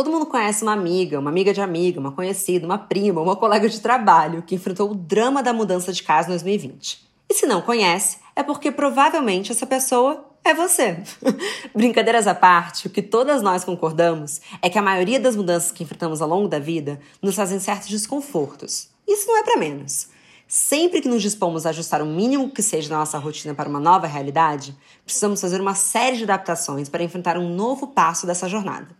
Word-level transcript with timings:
Todo 0.00 0.10
mundo 0.10 0.24
conhece 0.24 0.62
uma 0.62 0.72
amiga, 0.72 1.20
uma 1.20 1.28
amiga 1.28 1.52
de 1.52 1.60
amiga, 1.60 2.00
uma 2.00 2.10
conhecida, 2.10 2.64
uma 2.64 2.78
prima, 2.78 3.20
uma 3.20 3.36
colega 3.36 3.68
de 3.68 3.78
trabalho 3.80 4.40
que 4.40 4.54
enfrentou 4.54 4.90
o 4.90 4.94
drama 4.94 5.42
da 5.42 5.52
mudança 5.52 5.92
de 5.92 6.02
casa 6.02 6.28
em 6.28 6.30
2020. 6.30 7.06
E 7.28 7.34
se 7.34 7.44
não 7.44 7.60
conhece, 7.60 8.16
é 8.34 8.42
porque 8.42 8.70
provavelmente 8.70 9.52
essa 9.52 9.66
pessoa 9.66 10.24
é 10.42 10.54
você. 10.54 11.02
Brincadeiras 11.76 12.26
à 12.26 12.34
parte, 12.34 12.86
o 12.86 12.90
que 12.90 13.02
todas 13.02 13.42
nós 13.42 13.62
concordamos 13.62 14.40
é 14.62 14.70
que 14.70 14.78
a 14.78 14.82
maioria 14.82 15.20
das 15.20 15.36
mudanças 15.36 15.70
que 15.70 15.82
enfrentamos 15.82 16.22
ao 16.22 16.28
longo 16.30 16.48
da 16.48 16.58
vida 16.58 16.98
nos 17.20 17.36
fazem 17.36 17.60
certos 17.60 17.90
desconfortos. 17.90 18.88
Isso 19.06 19.26
não 19.26 19.36
é 19.36 19.42
para 19.42 19.58
menos. 19.58 20.08
Sempre 20.48 21.02
que 21.02 21.08
nos 21.08 21.20
dispomos 21.20 21.66
a 21.66 21.68
ajustar 21.68 22.00
o 22.00 22.06
mínimo 22.06 22.50
que 22.50 22.62
seja 22.62 22.88
na 22.88 23.00
nossa 23.00 23.18
rotina 23.18 23.52
para 23.52 23.68
uma 23.68 23.78
nova 23.78 24.06
realidade, 24.06 24.74
precisamos 25.04 25.42
fazer 25.42 25.60
uma 25.60 25.74
série 25.74 26.16
de 26.16 26.24
adaptações 26.24 26.88
para 26.88 27.04
enfrentar 27.04 27.36
um 27.36 27.54
novo 27.54 27.88
passo 27.88 28.26
dessa 28.26 28.48
jornada. 28.48 28.98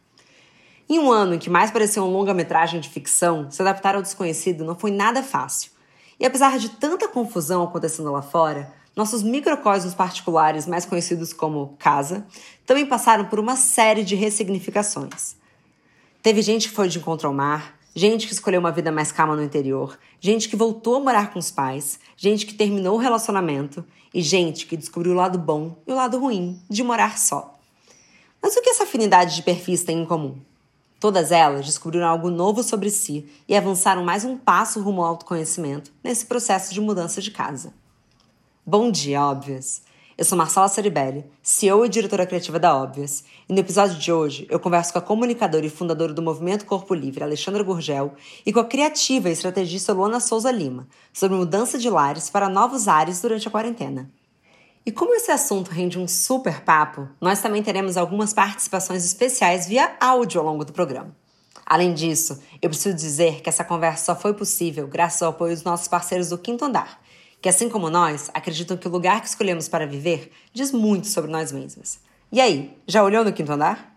Em 0.91 0.99
um 0.99 1.13
ano 1.13 1.35
em 1.35 1.39
que 1.39 1.49
mais 1.49 1.71
parecia 1.71 2.03
uma 2.03 2.11
longa-metragem 2.11 2.81
de 2.81 2.89
ficção, 2.89 3.49
se 3.49 3.63
adaptar 3.63 3.95
ao 3.95 4.03
desconhecido 4.03 4.65
não 4.65 4.75
foi 4.75 4.91
nada 4.91 5.23
fácil. 5.23 5.71
E 6.19 6.27
apesar 6.27 6.59
de 6.59 6.69
tanta 6.69 7.07
confusão 7.07 7.63
acontecendo 7.63 8.11
lá 8.11 8.21
fora, 8.21 8.75
nossos 8.97 9.23
microcosmos 9.23 9.95
particulares, 9.95 10.67
mais 10.67 10.85
conhecidos 10.85 11.33
como 11.33 11.77
casa, 11.79 12.27
também 12.67 12.85
passaram 12.85 13.27
por 13.27 13.39
uma 13.39 13.55
série 13.55 14.03
de 14.03 14.17
ressignificações. 14.17 15.37
Teve 16.21 16.43
gente 16.43 16.69
que 16.69 16.75
foi 16.75 16.89
de 16.89 16.99
encontro 16.99 17.29
ao 17.29 17.35
mar, 17.35 17.79
gente 17.95 18.27
que 18.27 18.33
escolheu 18.33 18.59
uma 18.59 18.73
vida 18.73 18.91
mais 18.91 19.13
calma 19.13 19.37
no 19.37 19.45
interior, 19.45 19.97
gente 20.19 20.49
que 20.49 20.57
voltou 20.57 20.97
a 20.97 21.01
morar 21.01 21.33
com 21.33 21.39
os 21.39 21.53
pais, 21.53 22.01
gente 22.17 22.45
que 22.45 22.55
terminou 22.55 22.97
o 22.97 23.01
relacionamento 23.01 23.85
e 24.13 24.21
gente 24.21 24.67
que 24.67 24.77
descobriu 24.77 25.13
o 25.13 25.17
lado 25.17 25.39
bom 25.39 25.77
e 25.87 25.93
o 25.93 25.95
lado 25.95 26.19
ruim 26.19 26.61
de 26.69 26.83
morar 26.83 27.17
só. 27.17 27.57
Mas 28.43 28.57
o 28.57 28.61
que 28.61 28.71
essa 28.71 28.83
afinidade 28.83 29.37
de 29.37 29.43
perfis 29.45 29.85
tem 29.85 30.01
em 30.01 30.05
comum? 30.05 30.50
Todas 31.01 31.33
elas 31.33 31.65
descobriram 31.65 32.07
algo 32.07 32.29
novo 32.29 32.63
sobre 32.63 32.91
si 32.91 33.27
e 33.49 33.57
avançaram 33.57 34.05
mais 34.05 34.23
um 34.23 34.37
passo 34.37 34.83
rumo 34.83 35.01
ao 35.01 35.09
autoconhecimento 35.09 35.91
nesse 36.05 36.27
processo 36.27 36.75
de 36.75 36.81
mudança 36.81 37.23
de 37.23 37.31
casa. 37.31 37.73
Bom 38.67 38.91
dia, 38.91 39.23
Óbvias! 39.23 39.81
Eu 40.19 40.27
sou 40.27 40.37
Marcela 40.37 40.69
Ceribelli, 40.69 41.25
CEO 41.43 41.87
e 41.87 41.89
diretora 41.89 42.27
criativa 42.27 42.59
da 42.59 42.77
Óbvias, 42.77 43.25
e 43.49 43.53
no 43.55 43.59
episódio 43.59 43.99
de 43.99 44.13
hoje 44.13 44.47
eu 44.51 44.61
converso 44.61 44.93
com 44.93 44.99
a 44.99 45.03
comunicadora 45.03 45.65
e 45.65 45.71
fundadora 45.71 46.13
do 46.13 46.21
Movimento 46.21 46.67
Corpo 46.67 46.93
Livre, 46.93 47.25
Alexandra 47.25 47.63
Gurgel, 47.63 48.13
e 48.45 48.53
com 48.53 48.61
a 48.61 48.65
criativa 48.67 49.31
e 49.31 49.33
estrategista 49.33 49.95
Luana 49.95 50.21
Souza 50.21 50.51
Lima, 50.51 50.87
sobre 51.15 51.39
mudança 51.39 51.79
de 51.79 51.89
lares 51.89 52.29
para 52.29 52.51
novos 52.51 52.89
ares 52.89 53.23
durante 53.23 53.49
a 53.49 53.51
quarentena. 53.51 54.11
E 54.85 54.91
como 54.91 55.15
esse 55.15 55.31
assunto 55.31 55.71
rende 55.71 55.99
um 55.99 56.09
super 56.09 56.63
papo, 56.63 57.09
nós 57.21 57.43
também 57.43 57.63
teremos 57.63 57.97
algumas 57.97 58.33
participações 58.33 59.05
especiais 59.05 59.67
via 59.67 59.95
áudio 60.01 60.41
ao 60.41 60.47
longo 60.47 60.65
do 60.65 60.73
programa. 60.73 61.15
Além 61.67 61.95
disso, 61.95 62.43
eu 62.61 62.69
preciso 62.69 62.97
dizer 62.97 63.43
que 63.43 63.49
essa 63.49 63.63
conversa 63.63 64.07
só 64.07 64.21
foi 64.21 64.35
possível 64.35 64.89
graças 64.89 65.23
ao 65.23 65.31
apoio 65.31 65.55
dos 65.55 65.63
nossos 65.63 65.87
parceiros 65.87 66.31
do 66.31 66.39
Quinto 66.39 66.65
Andar, 66.65 66.99
que 67.41 67.49
assim 67.49 67.69
como 67.69 67.91
nós, 67.91 68.31
acreditam 68.35 68.77
que 68.77 68.89
o 68.89 68.91
lugar 68.91 69.21
que 69.21 69.29
escolhemos 69.29 69.69
para 69.69 69.87
viver 69.87 70.33
diz 70.53 70.73
muito 70.73 71.07
sobre 71.07 71.31
nós 71.31 71.53
mesmos. 71.53 71.99
E 72.33 72.41
aí, 72.41 72.77
já 72.87 73.05
olhou 73.05 73.25
no 73.25 73.33
Quinto 73.33 73.53
Andar? 73.53 73.95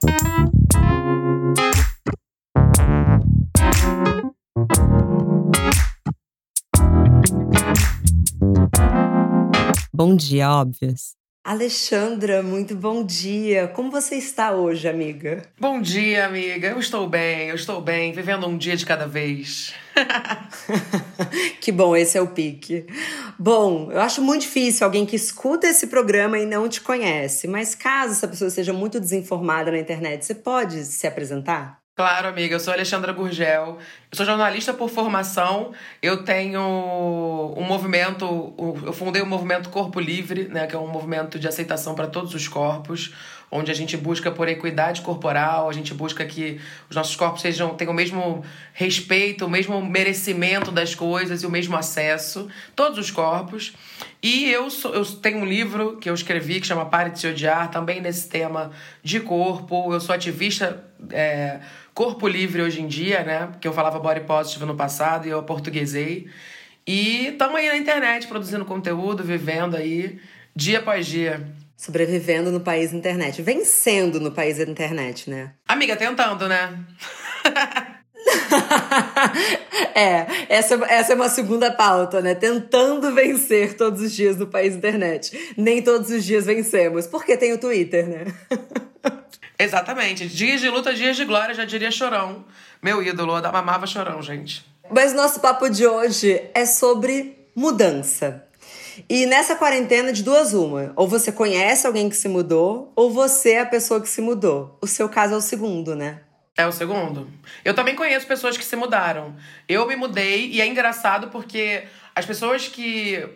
Bom 9.95 10.15
dia, 10.15 10.49
óbvias. 10.49 11.15
Alexandra, 11.45 12.41
muito 12.41 12.75
bom 12.75 13.05
dia. 13.05 13.67
Como 13.67 13.91
você 13.91 14.15
está 14.15 14.51
hoje, 14.51 14.87
amiga? 14.87 15.43
Bom 15.59 15.79
dia, 15.79 16.25
amiga. 16.25 16.69
Eu 16.69 16.79
estou 16.79 17.07
bem, 17.07 17.49
eu 17.49 17.55
estou 17.55 17.79
bem, 17.79 18.11
vivendo 18.11 18.47
um 18.47 18.57
dia 18.57 18.75
de 18.75 18.87
cada 18.87 19.05
vez. 19.05 19.71
que 21.61 21.71
bom, 21.71 21.95
esse 21.95 22.17
é 22.17 22.21
o 22.21 22.29
pique. 22.29 22.87
Bom, 23.37 23.91
eu 23.91 24.01
acho 24.01 24.19
muito 24.19 24.41
difícil 24.41 24.83
alguém 24.83 25.05
que 25.05 25.15
escuta 25.15 25.67
esse 25.67 25.85
programa 25.85 26.39
e 26.39 26.45
não 26.47 26.67
te 26.67 26.81
conhece, 26.81 27.47
mas 27.47 27.75
caso 27.75 28.13
essa 28.13 28.27
pessoa 28.27 28.49
seja 28.49 28.73
muito 28.73 28.99
desinformada 28.99 29.69
na 29.69 29.77
internet, 29.77 30.25
você 30.25 30.33
pode 30.33 30.85
se 30.85 31.05
apresentar? 31.05 31.82
Claro, 31.95 32.27
amiga. 32.27 32.55
Eu 32.55 32.59
sou 32.59 32.73
Alexandra 32.73 33.13
Gurgel. 33.13 33.77
Eu 34.11 34.17
sou 34.17 34.25
jornalista 34.25 34.73
por 34.73 34.89
formação. 34.89 35.73
Eu 36.01 36.23
tenho 36.23 36.59
um 36.59 37.63
movimento. 37.63 38.53
Eu 38.83 38.91
fundei 38.91 39.21
o 39.21 39.27
movimento 39.27 39.69
Corpo 39.69 39.99
Livre, 39.99 40.47
né, 40.47 40.65
que 40.65 40.75
é 40.75 40.79
um 40.79 40.87
movimento 40.87 41.37
de 41.37 41.47
aceitação 41.47 41.93
para 41.93 42.07
todos 42.07 42.33
os 42.33 42.47
corpos, 42.47 43.13
onde 43.53 43.71
a 43.71 43.75
gente 43.75 43.95
busca 43.95 44.31
por 44.31 44.47
equidade 44.47 45.01
corporal, 45.01 45.69
a 45.69 45.73
gente 45.73 45.93
busca 45.93 46.25
que 46.25 46.59
os 46.89 46.95
nossos 46.95 47.15
corpos 47.15 47.41
sejam, 47.41 47.75
tenham 47.75 47.93
o 47.93 47.95
mesmo 47.95 48.43
respeito, 48.73 49.45
o 49.45 49.49
mesmo 49.49 49.79
merecimento 49.85 50.71
das 50.71 50.95
coisas 50.95 51.43
e 51.43 51.45
o 51.45 51.51
mesmo 51.51 51.77
acesso, 51.77 52.47
todos 52.75 52.97
os 52.97 53.11
corpos. 53.11 53.73
E 54.23 54.49
eu, 54.49 54.71
sou, 54.71 54.95
eu 54.95 55.05
tenho 55.05 55.37
um 55.37 55.45
livro 55.45 55.97
que 55.97 56.09
eu 56.09 56.15
escrevi 56.15 56.59
que 56.59 56.65
chama 56.65 56.87
Pare 56.87 57.11
de 57.11 57.19
Se 57.19 57.27
Odiar, 57.27 57.69
também 57.69 58.01
nesse 58.01 58.27
tema 58.27 58.71
de 59.03 59.19
corpo. 59.19 59.93
Eu 59.93 60.01
sou 60.01 60.15
ativista. 60.15 60.83
É, 61.11 61.59
corpo 61.93 62.27
livre 62.27 62.61
hoje 62.61 62.81
em 62.81 62.87
dia, 62.87 63.23
né? 63.23 63.47
Porque 63.51 63.67
eu 63.67 63.73
falava 63.73 63.99
body 63.99 64.21
positive 64.21 64.65
no 64.65 64.75
passado 64.75 65.27
e 65.27 65.29
eu 65.29 65.43
portuguesei. 65.43 66.27
E 66.87 67.27
estamos 67.27 67.55
aí 67.55 67.67
na 67.67 67.77
internet 67.77 68.27
produzindo 68.27 68.65
conteúdo, 68.65 69.23
vivendo 69.23 69.75
aí 69.75 70.19
dia 70.55 70.79
após 70.79 71.05
dia. 71.05 71.45
Sobrevivendo 71.75 72.51
no 72.51 72.59
país 72.59 72.93
internet. 72.93 73.41
Vencendo 73.41 74.19
no 74.19 74.31
país 74.31 74.59
internet, 74.59 75.29
né? 75.29 75.53
Amiga, 75.67 75.95
tentando, 75.95 76.47
né? 76.47 76.79
é, 79.95 80.25
essa, 80.49 80.75
essa 80.85 81.13
é 81.13 81.15
uma 81.15 81.29
segunda 81.29 81.71
pauta, 81.71 82.21
né? 82.21 82.35
Tentando 82.35 83.13
vencer 83.13 83.75
todos 83.75 84.01
os 84.01 84.11
dias 84.13 84.37
no 84.37 84.47
país 84.47 84.75
internet. 84.75 85.53
Nem 85.57 85.81
todos 85.81 86.09
os 86.09 86.23
dias 86.23 86.45
vencemos, 86.45 87.07
porque 87.07 87.35
tem 87.35 87.53
o 87.53 87.57
Twitter, 87.57 88.07
né? 88.07 88.25
Exatamente. 89.59 90.27
Dias 90.27 90.61
de 90.61 90.69
luta, 90.69 90.93
dias 90.93 91.15
de 91.15 91.25
glória, 91.25 91.53
já 91.53 91.65
diria 91.65 91.91
Chorão. 91.91 92.45
Meu 92.81 93.01
ídolo, 93.01 93.37
eu 93.37 93.45
amava 93.45 93.87
Chorão, 93.87 94.21
gente. 94.21 94.65
Mas 94.89 95.13
nosso 95.13 95.39
papo 95.39 95.69
de 95.69 95.87
hoje 95.87 96.41
é 96.53 96.65
sobre 96.65 97.47
mudança. 97.55 98.45
E 99.09 99.25
nessa 99.25 99.55
quarentena, 99.55 100.13
de 100.13 100.23
duas 100.23 100.53
uma. 100.53 100.93
Ou 100.95 101.07
você 101.07 101.31
conhece 101.31 101.87
alguém 101.87 102.09
que 102.09 102.15
se 102.15 102.27
mudou, 102.27 102.91
ou 102.95 103.11
você 103.11 103.51
é 103.51 103.61
a 103.61 103.65
pessoa 103.65 104.01
que 104.01 104.09
se 104.09 104.21
mudou. 104.21 104.77
O 104.81 104.87
seu 104.87 105.09
caso 105.09 105.33
é 105.33 105.37
o 105.37 105.41
segundo, 105.41 105.95
né? 105.95 106.21
É 106.55 106.67
o 106.67 106.71
segundo. 106.71 107.27
Eu 107.65 107.73
também 107.73 107.95
conheço 107.95 108.27
pessoas 108.27 108.55
que 108.55 108.63
se 108.63 108.75
mudaram. 108.75 109.35
Eu 109.67 109.87
me 109.87 109.95
mudei 109.95 110.49
e 110.49 110.61
é 110.61 110.67
engraçado 110.67 111.29
porque 111.29 111.83
as 112.15 112.25
pessoas 112.25 112.67
que 112.67 113.27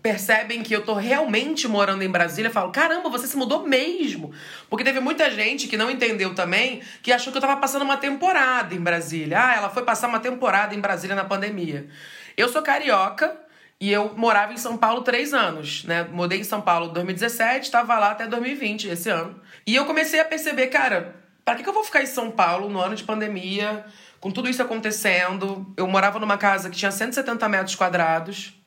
percebem 0.00 0.62
que 0.62 0.74
eu 0.74 0.84
tô 0.84 0.94
realmente 0.94 1.68
morando 1.68 2.02
em 2.02 2.08
Brasília, 2.08 2.50
falam: 2.50 2.70
caramba, 2.70 3.08
você 3.08 3.26
se 3.26 3.36
mudou 3.36 3.66
mesmo. 3.66 4.32
Porque 4.68 4.84
teve 4.84 5.00
muita 5.00 5.28
gente 5.30 5.66
que 5.66 5.76
não 5.76 5.90
entendeu 5.90 6.34
também, 6.34 6.80
que 7.02 7.12
achou 7.12 7.32
que 7.32 7.38
eu 7.38 7.42
tava 7.42 7.56
passando 7.56 7.82
uma 7.82 7.96
temporada 7.96 8.74
em 8.74 8.80
Brasília. 8.80 9.38
Ah, 9.42 9.56
ela 9.56 9.68
foi 9.68 9.82
passar 9.84 10.06
uma 10.06 10.20
temporada 10.20 10.74
em 10.74 10.80
Brasília 10.80 11.16
na 11.16 11.24
pandemia. 11.24 11.88
Eu 12.36 12.48
sou 12.48 12.62
carioca 12.62 13.36
e 13.80 13.90
eu 13.90 14.14
morava 14.16 14.52
em 14.52 14.58
São 14.58 14.76
Paulo 14.76 15.00
três 15.02 15.32
anos, 15.32 15.84
né? 15.84 16.04
Mudei 16.04 16.40
em 16.40 16.44
São 16.44 16.60
Paulo 16.60 16.90
em 16.90 16.92
2017, 16.92 17.64
estava 17.64 17.98
lá 17.98 18.10
até 18.10 18.26
2020, 18.26 18.88
esse 18.88 19.08
ano. 19.08 19.40
E 19.66 19.74
eu 19.74 19.86
comecei 19.86 20.20
a 20.20 20.24
perceber, 20.24 20.66
cara, 20.66 21.16
para 21.44 21.54
que, 21.54 21.62
que 21.62 21.68
eu 21.68 21.72
vou 21.72 21.82
ficar 21.82 22.02
em 22.02 22.06
São 22.06 22.30
Paulo 22.30 22.68
no 22.68 22.78
ano 22.80 22.94
de 22.94 23.04
pandemia, 23.04 23.84
com 24.20 24.30
tudo 24.30 24.48
isso 24.50 24.62
acontecendo? 24.62 25.66
Eu 25.76 25.86
morava 25.86 26.18
numa 26.18 26.36
casa 26.36 26.68
que 26.68 26.76
tinha 26.76 26.92
170 26.92 27.48
metros 27.48 27.74
quadrados 27.74 28.60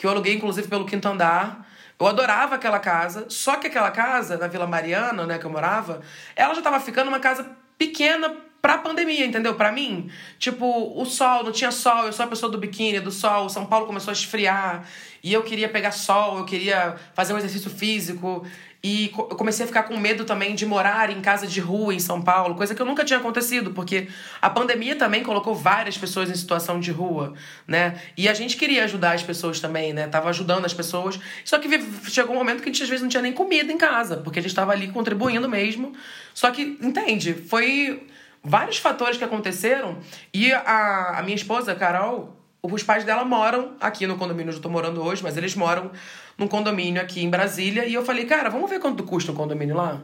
que 0.00 0.06
eu 0.06 0.10
aluguei 0.10 0.32
inclusive 0.34 0.66
pelo 0.66 0.86
quinto 0.86 1.06
andar. 1.06 1.68
Eu 1.98 2.06
adorava 2.06 2.54
aquela 2.54 2.78
casa, 2.78 3.26
só 3.28 3.56
que 3.56 3.66
aquela 3.66 3.90
casa, 3.90 4.38
na 4.38 4.46
Vila 4.46 4.66
Mariana, 4.66 5.26
né, 5.26 5.38
que 5.38 5.44
eu 5.44 5.50
morava, 5.50 6.00
ela 6.34 6.54
já 6.54 6.62
tava 6.62 6.80
ficando 6.80 7.08
uma 7.08 7.20
casa 7.20 7.46
pequena 7.76 8.34
pra 8.60 8.78
pandemia, 8.78 9.24
entendeu? 9.24 9.54
Pra 9.54 9.72
mim. 9.72 10.10
Tipo, 10.38 10.66
o 11.00 11.04
sol, 11.04 11.44
não 11.44 11.52
tinha 11.52 11.70
sol, 11.70 12.06
eu 12.06 12.12
sou 12.12 12.24
a 12.24 12.28
pessoa 12.28 12.50
do 12.50 12.58
biquíni, 12.58 13.00
do 13.00 13.10
sol, 13.10 13.48
São 13.48 13.66
Paulo 13.66 13.86
começou 13.86 14.10
a 14.10 14.14
esfriar, 14.14 14.86
e 15.22 15.32
eu 15.32 15.42
queria 15.42 15.68
pegar 15.68 15.92
sol, 15.92 16.38
eu 16.38 16.44
queria 16.44 16.96
fazer 17.14 17.32
um 17.32 17.38
exercício 17.38 17.70
físico. 17.70 18.46
E 18.82 19.12
eu 19.14 19.36
comecei 19.36 19.64
a 19.64 19.66
ficar 19.66 19.82
com 19.82 19.94
medo 19.98 20.24
também 20.24 20.54
de 20.54 20.64
morar 20.64 21.10
em 21.10 21.20
casa 21.20 21.46
de 21.46 21.60
rua 21.60 21.92
em 21.92 21.98
São 21.98 22.22
Paulo, 22.22 22.54
coisa 22.54 22.74
que 22.74 22.80
eu 22.80 22.86
nunca 22.86 23.04
tinha 23.04 23.18
acontecido, 23.18 23.72
porque 23.72 24.08
a 24.40 24.48
pandemia 24.48 24.96
também 24.96 25.22
colocou 25.22 25.54
várias 25.54 25.98
pessoas 25.98 26.30
em 26.30 26.34
situação 26.34 26.80
de 26.80 26.90
rua, 26.90 27.34
né? 27.68 28.00
E 28.16 28.26
a 28.26 28.32
gente 28.32 28.56
queria 28.56 28.84
ajudar 28.84 29.12
as 29.12 29.22
pessoas 29.22 29.60
também, 29.60 29.92
né? 29.92 30.06
Tava 30.06 30.30
ajudando 30.30 30.64
as 30.64 30.72
pessoas. 30.72 31.20
Só 31.44 31.58
que 31.58 31.68
chegou 32.10 32.34
um 32.34 32.38
momento 32.38 32.62
que 32.62 32.70
a 32.70 32.72
gente 32.72 32.82
às 32.82 32.88
vezes 32.88 33.02
não 33.02 33.10
tinha 33.10 33.22
nem 33.22 33.34
comida 33.34 33.70
em 33.70 33.76
casa, 33.76 34.16
porque 34.16 34.38
a 34.38 34.42
gente 34.42 34.54
tava 34.54 34.72
ali 34.72 34.88
contribuindo 34.88 35.46
mesmo. 35.46 35.92
Só 36.32 36.50
que, 36.50 36.78
entende? 36.80 37.34
Foi 37.34 38.06
vários 38.42 38.78
fatores 38.78 39.16
que 39.16 39.24
aconteceram. 39.24 39.98
E 40.32 40.52
a, 40.52 41.18
a 41.18 41.22
minha 41.22 41.36
esposa, 41.36 41.74
Carol, 41.74 42.36
os 42.62 42.82
pais 42.82 43.04
dela 43.04 43.24
moram 43.24 43.74
aqui 43.80 44.06
no 44.06 44.16
condomínio 44.16 44.48
onde 44.48 44.58
eu 44.58 44.62
tô 44.62 44.68
morando 44.68 45.02
hoje, 45.02 45.22
mas 45.22 45.36
eles 45.36 45.54
moram 45.54 45.90
num 46.36 46.48
condomínio 46.48 47.00
aqui 47.00 47.22
em 47.22 47.30
Brasília. 47.30 47.86
E 47.86 47.94
eu 47.94 48.04
falei, 48.04 48.24
cara, 48.24 48.50
vamos 48.50 48.68
ver 48.68 48.80
quanto 48.80 49.02
custa 49.04 49.32
um 49.32 49.34
condomínio 49.34 49.76
lá? 49.76 50.00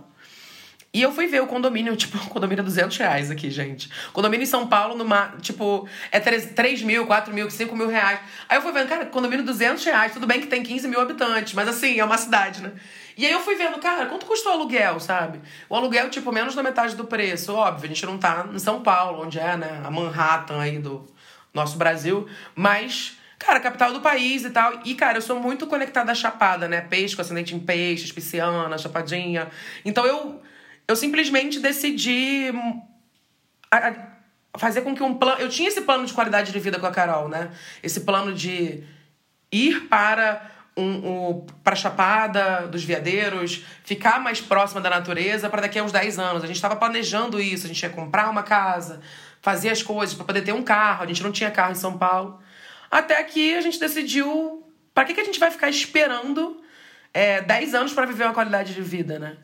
E 0.96 1.02
eu 1.02 1.12
fui 1.12 1.26
ver 1.26 1.42
o 1.42 1.46
condomínio, 1.46 1.94
tipo, 1.96 2.16
o 2.16 2.30
condomínio 2.30 2.62
é 2.62 2.64
200 2.64 2.96
reais 2.96 3.30
aqui, 3.30 3.50
gente. 3.50 3.90
Condomínio 4.14 4.44
em 4.44 4.46
São 4.46 4.66
Paulo, 4.66 4.94
numa, 4.94 5.34
tipo, 5.42 5.86
é 6.10 6.18
3, 6.18 6.52
3 6.54 6.82
mil, 6.82 7.06
4 7.06 7.34
mil, 7.34 7.50
5 7.50 7.76
mil 7.76 7.88
reais. 7.88 8.18
Aí 8.48 8.56
eu 8.56 8.62
fui 8.62 8.72
vendo, 8.72 8.88
cara, 8.88 9.04
condomínio 9.04 9.44
200 9.44 9.84
reais, 9.84 10.12
tudo 10.14 10.26
bem 10.26 10.40
que 10.40 10.46
tem 10.46 10.62
15 10.62 10.88
mil 10.88 10.98
habitantes, 10.98 11.52
mas 11.52 11.68
assim, 11.68 12.00
é 12.00 12.04
uma 12.04 12.16
cidade, 12.16 12.62
né? 12.62 12.72
E 13.16 13.24
aí 13.24 13.32
eu 13.32 13.40
fui 13.40 13.54
vendo, 13.54 13.78
cara, 13.78 14.06
quanto 14.06 14.26
custou 14.26 14.52
o 14.52 14.54
aluguel, 14.56 15.00
sabe? 15.00 15.40
O 15.68 15.74
aluguel, 15.74 16.10
tipo, 16.10 16.30
menos 16.30 16.54
da 16.54 16.62
metade 16.62 16.94
do 16.94 17.04
preço. 17.04 17.54
Óbvio, 17.54 17.84
a 17.84 17.88
gente 17.88 18.04
não 18.04 18.18
tá 18.18 18.46
em 18.52 18.58
São 18.58 18.82
Paulo, 18.82 19.22
onde 19.24 19.38
é, 19.38 19.56
né, 19.56 19.82
a 19.84 19.90
Manhattan 19.90 20.60
aí 20.60 20.78
do 20.78 21.06
nosso 21.54 21.78
Brasil, 21.78 22.28
mas 22.54 23.16
Cara, 23.38 23.60
capital 23.60 23.92
do 23.92 24.00
país 24.00 24.44
e 24.44 24.50
tal. 24.50 24.80
E, 24.84 24.94
cara, 24.94 25.18
eu 25.18 25.22
sou 25.22 25.38
muito 25.38 25.66
conectada 25.66 26.10
à 26.10 26.14
chapada, 26.14 26.66
né? 26.66 26.80
Peixe 26.80 27.14
com 27.14 27.20
ascendente 27.20 27.54
em 27.54 27.60
peixes, 27.60 28.10
pisciana, 28.10 28.78
chapadinha. 28.78 29.50
Então 29.84 30.06
eu 30.06 30.40
eu 30.88 30.94
simplesmente 30.94 31.58
decidi 31.58 32.50
hum, 32.54 32.80
fazer 34.56 34.82
com 34.82 34.94
que 34.94 35.02
um 35.02 35.14
plano. 35.14 35.40
Eu 35.40 35.48
tinha 35.48 35.68
esse 35.68 35.82
plano 35.82 36.06
de 36.06 36.12
qualidade 36.12 36.52
de 36.52 36.58
vida 36.58 36.78
com 36.78 36.86
a 36.86 36.90
Carol, 36.92 37.28
né? 37.28 37.50
Esse 37.82 38.00
plano 38.00 38.32
de 38.32 38.84
ir 39.52 39.88
para 39.88 40.50
um, 40.76 40.82
um 40.84 41.46
para 41.64 41.74
Chapada 41.74 42.66
dos 42.66 42.84
Veadeiros, 42.84 43.64
ficar 43.84 44.20
mais 44.20 44.40
próxima 44.40 44.80
da 44.80 44.90
natureza 44.90 45.48
para 45.48 45.62
daqui 45.62 45.78
a 45.78 45.82
uns 45.82 45.92
10 45.92 46.18
anos. 46.18 46.44
A 46.44 46.46
gente 46.46 46.56
estava 46.56 46.76
planejando 46.76 47.40
isso, 47.40 47.64
a 47.64 47.68
gente 47.68 47.82
ia 47.82 47.88
comprar 47.88 48.28
uma 48.28 48.42
casa, 48.42 49.00
fazer 49.40 49.70
as 49.70 49.82
coisas 49.82 50.14
para 50.14 50.24
poder 50.24 50.42
ter 50.42 50.52
um 50.52 50.62
carro. 50.62 51.04
A 51.04 51.06
gente 51.06 51.22
não 51.22 51.32
tinha 51.32 51.50
carro 51.50 51.72
em 51.72 51.76
São 51.76 51.96
Paulo. 51.96 52.40
Até 52.90 53.22
que 53.24 53.54
a 53.54 53.60
gente 53.60 53.80
decidiu, 53.80 54.64
para 54.94 55.04
que, 55.04 55.14
que 55.14 55.20
a 55.20 55.24
gente 55.24 55.40
vai 55.40 55.50
ficar 55.50 55.68
esperando 55.68 56.60
é, 57.12 57.40
10 57.40 57.74
anos 57.74 57.92
para 57.92 58.06
viver 58.06 58.24
uma 58.24 58.34
qualidade 58.34 58.74
de 58.74 58.82
vida, 58.82 59.18
né? 59.18 59.36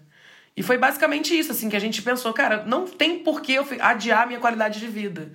E 0.55 0.63
foi 0.63 0.77
basicamente 0.77 1.37
isso, 1.37 1.51
assim, 1.51 1.71
que 1.71 1.77
a 1.77 1.81
gente 1.81 2.03
pensou, 2.03 2.33
cara, 2.35 2.63
não 2.67 2.87
tem 2.87 3.21
por 3.21 3.41
que 3.41 3.55
eu 3.55 3.67
adiar 3.81 4.27
minha 4.27 4.39
qualidade 4.39 4.79
de 4.79 4.87
vida. 4.87 5.33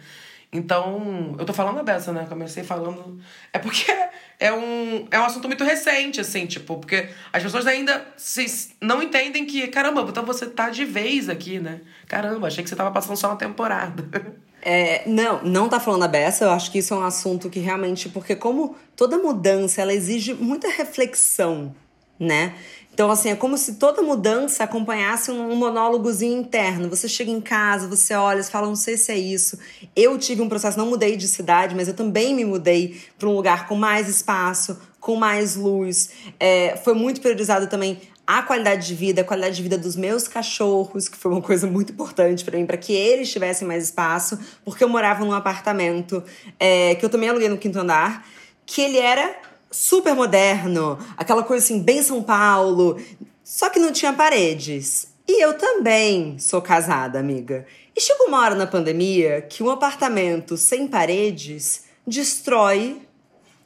Então, 0.51 1.35
eu 1.37 1.45
tô 1.45 1.53
falando 1.53 1.83
dessa, 1.83 2.13
né? 2.13 2.25
Comecei 2.27 2.63
falando. 2.63 3.19
É 3.51 3.59
porque 3.59 3.85
é 4.39 4.51
um, 4.53 5.07
é 5.11 5.19
um 5.19 5.25
assunto 5.25 5.47
muito 5.47 5.63
recente, 5.63 6.21
assim, 6.21 6.45
tipo, 6.45 6.77
porque 6.77 7.09
as 7.33 7.43
pessoas 7.43 7.67
ainda 7.67 8.05
se, 8.15 8.73
não 8.81 9.03
entendem 9.03 9.45
que, 9.45 9.67
caramba, 9.67 10.05
então 10.07 10.25
você 10.25 10.45
tá 10.45 10.69
de 10.69 10.85
vez 10.85 11.27
aqui, 11.27 11.59
né? 11.59 11.81
Caramba, 12.07 12.47
achei 12.47 12.63
que 12.63 12.69
você 12.69 12.75
tava 12.75 12.91
passando 12.91 13.17
só 13.17 13.29
uma 13.29 13.37
temporada. 13.37 14.07
É, 14.59 15.07
não, 15.07 15.41
não 15.43 15.69
tá 15.69 15.79
falando 15.79 16.03
a 16.03 16.07
beça, 16.07 16.43
eu 16.43 16.49
acho 16.49 16.71
que 16.71 16.79
isso 16.79 16.93
é 16.93 16.97
um 16.97 17.03
assunto 17.03 17.49
que 17.49 17.59
realmente, 17.59 18.09
porque 18.09 18.35
como 18.35 18.75
toda 18.97 19.17
mudança, 19.17 19.81
ela 19.81 19.93
exige 19.93 20.33
muita 20.33 20.67
reflexão, 20.67 21.73
né? 22.19 22.53
Então, 22.97 23.11
assim, 23.11 23.29
é 23.29 23.35
como 23.35 23.59
se 23.59 23.75
toda 23.75 24.01
mudança 24.01 24.63
acompanhasse 24.63 25.29
um 25.29 25.55
monólogozinho 25.55 26.35
interno. 26.35 26.89
Você 26.89 27.07
chega 27.07 27.29
em 27.29 27.39
casa, 27.39 27.87
você 27.87 28.15
olha, 28.15 28.41
você 28.41 28.49
fala, 28.49 28.65
não 28.65 28.75
sei 28.75 28.97
se 28.97 29.11
é 29.11 29.15
isso. 29.15 29.59
Eu 29.95 30.17
tive 30.17 30.41
um 30.41 30.49
processo, 30.49 30.79
não 30.79 30.87
mudei 30.87 31.15
de 31.15 31.27
cidade, 31.27 31.75
mas 31.75 31.87
eu 31.87 31.93
também 31.93 32.33
me 32.33 32.43
mudei 32.43 32.99
para 33.19 33.29
um 33.29 33.35
lugar 33.35 33.67
com 33.67 33.75
mais 33.75 34.09
espaço, 34.09 34.81
com 34.99 35.15
mais 35.15 35.55
luz. 35.55 36.09
É, 36.39 36.75
foi 36.83 36.95
muito 36.95 37.21
priorizado 37.21 37.67
também 37.67 38.01
a 38.25 38.41
qualidade 38.41 38.87
de 38.87 38.95
vida, 38.95 39.21
a 39.21 39.23
qualidade 39.23 39.57
de 39.57 39.61
vida 39.61 39.77
dos 39.77 39.95
meus 39.95 40.27
cachorros, 40.27 41.07
que 41.07 41.17
foi 41.17 41.31
uma 41.31 41.41
coisa 41.43 41.67
muito 41.67 41.93
importante 41.93 42.43
para 42.43 42.57
mim, 42.57 42.65
para 42.65 42.77
que 42.77 42.93
eles 42.93 43.31
tivessem 43.31 43.67
mais 43.67 43.83
espaço, 43.83 44.39
porque 44.65 44.83
eu 44.83 44.89
morava 44.89 45.23
num 45.23 45.33
apartamento 45.33 46.23
é, 46.59 46.95
que 46.95 47.05
eu 47.05 47.09
também 47.09 47.29
aluguei 47.29 47.47
no 47.47 47.59
quinto 47.59 47.77
andar, 47.77 48.27
que 48.65 48.81
ele 48.81 48.97
era 48.97 49.35
super 49.71 50.15
moderno, 50.15 50.97
aquela 51.17 51.43
coisa 51.43 51.63
assim, 51.63 51.81
bem 51.81 52.01
São 52.01 52.23
Paulo, 52.23 52.99
só 53.43 53.69
que 53.69 53.79
não 53.79 53.91
tinha 53.91 54.13
paredes. 54.13 55.07
E 55.27 55.43
eu 55.43 55.57
também 55.57 56.39
sou 56.39 56.61
casada, 56.61 57.19
amiga. 57.19 57.65
E 57.95 57.99
chegou 57.99 58.27
uma 58.27 58.41
hora 58.41 58.55
na 58.55 58.67
pandemia 58.67 59.41
que 59.41 59.63
um 59.63 59.69
apartamento 59.69 60.55
sem 60.55 60.87
paredes 60.87 61.83
destrói 62.05 63.01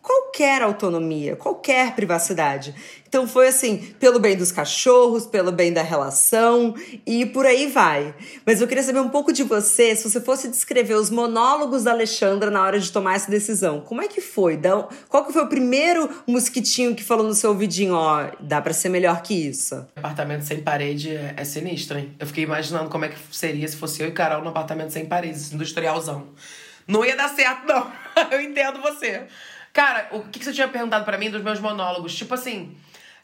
qualquer 0.02 0.62
autonomia, 0.62 1.36
qualquer 1.36 1.94
privacidade. 1.96 2.74
Então 3.08 3.28
foi 3.28 3.50
assim, 3.50 3.78
pelo 4.00 4.20
bem 4.20 4.38
dos 4.38 4.52
cachorros, 4.52 5.28
pelo 5.28 5.52
bem 5.52 5.74
da 5.74 5.82
relação 5.82 6.74
e 7.06 7.26
por 7.26 7.46
aí 7.46 7.68
vai. 7.68 8.16
Mas 8.46 8.62
eu 8.62 8.68
queria 8.68 8.84
saber 8.84 9.02
um 9.02 9.10
pouco 9.10 9.34
de 9.34 9.44
você, 9.44 9.96
se 9.96 10.10
você 10.10 10.22
fosse 10.22 10.48
descrever 10.48 10.96
os 10.96 11.10
monólogos 11.10 11.84
da 11.84 11.92
Alexandra 11.92 12.50
na 12.50 12.64
hora 12.64 12.80
de 12.80 12.90
tomar 12.90 13.16
essa 13.16 13.30
decisão. 13.30 13.82
Como 13.82 14.02
é 14.02 14.08
que 14.08 14.22
foi? 14.22 14.60
Qual 15.10 15.26
que 15.26 15.34
foi 15.34 15.44
o 15.44 15.48
primeiro 15.48 16.10
mosquitinho 16.26 16.96
que 16.96 17.04
falou 17.04 17.28
no 17.28 17.34
seu 17.34 17.50
ouvidinho, 17.50 17.94
ó, 17.94 18.24
oh, 18.24 18.38
dá 18.40 18.62
para 18.62 18.74
ser 18.74 18.90
melhor 18.90 19.22
que 19.22 19.34
isso? 19.34 19.86
Apartamento 19.96 20.44
sem 20.44 20.62
parede 20.62 21.10
é, 21.10 21.34
é 21.36 21.44
sinistro, 21.44 22.00
hein? 22.00 22.16
Eu 22.18 22.26
fiquei 22.26 22.46
imaginando 22.46 22.90
como 22.90 23.04
é 23.04 23.10
que 23.10 23.18
seria 23.32 23.68
se 23.68 23.76
fosse 23.76 24.02
eu 24.02 24.08
e 24.08 24.12
Carol 24.12 24.42
no 24.42 24.50
apartamento 24.50 24.92
sem 24.92 25.06
paredes, 25.06 25.52
industrialzão. 25.52 26.30
Não 26.88 27.06
ia 27.06 27.16
dar 27.16 27.30
certo, 27.30 27.68
não. 27.68 27.92
eu 28.32 28.42
entendo 28.42 28.82
você. 28.82 29.24
Cara, 29.74 30.10
o 30.12 30.24
que 30.24 30.44
você 30.44 30.52
tinha 30.52 30.68
perguntado 30.68 31.06
para 31.06 31.18
mim 31.18 31.30
dos 31.30 31.42
meus 31.42 31.60
monólogos? 31.60 32.14
Tipo 32.16 32.34
assim, 32.34 32.76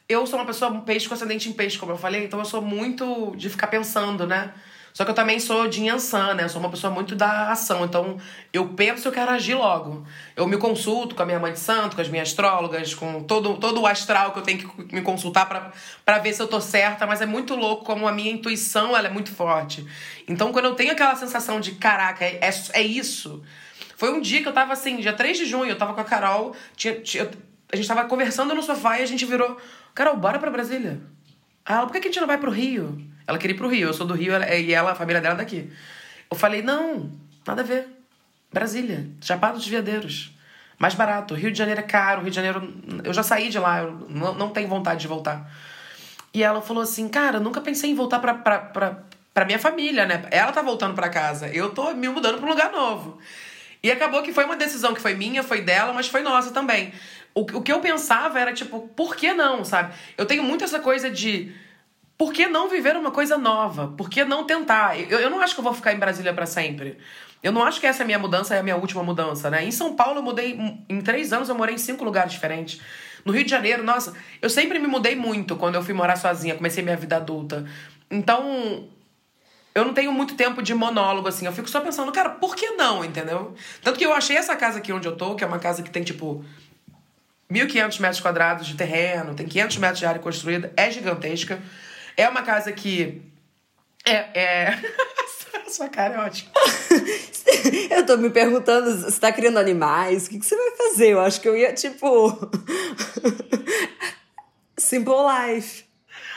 eu 0.08 0.26
sou 0.26 0.40
uma 0.40 0.46
pessoa 0.46 0.82
peixe 0.82 1.08
com 1.08 1.14
ascendente 1.14 1.50
em 1.50 1.54
peixe, 1.54 1.78
como 1.78 1.92
eu 1.92 1.98
falei, 1.98 2.24
então 2.24 2.40
eu 2.40 2.46
sou 2.46 2.62
muito 2.62 3.36
de 3.36 3.50
ficar 3.50 3.68
pensando, 3.68 4.26
né? 4.26 4.54
Só 4.98 5.06
que 5.06 5.12
eu 5.12 5.16
também 5.16 5.40
sou 5.40 5.68
de 5.68 5.84
Yansan, 5.84 6.34
né? 6.34 6.46
Eu 6.46 6.50
sou 6.50 6.60
uma 6.60 6.72
pessoa 6.72 6.92
muito 6.92 7.16
da 7.16 7.52
ação. 7.52 7.86
Então, 7.86 8.18
eu 8.52 8.70
penso 8.70 9.08
eu 9.08 9.12
quero 9.12 9.30
agir 9.30 9.54
logo. 9.54 10.04
Eu 10.36 10.48
me 10.48 10.58
consulto 10.58 11.14
com 11.14 11.22
a 11.22 11.26
minha 11.26 11.38
mãe 11.38 11.54
de 11.54 11.60
santo, 11.60 11.96
com 11.96 12.02
as 12.02 12.10
minhas 12.10 12.30
astrólogas, 12.30 12.96
com 12.96 13.22
todo, 13.22 13.58
todo 13.58 13.82
o 13.82 13.86
astral 13.86 14.32
que 14.32 14.40
eu 14.40 14.44
tenho 14.44 14.58
que 14.68 14.96
me 14.96 15.04
consultar 15.04 15.46
para 16.04 16.18
ver 16.18 16.34
se 16.34 16.42
eu 16.42 16.48
tô 16.48 16.60
certa. 16.60 17.06
Mas 17.06 17.22
é 17.22 17.28
muito 17.28 17.54
louco 17.54 17.86
como 17.86 18.08
a 18.08 18.12
minha 18.12 18.32
intuição 18.32 18.98
ela 18.98 19.08
é 19.08 19.12
muito 19.12 19.32
forte. 19.32 19.86
Então, 20.28 20.52
quando 20.52 20.66
eu 20.66 20.74
tenho 20.74 20.94
aquela 20.94 21.16
sensação 21.16 21.60
de, 21.60 21.74
caraca, 21.74 22.26
é, 22.26 22.40
é, 22.42 22.50
é 22.74 22.82
isso... 22.82 23.44
Foi 23.98 24.14
um 24.14 24.22
dia 24.22 24.44
que 24.44 24.48
eu 24.48 24.54
tava 24.54 24.74
assim, 24.74 24.98
dia 24.98 25.12
3 25.12 25.40
de 25.40 25.46
junho, 25.46 25.72
eu 25.72 25.76
tava 25.76 25.96
com 25.96 26.02
a 26.02 26.04
Carol, 26.04 26.56
tinha, 26.76 27.00
tinha, 27.02 27.28
a 27.74 27.76
gente 27.76 27.88
tava 27.88 28.06
conversando 28.06 28.54
no 28.54 28.62
sofá 28.62 29.00
e 29.00 29.02
a 29.02 29.08
gente 29.08 29.26
virou, 29.26 29.58
Carol, 29.96 30.16
bora 30.16 30.38
pra 30.38 30.52
Brasília. 30.52 31.02
Ah, 31.66 31.82
por 31.82 31.92
que 31.92 31.98
a 31.98 32.02
gente 32.02 32.20
não 32.20 32.28
vai 32.28 32.38
pro 32.38 32.52
Rio? 32.52 33.02
Ela 33.26 33.40
queria 33.40 33.56
ir 33.56 33.58
pro 33.58 33.68
Rio, 33.68 33.88
eu 33.88 33.94
sou 33.96 34.06
do 34.06 34.14
Rio 34.14 34.34
e 34.40 34.72
ela, 34.72 34.92
a 34.92 34.96
família 34.96 35.20
dela 35.20 35.34
é 35.34 35.38
daqui. 35.40 35.72
Eu 36.30 36.38
falei, 36.38 36.62
não, 36.62 37.12
nada 37.46 37.64
a 37.64 37.66
ver. 37.66 37.88
Brasília, 38.54 39.10
Chapada 39.20 39.56
dos 39.58 39.68
Veadeiros. 39.68 40.32
Mais 40.78 40.94
barato. 40.94 41.34
Rio 41.34 41.52
de 41.52 41.58
Janeiro 41.58 41.82
é 41.82 41.84
caro, 41.84 42.22
Rio 42.22 42.30
de 42.30 42.36
Janeiro. 42.36 42.72
Eu 43.04 43.12
já 43.12 43.24
saí 43.24 43.50
de 43.50 43.58
lá, 43.58 43.80
eu 43.80 44.06
não, 44.08 44.36
não 44.36 44.50
tenho 44.52 44.68
vontade 44.68 45.02
de 45.02 45.08
voltar. 45.08 45.52
E 46.32 46.44
ela 46.44 46.62
falou 46.62 46.84
assim, 46.84 47.10
cara, 47.10 47.40
nunca 47.40 47.62
pensei 47.62 47.90
em 47.90 47.96
voltar 47.96 48.20
pra, 48.20 48.36
pra, 48.36 48.60
pra, 48.60 49.04
pra 49.34 49.46
minha 49.46 49.58
família, 49.58 50.06
né? 50.06 50.24
Ela 50.30 50.52
tá 50.52 50.62
voltando 50.62 50.94
pra 50.94 51.10
casa. 51.10 51.48
Eu 51.48 51.72
tô 51.72 51.92
me 51.96 52.08
mudando 52.08 52.38
pra 52.38 52.46
um 52.46 52.50
lugar 52.50 52.72
novo. 52.72 53.18
E 53.88 53.92
acabou 53.92 54.22
que 54.22 54.34
foi 54.34 54.44
uma 54.44 54.58
decisão 54.58 54.94
que 54.94 55.00
foi 55.00 55.14
minha, 55.14 55.42
foi 55.42 55.62
dela, 55.62 55.94
mas 55.94 56.10
foi 56.10 56.22
nossa 56.22 56.52
também. 56.52 56.92
O, 57.34 57.40
o 57.40 57.62
que 57.62 57.72
eu 57.72 57.80
pensava 57.80 58.38
era, 58.38 58.52
tipo, 58.52 58.82
por 58.90 59.16
que 59.16 59.34
não, 59.34 59.64
sabe? 59.64 59.94
Eu 60.18 60.26
tenho 60.26 60.44
muito 60.44 60.66
essa 60.66 60.78
coisa 60.78 61.10
de. 61.10 61.54
Por 62.18 62.34
que 62.34 62.48
não 62.48 62.68
viver 62.68 62.98
uma 62.98 63.12
coisa 63.12 63.38
nova? 63.38 63.94
Por 63.96 64.10
que 64.10 64.26
não 64.26 64.44
tentar? 64.44 65.00
Eu, 65.00 65.22
eu 65.22 65.30
não 65.30 65.40
acho 65.40 65.54
que 65.54 65.62
eu 65.62 65.64
vou 65.64 65.74
ficar 65.74 65.94
em 65.94 66.00
Brasília 66.00 66.34
para 66.34 66.46
sempre. 66.46 66.98
Eu 67.42 67.54
não 67.54 67.64
acho 67.64 67.80
que 67.80 67.88
essa 67.88 68.02
é 68.02 68.04
a 68.04 68.06
minha 68.06 68.20
mudança, 68.20 68.56
é 68.56 68.60
a 68.60 68.64
minha 68.64 68.76
última 68.76 69.02
mudança, 69.04 69.50
né? 69.50 69.64
Em 69.64 69.72
São 69.72 69.96
Paulo 69.96 70.20
eu 70.20 70.24
mudei. 70.24 70.60
Em 70.90 71.00
três 71.00 71.32
anos 71.32 71.48
eu 71.48 71.56
morei 71.56 71.76
em 71.76 71.78
cinco 71.78 72.04
lugares 72.04 72.34
diferentes. 72.34 72.82
No 73.24 73.32
Rio 73.32 73.46
de 73.46 73.50
Janeiro, 73.50 73.84
nossa, 73.84 74.14
eu 74.42 74.50
sempre 74.50 74.80
me 74.80 74.88
mudei 74.88 75.16
muito 75.16 75.56
quando 75.56 75.76
eu 75.76 75.82
fui 75.82 75.94
morar 75.94 76.18
sozinha, 76.18 76.56
comecei 76.56 76.84
minha 76.84 76.98
vida 76.98 77.16
adulta. 77.16 77.66
Então, 78.12 78.90
eu 79.78 79.86
não 79.86 79.94
tenho 79.94 80.12
muito 80.12 80.36
tempo 80.36 80.62
de 80.62 80.74
monólogo, 80.74 81.28
assim. 81.28 81.46
Eu 81.46 81.54
fico 81.54 81.70
só 81.70 81.80
pensando, 81.82 82.12
cara, 82.12 82.32
por 82.32 82.56
que 82.56 82.72
não, 82.72 83.06
entendeu? 83.06 83.54
Tanto 83.82 83.98
que 84.00 84.06
eu 84.06 84.14
achei 84.14 84.36
essa 84.36 84.56
casa 84.56 84.80
aqui 84.80 84.92
onde 84.92 85.08
eu 85.08 85.16
tô, 85.16 85.36
que 85.36 85.44
é 85.44 85.48
uma 85.48 85.60
casa 85.60 85.84
que 85.84 85.90
tem, 85.90 86.04
tipo, 86.04 86.44
1.500 87.52 88.00
metros 88.00 88.20
quadrados 88.20 88.68
de 88.68 88.76
terreno, 88.76 89.36
tem 89.36 89.48
500 89.48 89.78
metros 89.78 90.00
de 90.00 90.06
área 90.06 90.20
construída, 90.20 90.74
é 90.76 90.90
gigantesca. 90.90 91.62
É 92.16 92.28
uma 92.28 92.42
casa 92.42 92.72
que. 92.72 93.22
É. 94.04 94.40
é... 94.40 94.80
Sua 95.70 95.90
cara 95.90 96.16
é 96.16 96.20
ótima. 96.20 96.50
eu 97.92 98.06
tô 98.06 98.16
me 98.16 98.30
perguntando, 98.30 99.02
você 99.02 99.20
tá 99.20 99.34
criando 99.34 99.60
animais? 99.60 100.26
O 100.26 100.30
que, 100.30 100.40
que 100.40 100.46
você 100.46 100.56
vai 100.56 100.72
fazer? 100.78 101.10
Eu 101.10 101.20
acho 101.20 101.42
que 101.42 101.48
eu 101.48 101.58
ia, 101.58 101.74
tipo. 101.74 102.50
Simple 104.78 105.14
Life. 105.14 105.87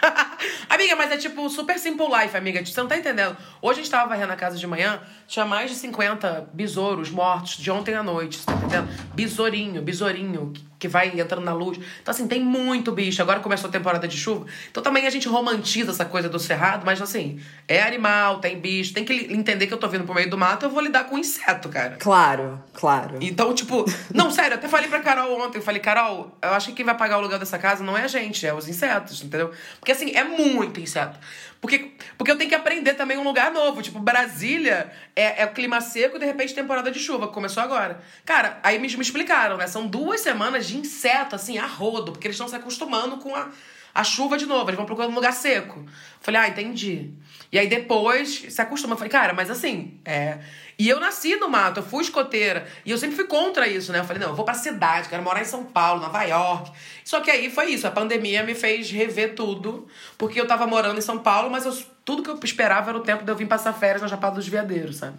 amiga, 0.68 0.96
mas 0.96 1.10
é 1.12 1.16
tipo 1.16 1.48
super 1.48 1.78
simple 1.78 2.06
life, 2.06 2.36
amiga. 2.36 2.64
Você 2.64 2.80
não 2.80 2.88
tá 2.88 2.96
entendendo. 2.96 3.36
Hoje 3.60 3.80
a 3.80 3.82
gente 3.82 3.90
tava 3.90 4.08
varrendo 4.08 4.32
a 4.32 4.36
casa 4.36 4.56
de 4.56 4.66
manhã, 4.66 5.00
tinha 5.26 5.44
mais 5.44 5.70
de 5.70 5.76
50 5.76 6.50
besouros 6.52 7.10
mortos 7.10 7.56
de 7.56 7.70
ontem 7.70 7.94
à 7.94 8.02
noite, 8.02 8.38
você 8.38 8.46
tá 8.46 8.54
entendendo? 8.54 8.88
Besourinho, 9.14 9.82
besourinho 9.82 10.52
que 10.80 10.88
vai 10.88 11.12
entrando 11.20 11.44
na 11.44 11.52
luz. 11.52 11.78
Então, 12.00 12.10
assim, 12.10 12.26
tem 12.26 12.42
muito 12.42 12.90
bicho. 12.90 13.20
Agora 13.20 13.38
começou 13.38 13.68
a 13.68 13.70
temporada 13.72 14.08
de 14.08 14.16
chuva. 14.16 14.46
Então 14.70 14.82
também 14.82 15.06
a 15.06 15.10
gente 15.10 15.28
romantiza 15.28 15.90
essa 15.90 16.06
coisa 16.06 16.28
do 16.28 16.38
cerrado, 16.38 16.84
mas 16.86 17.00
assim, 17.02 17.38
é 17.68 17.82
animal, 17.82 18.38
tem 18.38 18.58
bicho, 18.58 18.94
tem 18.94 19.04
que 19.04 19.12
entender 19.30 19.66
que 19.66 19.74
eu 19.74 19.78
tô 19.78 19.86
vindo 19.88 20.04
pro 20.04 20.14
meio 20.14 20.30
do 20.30 20.38
mato, 20.38 20.64
eu 20.64 20.70
vou 20.70 20.80
lidar 20.80 21.04
com 21.04 21.18
inseto, 21.18 21.68
cara. 21.68 21.96
Claro, 21.98 22.58
claro. 22.72 23.18
Então, 23.20 23.54
tipo, 23.54 23.84
não, 24.12 24.30
sério, 24.30 24.54
até 24.54 24.68
falei 24.68 24.88
pra 24.88 25.00
Carol 25.00 25.38
ontem, 25.38 25.58
eu 25.58 25.62
falei, 25.62 25.80
Carol, 25.80 26.34
eu 26.40 26.50
acho 26.54 26.68
que 26.68 26.76
quem 26.76 26.86
vai 26.86 26.96
pagar 26.96 27.18
o 27.18 27.20
lugar 27.20 27.38
dessa 27.38 27.58
casa 27.58 27.84
não 27.84 27.96
é 27.96 28.04
a 28.04 28.08
gente, 28.08 28.46
é 28.46 28.54
os 28.54 28.66
insetos, 28.66 29.22
entendeu? 29.22 29.50
Porque 29.78 29.92
assim, 29.92 30.12
é 30.14 30.24
muito 30.24 30.80
inseto. 30.80 31.18
Porque, 31.60 31.92
porque 32.16 32.32
eu 32.32 32.38
tenho 32.38 32.48
que 32.48 32.54
aprender 32.54 32.94
também 32.94 33.18
um 33.18 33.22
lugar 33.22 33.52
novo. 33.52 33.82
Tipo, 33.82 33.98
Brasília 33.98 34.90
é, 35.14 35.42
é 35.42 35.46
clima 35.46 35.80
seco 35.80 36.16
e 36.16 36.18
de 36.18 36.24
repente 36.24 36.54
temporada 36.54 36.90
de 36.90 36.98
chuva, 36.98 37.28
começou 37.28 37.62
agora. 37.62 38.02
Cara, 38.24 38.58
aí 38.62 38.78
me, 38.78 38.88
me 38.88 39.02
explicaram, 39.02 39.58
né? 39.58 39.66
São 39.66 39.86
duas 39.86 40.20
semanas 40.20 40.66
de 40.66 40.78
inseto, 40.78 41.36
assim, 41.36 41.58
a 41.58 41.66
rodo, 41.66 42.12
porque 42.12 42.26
eles 42.26 42.36
estão 42.36 42.48
se 42.48 42.56
acostumando 42.56 43.18
com 43.18 43.34
a, 43.34 43.50
a 43.94 44.04
chuva 44.04 44.36
de 44.36 44.46
novo, 44.46 44.70
eles 44.70 44.76
vão 44.76 44.86
procurando 44.86 45.12
um 45.12 45.14
lugar 45.14 45.32
seco. 45.32 45.84
Falei, 46.20 46.40
ah, 46.40 46.48
entendi. 46.48 47.10
E 47.52 47.58
aí 47.58 47.66
depois 47.66 48.46
se 48.48 48.62
acostuma. 48.62 48.94
Eu 48.94 48.98
falei, 48.98 49.10
cara, 49.10 49.32
mas 49.32 49.50
assim, 49.50 49.98
é. 50.04 50.38
E 50.78 50.88
eu 50.88 50.98
nasci 50.98 51.36
no 51.36 51.48
mato, 51.48 51.80
eu 51.80 51.82
fui 51.82 52.02
escoteira. 52.02 52.66
E 52.86 52.90
eu 52.90 52.98
sempre 52.98 53.16
fui 53.16 53.26
contra 53.26 53.66
isso, 53.66 53.92
né? 53.92 53.98
Eu 53.98 54.04
falei, 54.04 54.22
não, 54.22 54.30
eu 54.30 54.34
vou 54.34 54.44
pra 54.44 54.54
cidade, 54.54 55.08
quero 55.08 55.22
morar 55.22 55.40
em 55.40 55.44
São 55.44 55.64
Paulo, 55.64 56.00
Nova 56.00 56.22
York. 56.22 56.72
Só 57.04 57.20
que 57.20 57.30
aí 57.30 57.50
foi 57.50 57.70
isso, 57.72 57.86
a 57.86 57.90
pandemia 57.90 58.42
me 58.44 58.54
fez 58.54 58.90
rever 58.90 59.34
tudo. 59.34 59.88
Porque 60.16 60.40
eu 60.40 60.46
tava 60.46 60.66
morando 60.66 60.98
em 60.98 61.02
São 61.02 61.18
Paulo, 61.18 61.50
mas 61.50 61.66
eu, 61.66 61.76
tudo 62.04 62.22
que 62.22 62.30
eu 62.30 62.38
esperava 62.42 62.90
era 62.90 62.98
o 62.98 63.02
tempo 63.02 63.24
de 63.24 63.30
eu 63.30 63.36
vir 63.36 63.46
passar 63.46 63.72
férias 63.72 64.00
na 64.00 64.08
Chapada 64.08 64.36
dos 64.36 64.48
Veadeiros, 64.48 64.96
sabe? 64.96 65.18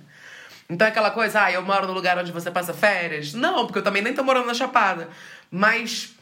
Então 0.69 0.87
é 0.87 0.89
aquela 0.89 1.11
coisa, 1.11 1.43
ah, 1.43 1.51
eu 1.51 1.61
moro 1.63 1.85
no 1.85 1.93
lugar 1.93 2.17
onde 2.17 2.31
você 2.31 2.49
passa 2.49 2.73
férias. 2.73 3.33
Não, 3.33 3.65
porque 3.65 3.79
eu 3.79 3.83
também 3.83 4.01
nem 4.01 4.13
tô 4.13 4.23
morando 4.23 4.47
na 4.47 4.53
Chapada. 4.53 5.09
Mas, 5.51 6.15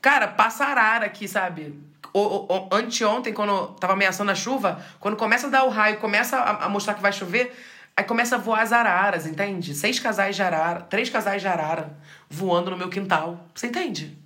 cara, 0.00 0.28
passa 0.28 0.64
arara 0.64 1.06
aqui, 1.06 1.28
sabe? 1.28 1.78
O, 2.12 2.20
o, 2.20 2.68
anteontem, 2.72 3.32
quando 3.32 3.68
tava 3.74 3.92
ameaçando 3.92 4.30
a 4.30 4.34
chuva, 4.34 4.84
quando 4.98 5.16
começa 5.16 5.46
a 5.46 5.50
dar 5.50 5.64
o 5.64 5.68
raio, 5.68 5.98
começa 5.98 6.36
a, 6.36 6.64
a 6.64 6.68
mostrar 6.68 6.94
que 6.94 7.02
vai 7.02 7.12
chover, 7.12 7.54
aí 7.96 8.04
começa 8.04 8.34
a 8.34 8.38
voar 8.38 8.62
as 8.62 8.72
araras, 8.72 9.26
entende? 9.26 9.74
Seis 9.74 9.98
casais 9.98 10.34
de 10.34 10.42
arara, 10.42 10.80
três 10.80 11.08
casais 11.08 11.40
de 11.40 11.48
arara 11.48 11.96
voando 12.28 12.70
no 12.70 12.76
meu 12.76 12.88
quintal. 12.88 13.46
Você 13.54 13.68
entende? 13.68 14.18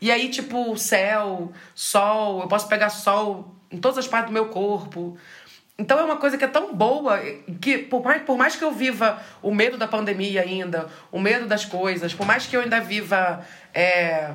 E 0.00 0.10
aí, 0.10 0.28
tipo, 0.28 0.76
céu, 0.76 1.52
sol, 1.74 2.42
eu 2.42 2.48
posso 2.48 2.68
pegar 2.68 2.90
sol 2.90 3.54
em 3.70 3.78
todas 3.78 3.98
as 3.98 4.06
partes 4.06 4.30
do 4.30 4.32
meu 4.32 4.46
corpo. 4.46 5.18
Então 5.78 5.98
é 5.98 6.04
uma 6.04 6.16
coisa 6.16 6.38
que 6.38 6.44
é 6.44 6.48
tão 6.48 6.74
boa 6.74 7.20
que, 7.60 7.76
por 7.76 8.02
mais, 8.02 8.22
por 8.22 8.38
mais 8.38 8.56
que 8.56 8.64
eu 8.64 8.72
viva 8.72 9.20
o 9.42 9.54
medo 9.54 9.76
da 9.76 9.86
pandemia 9.86 10.40
ainda, 10.40 10.88
o 11.12 11.20
medo 11.20 11.46
das 11.46 11.66
coisas, 11.66 12.14
por 12.14 12.26
mais 12.26 12.46
que 12.46 12.56
eu 12.56 12.62
ainda 12.62 12.80
viva. 12.80 13.44
É, 13.74 14.30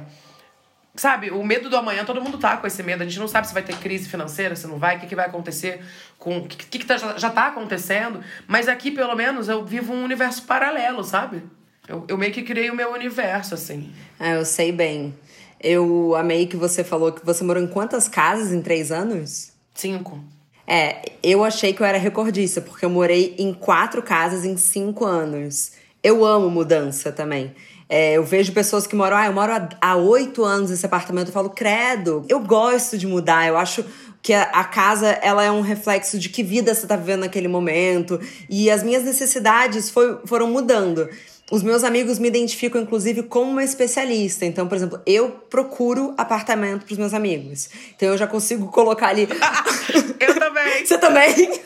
sabe, 0.95 1.31
o 1.31 1.43
medo 1.43 1.69
do 1.69 1.77
amanhã, 1.77 2.03
todo 2.03 2.21
mundo 2.21 2.37
tá 2.37 2.57
com 2.57 2.67
esse 2.67 2.83
medo. 2.83 3.03
A 3.03 3.05
gente 3.05 3.19
não 3.19 3.27
sabe 3.27 3.47
se 3.47 3.53
vai 3.53 3.63
ter 3.63 3.77
crise 3.77 4.09
financeira, 4.09 4.55
se 4.55 4.67
não 4.67 4.77
vai, 4.77 4.97
o 4.97 4.99
que, 4.99 5.07
que 5.07 5.15
vai 5.15 5.25
acontecer 5.25 5.81
com. 6.17 6.39
O 6.39 6.47
que, 6.47 6.79
que, 6.79 6.85
tá, 6.85 6.97
já 6.97 7.29
tá 7.29 7.47
acontecendo. 7.47 8.21
Mas 8.47 8.67
aqui, 8.67 8.91
pelo 8.91 9.15
menos, 9.15 9.47
eu 9.47 9.63
vivo 9.65 9.93
um 9.93 10.03
universo 10.03 10.43
paralelo, 10.43 11.03
sabe? 11.03 11.43
Eu, 11.87 12.05
eu 12.07 12.17
meio 12.17 12.31
que 12.31 12.43
criei 12.43 12.69
o 12.69 12.75
meu 12.75 12.91
universo, 12.93 13.53
assim. 13.53 13.91
Ah, 14.19 14.31
eu 14.31 14.45
sei 14.45 14.71
bem. 14.71 15.15
Eu 15.59 16.15
amei 16.15 16.47
que 16.47 16.57
você 16.57 16.83
falou 16.83 17.11
que 17.11 17.25
você 17.25 17.43
morou 17.43 17.61
em 17.61 17.67
quantas 17.67 18.07
casas 18.07 18.51
em 18.51 18.61
três 18.61 18.91
anos? 18.91 19.51
Cinco. 19.73 20.23
É, 20.65 21.01
eu 21.21 21.43
achei 21.43 21.73
que 21.73 21.81
eu 21.81 21.85
era 21.85 21.97
recordista, 21.97 22.61
porque 22.61 22.85
eu 22.85 22.89
morei 22.89 23.35
em 23.37 23.53
quatro 23.53 24.01
casas 24.01 24.45
em 24.45 24.57
cinco 24.57 25.05
anos. 25.05 25.73
Eu 26.03 26.25
amo 26.25 26.49
mudança 26.49 27.11
também. 27.11 27.53
É, 27.93 28.13
eu 28.13 28.23
vejo 28.23 28.53
pessoas 28.53 28.87
que 28.87 28.95
moram, 28.95 29.17
ah, 29.17 29.25
eu 29.25 29.33
moro 29.33 29.51
há 29.81 29.95
oito 29.97 30.45
anos 30.45 30.69
nesse 30.69 30.85
apartamento, 30.85 31.27
eu 31.27 31.33
falo, 31.33 31.49
credo, 31.49 32.23
eu 32.29 32.39
gosto 32.39 32.97
de 32.97 33.05
mudar, 33.05 33.45
eu 33.49 33.57
acho 33.57 33.83
que 34.21 34.31
a, 34.31 34.43
a, 34.43 34.63
casa 34.63 35.09
ela 35.21 35.43
é 35.43 35.51
um 35.51 35.59
reflexo 35.59 36.17
de 36.17 36.29
que 36.29 36.41
vida 36.41 36.73
você 36.73 36.83
está 36.83 36.95
vivendo 36.95 37.21
naquele 37.21 37.49
momento 37.49 38.17
e 38.49 38.71
as 38.71 38.81
minhas 38.81 39.03
necessidades 39.03 39.89
foi, 39.89 40.19
foram 40.25 40.47
mudando. 40.47 41.09
Os 41.51 41.63
meus 41.63 41.83
amigos 41.83 42.17
me 42.17 42.29
identificam, 42.29 42.81
inclusive, 42.81 43.23
como 43.23 43.51
uma 43.51 43.63
especialista. 43.63 44.45
Então, 44.45 44.69
por 44.69 44.75
exemplo, 44.77 45.01
eu 45.05 45.29
procuro 45.49 46.13
apartamento 46.17 46.85
para 46.85 46.93
os 46.93 46.97
meus 46.97 47.13
amigos. 47.13 47.69
Então, 47.93 48.07
eu 48.07 48.17
já 48.17 48.25
consigo 48.25 48.67
colocar 48.67 49.07
ali. 49.09 49.27
eu 50.17 50.39
também. 50.39 50.79
Você 50.87 50.97
também? 50.97 51.59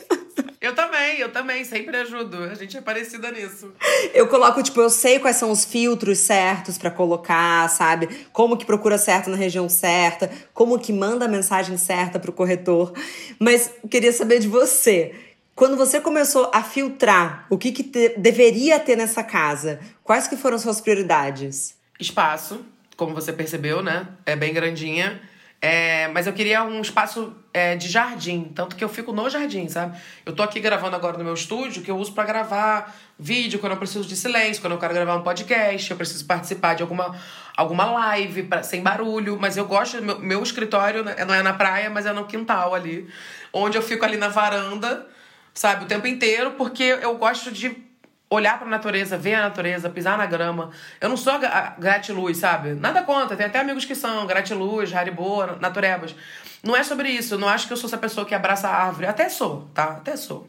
Eu 0.60 0.74
também, 0.74 1.18
eu 1.18 1.30
também, 1.30 1.64
sempre 1.64 1.96
ajudo. 1.96 2.44
A 2.44 2.54
gente 2.54 2.76
é 2.76 2.80
parecida 2.80 3.30
nisso. 3.30 3.72
Eu 4.12 4.26
coloco, 4.26 4.62
tipo, 4.62 4.80
eu 4.80 4.90
sei 4.90 5.18
quais 5.18 5.36
são 5.36 5.50
os 5.50 5.64
filtros 5.64 6.18
certos 6.18 6.76
para 6.76 6.90
colocar, 6.90 7.68
sabe? 7.68 8.08
Como 8.32 8.56
que 8.56 8.64
procura 8.64 8.98
certo 8.98 9.30
na 9.30 9.36
região 9.36 9.68
certa, 9.68 10.30
como 10.52 10.78
que 10.78 10.92
manda 10.92 11.26
a 11.26 11.28
mensagem 11.28 11.76
certa 11.76 12.18
pro 12.18 12.32
corretor. 12.32 12.92
Mas 13.38 13.70
queria 13.90 14.12
saber 14.12 14.40
de 14.40 14.48
você. 14.48 15.14
Quando 15.54 15.76
você 15.76 16.00
começou 16.00 16.50
a 16.52 16.62
filtrar 16.62 17.46
o 17.48 17.56
que, 17.56 17.72
que 17.72 17.82
te, 17.82 18.10
deveria 18.18 18.78
ter 18.78 18.96
nessa 18.96 19.22
casa, 19.22 19.80
quais 20.02 20.28
que 20.28 20.36
foram 20.36 20.58
suas 20.58 20.80
prioridades? 20.80 21.74
Espaço, 21.98 22.64
como 22.96 23.14
você 23.14 23.32
percebeu, 23.32 23.82
né? 23.82 24.06
É 24.26 24.36
bem 24.36 24.52
grandinha. 24.52 25.20
É, 25.66 26.06
mas 26.14 26.28
eu 26.28 26.32
queria 26.32 26.62
um 26.62 26.80
espaço 26.80 27.34
é, 27.52 27.74
de 27.74 27.88
jardim, 27.88 28.52
tanto 28.54 28.76
que 28.76 28.84
eu 28.84 28.88
fico 28.88 29.12
no 29.12 29.28
jardim, 29.28 29.68
sabe? 29.68 29.98
Eu 30.24 30.32
tô 30.32 30.44
aqui 30.44 30.60
gravando 30.60 30.94
agora 30.94 31.18
no 31.18 31.24
meu 31.24 31.34
estúdio, 31.34 31.82
que 31.82 31.90
eu 31.90 31.96
uso 31.96 32.12
para 32.12 32.22
gravar 32.22 32.94
vídeo 33.18 33.58
quando 33.58 33.72
eu 33.72 33.76
preciso 33.76 34.06
de 34.06 34.14
silêncio, 34.14 34.62
quando 34.62 34.74
eu 34.74 34.78
quero 34.78 34.94
gravar 34.94 35.16
um 35.16 35.22
podcast, 35.22 35.90
eu 35.90 35.96
preciso 35.96 36.24
participar 36.24 36.74
de 36.74 36.82
alguma, 36.84 37.16
alguma 37.56 37.84
live 37.84 38.44
pra, 38.44 38.62
sem 38.62 38.80
barulho, 38.80 39.36
mas 39.40 39.56
eu 39.56 39.66
gosto, 39.66 40.00
meu, 40.00 40.20
meu 40.20 40.40
escritório 40.40 41.02
não 41.02 41.34
é 41.34 41.42
na 41.42 41.52
praia, 41.52 41.90
mas 41.90 42.06
é 42.06 42.12
no 42.12 42.26
quintal 42.26 42.72
ali, 42.72 43.08
onde 43.52 43.76
eu 43.76 43.82
fico 43.82 44.04
ali 44.04 44.16
na 44.16 44.28
varanda, 44.28 45.04
sabe, 45.52 45.84
o 45.84 45.88
tempo 45.88 46.06
inteiro, 46.06 46.52
porque 46.52 46.84
eu 46.84 47.16
gosto 47.16 47.50
de 47.50 47.85
olhar 48.28 48.58
pra 48.58 48.68
natureza, 48.68 49.16
ver 49.16 49.34
a 49.34 49.42
natureza, 49.42 49.88
pisar 49.88 50.18
na 50.18 50.26
grama. 50.26 50.70
Eu 51.00 51.08
não 51.08 51.16
sou 51.16 51.34
gratiluz, 51.78 52.38
sabe? 52.38 52.74
Nada 52.74 53.02
contra, 53.02 53.36
tem 53.36 53.46
até 53.46 53.60
amigos 53.60 53.84
que 53.84 53.94
são 53.94 54.26
gratiluz, 54.26 54.92
haribo, 54.94 55.46
naturebas. 55.60 56.14
Não 56.62 56.76
é 56.76 56.82
sobre 56.82 57.08
isso, 57.08 57.34
eu 57.34 57.38
não 57.38 57.48
acho 57.48 57.66
que 57.66 57.72
eu 57.72 57.76
sou 57.76 57.88
essa 57.88 57.98
pessoa 57.98 58.26
que 58.26 58.34
abraça 58.34 58.68
a 58.68 58.86
árvore. 58.86 59.06
Até 59.06 59.28
sou, 59.28 59.68
tá? 59.72 59.84
Até 59.84 60.16
sou. 60.16 60.48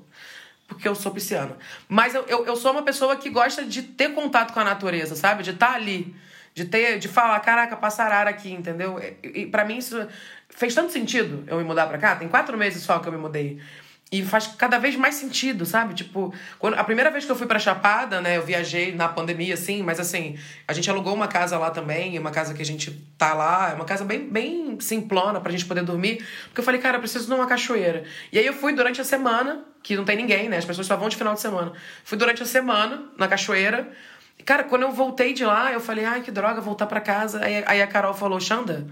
Porque 0.67 0.87
eu 0.87 0.95
sou 0.95 1.11
pisciana. 1.11 1.55
Mas 1.87 2.13
eu, 2.13 2.25
eu, 2.27 2.45
eu 2.45 2.55
sou 2.55 2.71
uma 2.71 2.83
pessoa 2.83 3.15
que 3.15 3.29
gosta 3.29 3.63
de 3.63 3.81
ter 3.83 4.13
contato 4.13 4.53
com 4.53 4.59
a 4.59 4.63
natureza, 4.63 5.15
sabe? 5.15 5.43
De 5.43 5.51
estar 5.51 5.67
tá 5.69 5.75
ali. 5.75 6.13
De 6.53 6.65
ter, 6.65 6.97
de 6.97 7.07
falar, 7.07 7.39
caraca, 7.39 7.77
passar 7.77 8.27
aqui, 8.27 8.51
entendeu? 8.51 8.99
E, 8.99 9.41
e 9.41 9.45
para 9.45 9.63
mim 9.63 9.77
isso 9.77 10.07
fez 10.49 10.73
tanto 10.73 10.91
sentido 10.91 11.43
eu 11.47 11.57
me 11.57 11.63
mudar 11.63 11.85
pra 11.87 11.99
cá. 11.99 12.15
Tem 12.15 12.27
quatro 12.27 12.57
meses 12.57 12.81
só 12.83 12.97
que 12.99 13.07
eu 13.07 13.11
me 13.11 13.17
mudei. 13.17 13.61
E 14.09 14.23
faz 14.23 14.47
cada 14.47 14.77
vez 14.77 14.95
mais 14.95 15.15
sentido, 15.15 15.65
sabe? 15.65 15.93
Tipo, 15.93 16.33
quando, 16.57 16.75
a 16.75 16.83
primeira 16.83 17.11
vez 17.11 17.25
que 17.25 17.31
eu 17.31 17.35
fui 17.35 17.45
pra 17.45 17.59
Chapada, 17.59 18.21
né? 18.21 18.37
Eu 18.37 18.41
viajei 18.41 18.95
na 18.95 19.09
pandemia, 19.09 19.53
assim, 19.53 19.83
mas 19.83 19.99
assim, 19.99 20.37
a 20.65 20.71
gente 20.71 20.89
alugou 20.89 21.13
uma 21.13 21.27
casa 21.27 21.57
lá 21.57 21.71
também, 21.71 22.17
uma 22.17 22.31
casa 22.31 22.53
que 22.53 22.61
a 22.61 22.65
gente 22.65 22.91
tá 23.17 23.33
lá, 23.33 23.71
é 23.71 23.73
uma 23.73 23.83
casa 23.83 24.05
bem, 24.05 24.29
bem 24.29 24.79
simplona 24.79 25.41
pra 25.41 25.51
gente 25.51 25.65
poder 25.65 25.83
dormir. 25.83 26.25
Porque 26.45 26.61
eu 26.61 26.63
falei, 26.63 26.79
cara, 26.79 26.95
eu 26.95 27.01
preciso 27.01 27.27
de 27.27 27.33
uma 27.33 27.45
cachoeira. 27.47 28.05
E 28.31 28.39
aí 28.39 28.45
eu 28.45 28.53
fui 28.53 28.71
durante 28.71 29.01
a 29.01 29.03
semana, 29.03 29.65
que 29.83 29.97
não 29.97 30.05
tem 30.05 30.15
ninguém, 30.15 30.47
né? 30.47 30.57
As 30.57 30.65
pessoas 30.65 30.87
só 30.87 30.95
vão 30.95 31.09
de 31.09 31.17
final 31.17 31.33
de 31.33 31.41
semana. 31.41 31.73
Fui 32.05 32.17
durante 32.17 32.41
a 32.41 32.45
semana 32.45 33.09
na 33.17 33.27
cachoeira. 33.27 33.91
E, 34.39 34.43
cara, 34.43 34.63
quando 34.63 34.83
eu 34.83 34.91
voltei 34.91 35.33
de 35.33 35.43
lá, 35.43 35.73
eu 35.73 35.81
falei, 35.81 36.05
ai, 36.05 36.21
que 36.21 36.31
droga, 36.31 36.61
voltar 36.61 36.85
pra 36.85 37.01
casa. 37.01 37.43
Aí, 37.43 37.61
aí 37.67 37.81
a 37.81 37.87
Carol 37.87 38.13
falou, 38.13 38.39
Xanda, 38.39 38.87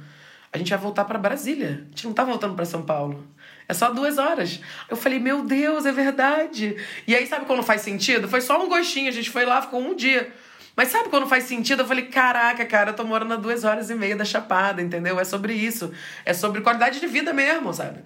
a 0.52 0.58
gente 0.58 0.72
vai 0.72 0.80
voltar 0.80 1.06
para 1.06 1.18
Brasília. 1.18 1.86
A 1.86 1.90
gente 1.92 2.06
não 2.06 2.14
tá 2.14 2.26
voltando 2.26 2.54
para 2.54 2.66
São 2.66 2.82
Paulo. 2.82 3.26
É 3.68 3.74
só 3.74 3.92
duas 3.92 4.18
horas. 4.18 4.60
Eu 4.90 4.96
falei, 4.96 5.20
meu 5.20 5.44
Deus, 5.44 5.86
é 5.86 5.92
verdade. 5.92 6.76
E 7.08 7.16
aí, 7.16 7.26
sabe 7.26 7.46
quando 7.46 7.64
faz 7.64 7.82
sentido? 7.82 8.28
Foi 8.28 8.42
só 8.42 8.64
um 8.64 8.70
gostinho, 8.70 9.10
a 9.10 9.12
gente 9.12 9.30
foi 9.30 9.46
lá, 9.46 9.62
ficou 9.62 9.82
um 9.82 9.96
dia. 9.96 10.32
Mas 10.76 10.90
sabe 10.90 11.10
quando 11.10 11.26
faz 11.26 11.46
sentido? 11.46 11.82
Eu 11.82 11.88
falei, 11.88 12.06
caraca, 12.06 12.66
cara, 12.66 12.92
eu 12.92 12.96
tô 12.96 13.04
morando 13.04 13.34
a 13.34 13.38
duas 13.38 13.64
horas 13.64 13.90
e 13.90 13.96
meia 13.96 14.16
da 14.16 14.26
Chapada, 14.26 14.82
entendeu? 14.82 15.20
É 15.20 15.24
sobre 15.24 15.54
isso. 15.54 15.92
É 16.26 16.34
sobre 16.34 16.62
qualidade 16.62 17.00
de 17.00 17.08
vida 17.08 17.34
mesmo, 17.34 17.74
sabe? 17.74 18.00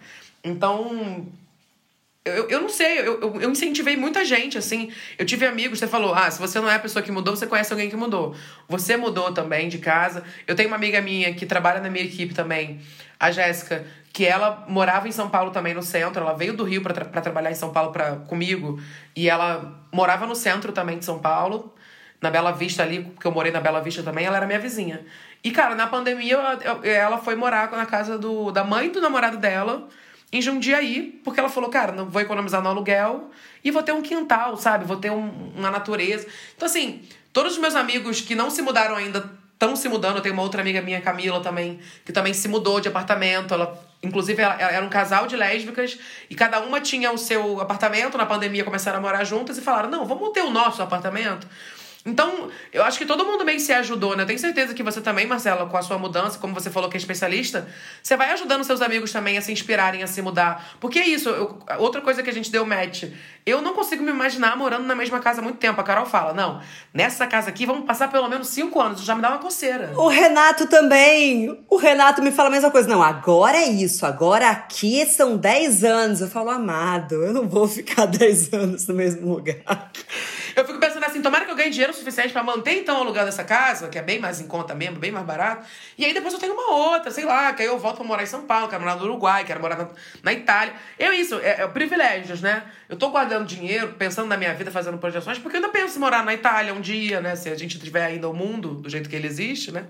Então, 0.44 1.28
eu, 2.24 2.48
eu 2.48 2.62
não 2.62 2.70
sei, 2.70 3.00
eu, 3.00 3.20
eu, 3.42 3.50
incentivei 3.50 3.98
muita 3.98 4.24
gente, 4.24 4.58
assim. 4.58 4.92
Eu 5.18 5.26
tive 5.26 5.46
amigos, 5.48 5.80
você 5.80 5.88
falou, 5.88 6.14
ah, 6.14 6.30
se 6.30 6.40
você 6.40 6.60
não 6.60 6.70
é 6.70 6.76
a 6.76 6.80
pessoa 6.80 7.02
que 7.02 7.12
mudou, 7.12 7.36
você 7.36 7.48
conhece 7.48 7.74
alguém 7.74 7.90
que 7.90 7.96
mudou. 7.96 8.36
Você 8.68 8.96
mudou 8.96 9.34
também 9.34 9.68
de 9.68 9.80
casa. 9.80 10.24
Eu 10.46 10.56
tenho 10.56 10.70
uma 10.70 10.76
amiga 10.76 11.02
minha 11.02 11.34
que 11.34 11.46
trabalha 11.46 11.82
na 11.82 11.90
minha 11.90 12.06
equipe 12.06 12.34
também, 12.34 12.82
a 13.20 13.32
Jéssica, 13.32 13.86
que 14.12 14.26
ela 14.26 14.66
morava 14.68 15.08
em 15.08 15.12
São 15.12 15.30
Paulo 15.30 15.52
também 15.52 15.74
no 15.74 15.84
centro. 15.84 16.22
Ela 16.22 16.34
veio 16.34 16.56
do 16.56 16.64
Rio 16.64 16.82
para 16.82 16.94
tra 16.94 17.22
trabalhar 17.22 17.52
em 17.52 17.56
São 17.56 17.72
Paulo 17.72 17.92
pra, 17.92 18.18
comigo. 18.18 18.80
E 19.16 19.30
ela 19.30 19.84
morava 19.92 20.26
no 20.26 20.36
centro 20.36 20.72
também 20.72 20.98
de 20.98 21.06
São 21.06 21.20
Paulo, 21.20 21.74
na 22.22 22.30
Bela 22.30 22.52
Vista 22.52 22.84
ali, 22.84 23.04
porque 23.04 23.28
eu 23.28 23.32
morei 23.32 23.52
na 23.52 23.60
Bela 23.60 23.80
Vista 23.82 24.04
também. 24.04 24.26
Ela 24.26 24.38
era 24.38 24.48
minha 24.48 24.60
vizinha. 24.60 25.06
E, 25.44 25.52
cara, 25.52 25.74
na 25.76 25.88
pandemia, 25.88 26.38
ela 26.84 27.18
foi 27.18 27.36
morar 27.36 27.72
na 27.72 27.86
casa 27.86 28.18
do, 28.18 28.52
da 28.52 28.64
mãe 28.64 28.92
do 28.92 29.00
namorado 29.00 29.38
dela, 29.38 29.88
em 30.32 30.42
Jundiaí, 30.42 31.20
porque 31.24 31.40
ela 31.40 31.50
falou, 31.50 31.70
cara, 31.70 31.92
não 31.92 32.06
vou 32.06 32.22
economizar 32.22 32.62
no 32.62 32.70
aluguel 32.70 33.30
e 33.64 33.72
vou 33.72 33.82
ter 33.82 33.94
um 33.94 34.02
quintal, 34.02 34.58
sabe? 34.58 34.86
Vou 34.86 34.98
ter 34.98 35.12
um, 35.12 35.54
uma 35.56 35.72
natureza. 35.72 36.28
Então, 36.56 36.68
assim, 36.68 37.02
todos 37.32 37.54
os 37.54 37.58
meus 37.58 37.74
amigos 37.74 38.22
que 38.22 38.36
não 38.36 38.50
se 38.50 38.62
mudaram 38.62 38.96
ainda 38.96 39.32
estão 39.54 39.76
se 39.76 39.90
mudando. 39.90 40.18
Eu 40.18 40.22
tenho 40.22 40.34
uma 40.34 40.44
outra 40.44 40.62
amiga 40.62 40.82
minha, 40.82 41.02
Camila, 41.02 41.42
também, 41.42 41.80
que 42.06 42.12
também 42.12 42.34
se 42.34 42.48
mudou 42.48 42.80
de 42.80 42.88
apartamento. 42.88 43.54
Ela, 43.54 43.78
inclusive, 44.02 44.42
era 44.42 44.84
um 44.86 44.90
casal 44.90 45.28
de 45.28 45.36
lésbicas 45.36 45.98
e 46.30 46.36
cada 46.36 46.60
uma 46.62 46.80
tinha 46.80 47.12
o 47.12 47.18
seu 47.18 47.60
apartamento. 47.60 48.18
Na 48.18 48.26
pandemia 48.26 48.64
começaram 48.64 49.00
a 49.00 49.02
morar 49.02 49.24
juntas 49.24 49.58
e 49.58 49.62
falaram: 49.62 49.90
não, 49.90 50.06
vamos 50.06 50.32
ter 50.32 50.42
o 50.42 50.50
nosso 50.50 50.82
apartamento. 50.82 51.48
Então, 52.06 52.50
eu 52.72 52.82
acho 52.84 52.98
que 52.98 53.06
todo 53.06 53.26
mundo 53.26 53.44
meio 53.44 53.60
se 53.60 53.74
ajudou, 53.74 54.16
né? 54.16 54.24
Tenho 54.24 54.40
certeza 54.40 54.74
que 54.74 54.82
você 54.82 55.02
também, 55.02 55.28
Marcela, 55.28 55.66
com 55.66 55.76
a 55.76 55.82
sua 55.82 55.98
mudança, 55.98 56.40
como 56.40 56.54
você 56.54 56.70
falou 56.70 56.90
que 56.90 56.96
é 56.96 57.00
especialista, 57.00 57.68
você 58.02 58.16
vai 58.16 58.32
ajudando 58.32 58.64
seus 58.64 58.82
amigos 58.82 59.12
também 59.12 59.38
a 59.38 59.42
se 59.42 59.52
inspirarem 59.52 60.02
a 60.02 60.08
se 60.08 60.22
mudar. 60.22 60.76
Porque 60.80 60.98
é 60.98 61.08
isso, 61.08 61.28
eu, 61.30 61.60
outra 61.78 62.00
coisa 62.00 62.24
que 62.24 62.30
a 62.30 62.34
gente 62.34 62.50
deu 62.50 62.66
match. 62.66 63.04
Eu 63.46 63.62
não 63.62 63.74
consigo 63.74 64.02
me 64.02 64.12
imaginar 64.12 64.56
morando 64.56 64.86
na 64.86 64.96
mesma 64.96 65.20
casa 65.20 65.42
há 65.42 65.44
muito 65.44 65.58
tempo. 65.58 65.82
A 65.82 65.84
Carol 65.84 66.06
fala: 66.06 66.34
não, 66.34 66.62
nessa 66.94 67.28
casa 67.28 67.50
aqui 67.50 67.66
vamos 67.66 67.86
passar 67.86 68.10
pelo 68.10 68.30
menos 68.30 68.48
cinco 68.48 68.80
anos. 68.80 69.04
Já 69.04 69.14
me 69.14 69.22
dá 69.22 69.30
uma 69.30 69.40
coceira. 69.40 69.92
O 69.96 70.08
Renato 70.08 70.68
também. 70.68 71.60
O 71.70 71.78
Renato 71.78 72.22
me 72.22 72.32
fala 72.32 72.48
a 72.48 72.52
mesma 72.52 72.72
coisa. 72.72 72.88
Não, 72.88 73.04
agora 73.04 73.58
é 73.58 73.68
isso. 73.68 74.06
Agora 74.06 74.50
aqui 74.50 75.06
são 75.06 75.36
dez 75.36 75.84
anos. 75.84 76.22
Eu 76.22 76.30
falo, 76.30 76.50
amado, 76.50 77.16
eu 77.16 77.34
não 77.34 77.48
vou 77.48 77.68
ficar 77.68 78.06
dez 78.08 78.54
anos 78.54 78.88
no 78.88 78.94
mesmo 78.94 79.34
lugar. 79.34 79.92
Eu 80.56 80.66
fico 80.66 80.80
pensando 80.80 81.04
assim, 81.04 81.22
tomara 81.22 81.46
que 81.46 81.52
eu 81.52 81.56
ganhe 81.56 81.70
dinheiro 81.70 81.94
suficiente 81.94 82.32
para 82.32 82.44
manter 82.44 82.80
então 82.80 82.98
o 82.98 83.02
aluguel 83.02 83.26
dessa 83.26 83.44
casa, 83.44 83.88
que 83.88 83.98
é 83.98 84.02
bem 84.02 84.20
mais 84.20 84.40
em 84.40 84.48
conta 84.48 84.74
mesmo, 84.76 84.98
bem 84.98 85.12
mais 85.12 85.26
barato. 85.26 85.66
E 85.98 86.06
aí 86.06 86.14
depois 86.14 86.34
eu 86.34 86.40
tenho 86.40 86.54
uma 86.54 86.72
outra, 86.72 87.12
sei 87.12 87.26
lá, 87.26 87.54
que 87.54 87.62
aí 87.62 87.68
eu 87.68 87.78
volto 87.78 87.98
pra 87.98 88.06
morar 88.06 88.24
em 88.24 88.28
São 88.28 88.44
Paulo, 88.44 88.68
quero 88.68 88.82
morar 88.82 88.96
no 88.96 89.04
Uruguai, 89.04 89.44
quero 89.44 89.60
morar 89.60 89.78
na, 89.78 89.88
na 90.24 90.34
Itália. 90.34 90.74
Eu 90.98 91.14
isso, 91.14 91.36
é, 91.40 91.62
é, 91.62 91.68
privilégios, 91.68 92.42
né? 92.42 92.64
Eu 92.88 92.98
tô 92.98 93.10
guardando 93.10 93.46
dinheiro, 93.46 93.94
pensando 93.98 94.28
na 94.28 94.38
minha 94.38 94.54
vida, 94.54 94.72
fazendo 94.72 94.98
projeções, 94.98 95.38
porque 95.38 95.58
eu 95.58 95.62
ainda 95.62 95.72
penso 95.72 95.98
em 95.98 96.00
morar 96.00 96.24
na 96.24 96.34
Itália 96.34 96.74
um 96.74 96.82
dia, 96.82 97.22
né? 97.22 97.36
Se 97.36 97.50
a 97.50 97.56
gente 97.56 97.80
tiver 97.80 98.06
ainda 98.06 98.30
o 98.30 98.34
mundo 98.34 98.76
do 98.76 98.90
jeito 98.90 99.10
que 99.10 99.16
ele 99.16 99.28
existe, 99.28 99.72
né? 99.72 99.86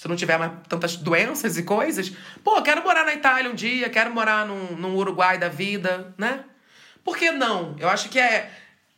se 0.00 0.08
não 0.08 0.16
tiver 0.16 0.38
mais 0.38 0.52
tantas 0.66 0.96
doenças 0.96 1.58
e 1.58 1.62
coisas. 1.62 2.10
Pô, 2.42 2.62
quero 2.62 2.82
morar 2.82 3.04
na 3.04 3.12
Itália 3.12 3.50
um 3.50 3.54
dia, 3.54 3.86
quero 3.90 4.10
morar 4.10 4.46
num, 4.46 4.74
num 4.74 4.96
Uruguai 4.96 5.36
da 5.36 5.50
vida, 5.50 6.14
né? 6.16 6.42
Por 7.04 7.18
que 7.18 7.30
não? 7.30 7.76
Eu 7.78 7.86
acho 7.86 8.08
que 8.08 8.18
é 8.18 8.50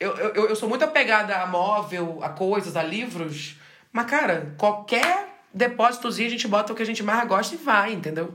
eu, 0.02 0.32
eu, 0.34 0.48
eu 0.48 0.56
sou 0.56 0.68
muito 0.68 0.84
apegada 0.84 1.36
a 1.36 1.46
móvel, 1.46 2.18
a 2.22 2.28
coisas, 2.28 2.76
a 2.76 2.82
livros. 2.82 3.56
Mas, 3.92 4.06
cara, 4.06 4.54
qualquer 4.58 5.28
depósitozinho 5.54 6.28
a 6.28 6.30
gente 6.30 6.48
bota 6.48 6.72
o 6.72 6.76
que 6.76 6.82
a 6.82 6.86
gente 6.86 7.02
mais 7.02 7.28
gosta 7.28 7.54
e 7.54 7.58
vai, 7.58 7.92
entendeu? 7.92 8.34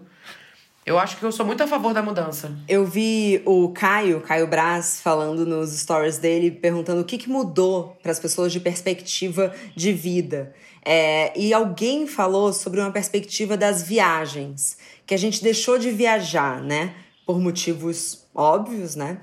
Eu 0.85 0.97
acho 0.97 1.17
que 1.17 1.23
eu 1.23 1.33
sou 1.33 1.45
muito 1.45 1.61
a 1.61 1.67
favor 1.67 1.93
da 1.93 2.01
mudança. 2.01 2.49
Eu 2.65 2.85
vi 2.85 3.41
o 3.45 3.73
Caio, 3.73 4.21
Caio 4.21 4.47
Braz, 4.47 5.01
falando 5.01 5.45
nos 5.45 5.77
stories 5.77 6.17
dele, 6.17 6.49
perguntando 6.49 7.01
o 7.01 7.03
que, 7.03 7.17
que 7.17 7.29
mudou 7.29 7.97
para 8.01 8.13
as 8.13 8.19
pessoas 8.19 8.53
de 8.53 8.61
perspectiva 8.61 9.53
de 9.75 9.91
vida. 9.91 10.55
É, 10.85 11.37
e 11.37 11.53
alguém 11.53 12.07
falou 12.07 12.53
sobre 12.53 12.79
uma 12.79 12.91
perspectiva 12.91 13.57
das 13.57 13.83
viagens, 13.83 14.77
que 15.05 15.13
a 15.13 15.17
gente 15.17 15.43
deixou 15.43 15.77
de 15.77 15.91
viajar, 15.91 16.61
né? 16.61 16.95
Por 17.25 17.37
motivos 17.41 18.25
óbvios, 18.37 18.95
né? 18.95 19.17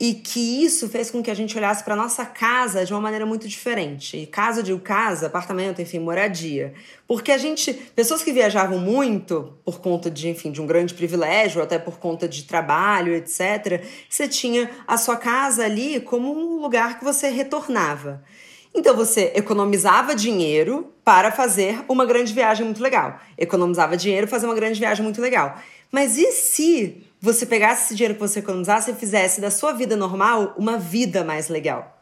E 0.00 0.12
que 0.12 0.64
isso 0.64 0.88
fez 0.88 1.10
com 1.10 1.22
que 1.22 1.30
a 1.30 1.34
gente 1.34 1.56
olhasse 1.56 1.84
para 1.84 1.94
nossa 1.94 2.26
casa 2.26 2.84
de 2.84 2.92
uma 2.92 3.00
maneira 3.00 3.24
muito 3.24 3.46
diferente. 3.46 4.16
E 4.16 4.26
casa, 4.26 4.62
digo 4.62 4.80
casa, 4.80 5.28
apartamento, 5.28 5.80
enfim, 5.80 6.00
moradia. 6.00 6.74
Porque 7.06 7.30
a 7.30 7.38
gente, 7.38 7.72
pessoas 7.72 8.22
que 8.22 8.32
viajavam 8.32 8.78
muito 8.78 9.56
por 9.64 9.80
conta 9.80 10.10
de, 10.10 10.28
enfim, 10.28 10.50
de 10.50 10.60
um 10.60 10.66
grande 10.66 10.92
privilégio, 10.92 11.62
até 11.62 11.78
por 11.78 11.98
conta 11.98 12.28
de 12.28 12.42
trabalho, 12.42 13.14
etc, 13.14 13.84
você 14.10 14.26
tinha 14.26 14.68
a 14.86 14.98
sua 14.98 15.16
casa 15.16 15.64
ali 15.64 16.00
como 16.00 16.32
um 16.32 16.60
lugar 16.60 16.98
que 16.98 17.04
você 17.04 17.28
retornava. 17.28 18.24
Então 18.74 18.94
você 18.94 19.32
economizava 19.34 20.14
dinheiro 20.14 20.92
para 21.02 21.32
fazer 21.32 21.82
uma 21.88 22.04
grande 22.04 22.34
viagem 22.34 22.64
muito 22.64 22.82
legal. 22.82 23.18
Economizava 23.38 23.96
dinheiro 23.96 24.26
para 24.26 24.36
fazer 24.36 24.46
uma 24.46 24.54
grande 24.54 24.78
viagem 24.78 25.02
muito 25.02 25.22
legal. 25.22 25.56
Mas 25.90 26.18
e 26.18 26.30
se 26.32 27.05
você 27.20 27.46
pegasse 27.46 27.86
esse 27.86 27.94
dinheiro 27.94 28.14
que 28.14 28.20
você 28.20 28.40
economizasse 28.40 28.90
e 28.90 28.94
fizesse 28.94 29.40
da 29.40 29.50
sua 29.50 29.72
vida 29.72 29.96
normal 29.96 30.54
uma 30.56 30.78
vida 30.78 31.24
mais 31.24 31.48
legal? 31.48 31.96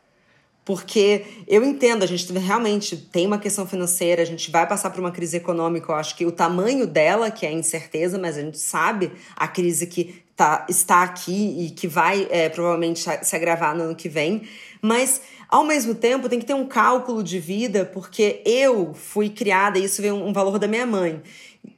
Porque 0.65 1.27
eu 1.47 1.63
entendo, 1.63 2.03
a 2.03 2.07
gente 2.07 2.33
realmente 2.33 2.97
tem 2.97 3.27
uma 3.27 3.39
questão 3.39 3.67
financeira, 3.67 4.23
a 4.23 4.25
gente 4.25 4.51
vai 4.51 4.67
passar 4.67 4.89
por 4.91 4.99
uma 4.99 5.13
crise 5.13 5.37
econômica. 5.37 5.93
Eu 5.93 5.97
acho 5.97 6.17
que 6.17 6.25
o 6.25 6.33
tamanho 6.33 6.87
dela, 6.87 7.31
que 7.31 7.45
é 7.45 7.51
a 7.51 7.53
incerteza, 7.53 8.19
mas 8.19 8.39
a 8.39 8.41
gente 8.41 8.59
sabe 8.59 9.13
a 9.37 9.47
crise 9.47 9.87
que 9.87 10.25
tá, 10.35 10.65
está 10.69 11.03
aqui 11.03 11.67
e 11.67 11.71
que 11.71 11.87
vai 11.87 12.27
é, 12.31 12.49
provavelmente 12.49 13.05
se 13.23 13.37
agravar 13.37 13.77
no 13.77 13.85
ano 13.85 13.95
que 13.95 14.09
vem. 14.09 14.49
Mas, 14.81 15.21
ao 15.51 15.65
mesmo 15.65 15.95
tempo, 15.95 16.31
tem 16.31 16.39
que 16.39 16.47
ter 16.47 16.55
um 16.55 16.67
cálculo 16.67 17.23
de 17.23 17.39
vida, 17.39 17.85
porque 17.85 18.41
eu 18.47 18.95
fui 18.95 19.29
criada, 19.29 19.79
e 19.79 19.85
isso 19.85 20.01
veio 20.01 20.15
um 20.15 20.33
valor 20.33 20.59
da 20.59 20.67
minha 20.67 20.87
mãe, 20.87 21.23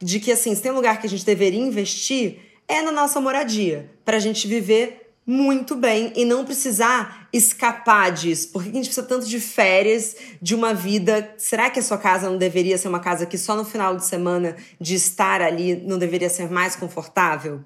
de 0.01 0.21
que, 0.21 0.31
assim, 0.31 0.55
se 0.55 0.63
tem 0.63 0.71
um 0.71 0.77
lugar 0.77 1.01
que 1.01 1.07
a 1.09 1.11
gente 1.11 1.25
deveria 1.25 1.61
investir, 1.61 2.39
é 2.69 2.83
na 2.83 2.93
nossa 2.93 3.21
moradia, 3.21 3.91
para 4.05 4.17
a 4.17 4.21
gente 4.21 4.47
viver 4.47 5.07
muito 5.27 5.75
bem 5.75 6.13
e 6.15 6.25
não 6.25 6.45
precisar 6.45 7.29
escapar 7.33 8.13
disso. 8.13 8.53
Por 8.53 8.63
que 8.63 8.71
a 8.71 8.73
gente 8.73 8.85
precisa 8.85 9.07
tanto 9.07 9.27
de 9.27 9.41
férias, 9.41 10.17
de 10.41 10.55
uma 10.55 10.73
vida? 10.73 11.35
Será 11.37 11.69
que 11.69 11.81
a 11.81 11.83
sua 11.83 11.99
casa 11.99 12.31
não 12.31 12.39
deveria 12.39 12.79
ser 12.79 12.87
uma 12.87 13.01
casa 13.01 13.27
que 13.27 13.37
só 13.37 13.57
no 13.57 13.65
final 13.65 13.97
de 13.97 14.05
semana 14.05 14.57
de 14.81 14.95
estar 14.95 15.43
ali 15.43 15.75
não 15.85 15.99
deveria 15.99 16.31
ser 16.31 16.49
mais 16.49 16.77
confortável? 16.77 17.65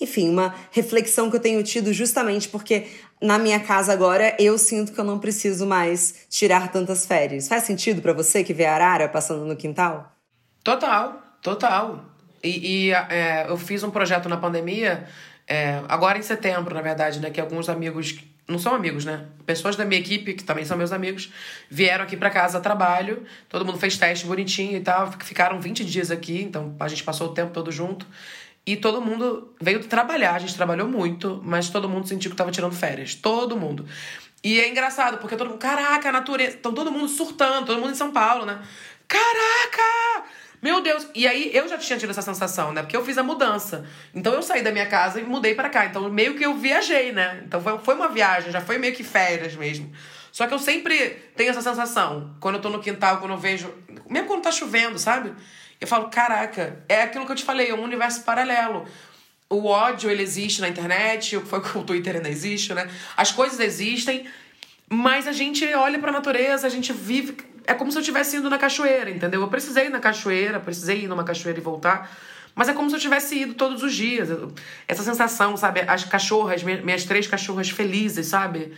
Enfim, 0.00 0.30
uma 0.30 0.54
reflexão 0.70 1.30
que 1.30 1.36
eu 1.36 1.40
tenho 1.40 1.62
tido 1.62 1.92
justamente 1.92 2.48
porque 2.48 2.86
na 3.20 3.38
minha 3.38 3.60
casa 3.60 3.92
agora 3.92 4.34
eu 4.38 4.56
sinto 4.58 4.92
que 4.92 4.98
eu 4.98 5.04
não 5.04 5.18
preciso 5.18 5.66
mais 5.66 6.26
tirar 6.30 6.72
tantas 6.72 7.06
férias. 7.06 7.46
Faz 7.46 7.64
sentido 7.64 8.00
para 8.00 8.14
você 8.14 8.42
que 8.42 8.54
vê 8.54 8.64
a 8.64 8.74
arara 8.74 9.08
passando 9.08 9.44
no 9.44 9.54
quintal? 9.54 10.16
Total, 10.64 11.22
total. 11.42 12.11
E, 12.42 12.86
e 12.88 12.92
é, 12.92 13.46
eu 13.48 13.56
fiz 13.56 13.82
um 13.82 13.90
projeto 13.90 14.28
na 14.28 14.36
pandemia, 14.36 15.06
é, 15.46 15.80
agora 15.88 16.18
em 16.18 16.22
setembro, 16.22 16.74
na 16.74 16.82
verdade, 16.82 17.20
né? 17.20 17.30
Que 17.30 17.40
alguns 17.40 17.68
amigos, 17.68 18.18
não 18.48 18.58
são 18.58 18.74
amigos, 18.74 19.04
né? 19.04 19.26
Pessoas 19.46 19.76
da 19.76 19.84
minha 19.84 20.00
equipe, 20.00 20.34
que 20.34 20.44
também 20.44 20.64
são 20.64 20.76
meus 20.76 20.92
amigos, 20.92 21.32
vieram 21.70 22.04
aqui 22.04 22.16
para 22.16 22.30
casa 22.30 22.58
a 22.58 22.60
trabalho. 22.60 23.24
Todo 23.48 23.64
mundo 23.64 23.78
fez 23.78 23.96
teste 23.96 24.26
bonitinho 24.26 24.76
e 24.76 24.80
tal. 24.80 25.12
Ficaram 25.20 25.60
20 25.60 25.84
dias 25.84 26.10
aqui, 26.10 26.42
então 26.42 26.74
a 26.80 26.88
gente 26.88 27.04
passou 27.04 27.28
o 27.28 27.34
tempo 27.34 27.52
todo 27.52 27.70
junto. 27.70 28.06
E 28.64 28.76
todo 28.76 29.00
mundo 29.00 29.54
veio 29.60 29.80
trabalhar, 29.80 30.34
a 30.34 30.38
gente 30.38 30.54
trabalhou 30.54 30.86
muito, 30.88 31.40
mas 31.44 31.68
todo 31.68 31.88
mundo 31.88 32.06
sentiu 32.06 32.30
que 32.30 32.36
tava 32.36 32.50
tirando 32.52 32.74
férias. 32.74 33.14
Todo 33.14 33.56
mundo. 33.56 33.86
E 34.44 34.60
é 34.60 34.68
engraçado, 34.68 35.18
porque 35.18 35.36
todo 35.36 35.50
mundo, 35.50 35.58
caraca, 35.58 36.08
a 36.08 36.12
natureza. 36.12 36.56
Então 36.56 36.72
todo 36.72 36.90
mundo 36.90 37.08
surtando, 37.08 37.66
todo 37.66 37.80
mundo 37.80 37.90
em 37.90 37.96
São 37.96 38.12
Paulo, 38.12 38.44
né? 38.44 38.60
Caraca! 39.08 40.24
Meu 40.62 40.80
Deus! 40.80 41.08
E 41.12 41.26
aí 41.26 41.50
eu 41.52 41.68
já 41.68 41.76
tinha 41.76 41.98
tido 41.98 42.10
essa 42.10 42.22
sensação, 42.22 42.72
né? 42.72 42.82
Porque 42.82 42.96
eu 42.96 43.04
fiz 43.04 43.18
a 43.18 43.22
mudança. 43.24 43.84
Então 44.14 44.32
eu 44.32 44.42
saí 44.44 44.62
da 44.62 44.70
minha 44.70 44.86
casa 44.86 45.20
e 45.20 45.24
mudei 45.24 45.56
para 45.56 45.68
cá. 45.68 45.86
Então 45.86 46.08
meio 46.08 46.36
que 46.36 46.46
eu 46.46 46.54
viajei, 46.54 47.10
né? 47.10 47.42
Então 47.44 47.60
foi, 47.80 47.94
uma 47.96 48.08
viagem, 48.08 48.52
já 48.52 48.60
foi 48.60 48.78
meio 48.78 48.94
que 48.94 49.02
férias 49.02 49.56
mesmo. 49.56 49.92
Só 50.30 50.46
que 50.46 50.54
eu 50.54 50.60
sempre 50.60 51.20
tenho 51.34 51.50
essa 51.50 51.60
sensação. 51.60 52.36
Quando 52.38 52.54
eu 52.54 52.60
tô 52.60 52.70
no 52.70 52.78
quintal, 52.78 53.18
quando 53.18 53.32
eu 53.32 53.38
vejo. 53.38 53.74
Mesmo 54.08 54.28
quando 54.28 54.42
tá 54.42 54.52
chovendo, 54.52 55.00
sabe? 55.00 55.34
Eu 55.80 55.88
falo, 55.88 56.08
caraca, 56.08 56.80
é 56.88 57.02
aquilo 57.02 57.26
que 57.26 57.32
eu 57.32 57.36
te 57.36 57.42
falei, 57.42 57.70
é 57.70 57.74
um 57.74 57.82
universo 57.82 58.22
paralelo. 58.22 58.86
O 59.50 59.66
ódio, 59.66 60.08
ele 60.08 60.22
existe 60.22 60.60
na 60.60 60.68
internet, 60.68 61.38
foi 61.40 61.58
o 61.58 61.82
Twitter 61.82 62.14
ainda 62.14 62.28
existe, 62.28 62.72
né? 62.72 62.88
As 63.16 63.32
coisas 63.32 63.58
existem, 63.58 64.26
mas 64.94 65.26
a 65.26 65.32
gente 65.32 65.64
olha 65.74 65.98
pra 65.98 66.12
natureza, 66.12 66.66
a 66.66 66.70
gente 66.70 66.92
vive 66.92 67.34
é 67.64 67.72
como 67.72 67.90
se 67.90 67.96
eu 67.96 68.02
tivesse 68.02 68.36
ido 68.36 68.50
na 68.50 68.58
cachoeira, 68.58 69.08
entendeu? 69.08 69.40
Eu 69.40 69.48
precisei 69.48 69.86
ir 69.86 69.88
na 69.88 70.00
cachoeira, 70.00 70.60
precisei 70.60 71.04
ir 71.04 71.08
numa 71.08 71.24
cachoeira 71.24 71.58
e 71.58 71.62
voltar. 71.62 72.10
Mas 72.54 72.68
é 72.68 72.74
como 72.74 72.90
se 72.90 72.96
eu 72.96 73.00
tivesse 73.00 73.38
ido 73.38 73.54
todos 73.54 73.82
os 73.82 73.94
dias. 73.94 74.28
Essa 74.86 75.02
sensação, 75.02 75.56
sabe? 75.56 75.80
As 75.86 76.04
cachorras, 76.04 76.62
minhas 76.62 77.04
três 77.04 77.26
cachorras 77.26 77.70
felizes, 77.70 78.26
sabe? 78.26 78.74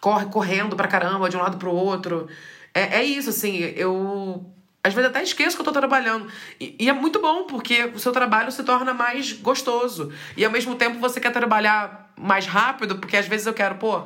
Corre, 0.00 0.26
correndo 0.26 0.74
pra 0.74 0.88
caramba, 0.88 1.28
de 1.28 1.36
um 1.36 1.40
lado 1.40 1.58
pro 1.58 1.70
outro. 1.70 2.28
É, 2.72 3.00
é 3.00 3.04
isso, 3.04 3.28
assim. 3.28 3.58
Eu. 3.76 4.50
Às 4.82 4.94
vezes 4.94 5.10
até 5.10 5.22
esqueço 5.22 5.54
que 5.54 5.60
eu 5.60 5.64
tô 5.64 5.72
trabalhando. 5.72 6.28
E, 6.58 6.76
e 6.78 6.88
é 6.88 6.92
muito 6.94 7.20
bom, 7.20 7.44
porque 7.44 7.90
o 7.94 7.98
seu 7.98 8.12
trabalho 8.12 8.50
se 8.50 8.62
torna 8.62 8.94
mais 8.94 9.32
gostoso. 9.32 10.10
E 10.34 10.44
ao 10.46 10.50
mesmo 10.50 10.76
tempo 10.76 10.98
você 10.98 11.20
quer 11.20 11.32
trabalhar 11.32 12.10
mais 12.16 12.46
rápido, 12.46 12.96
porque 12.96 13.16
às 13.16 13.26
vezes 13.26 13.46
eu 13.46 13.52
quero, 13.52 13.74
pô, 13.74 14.04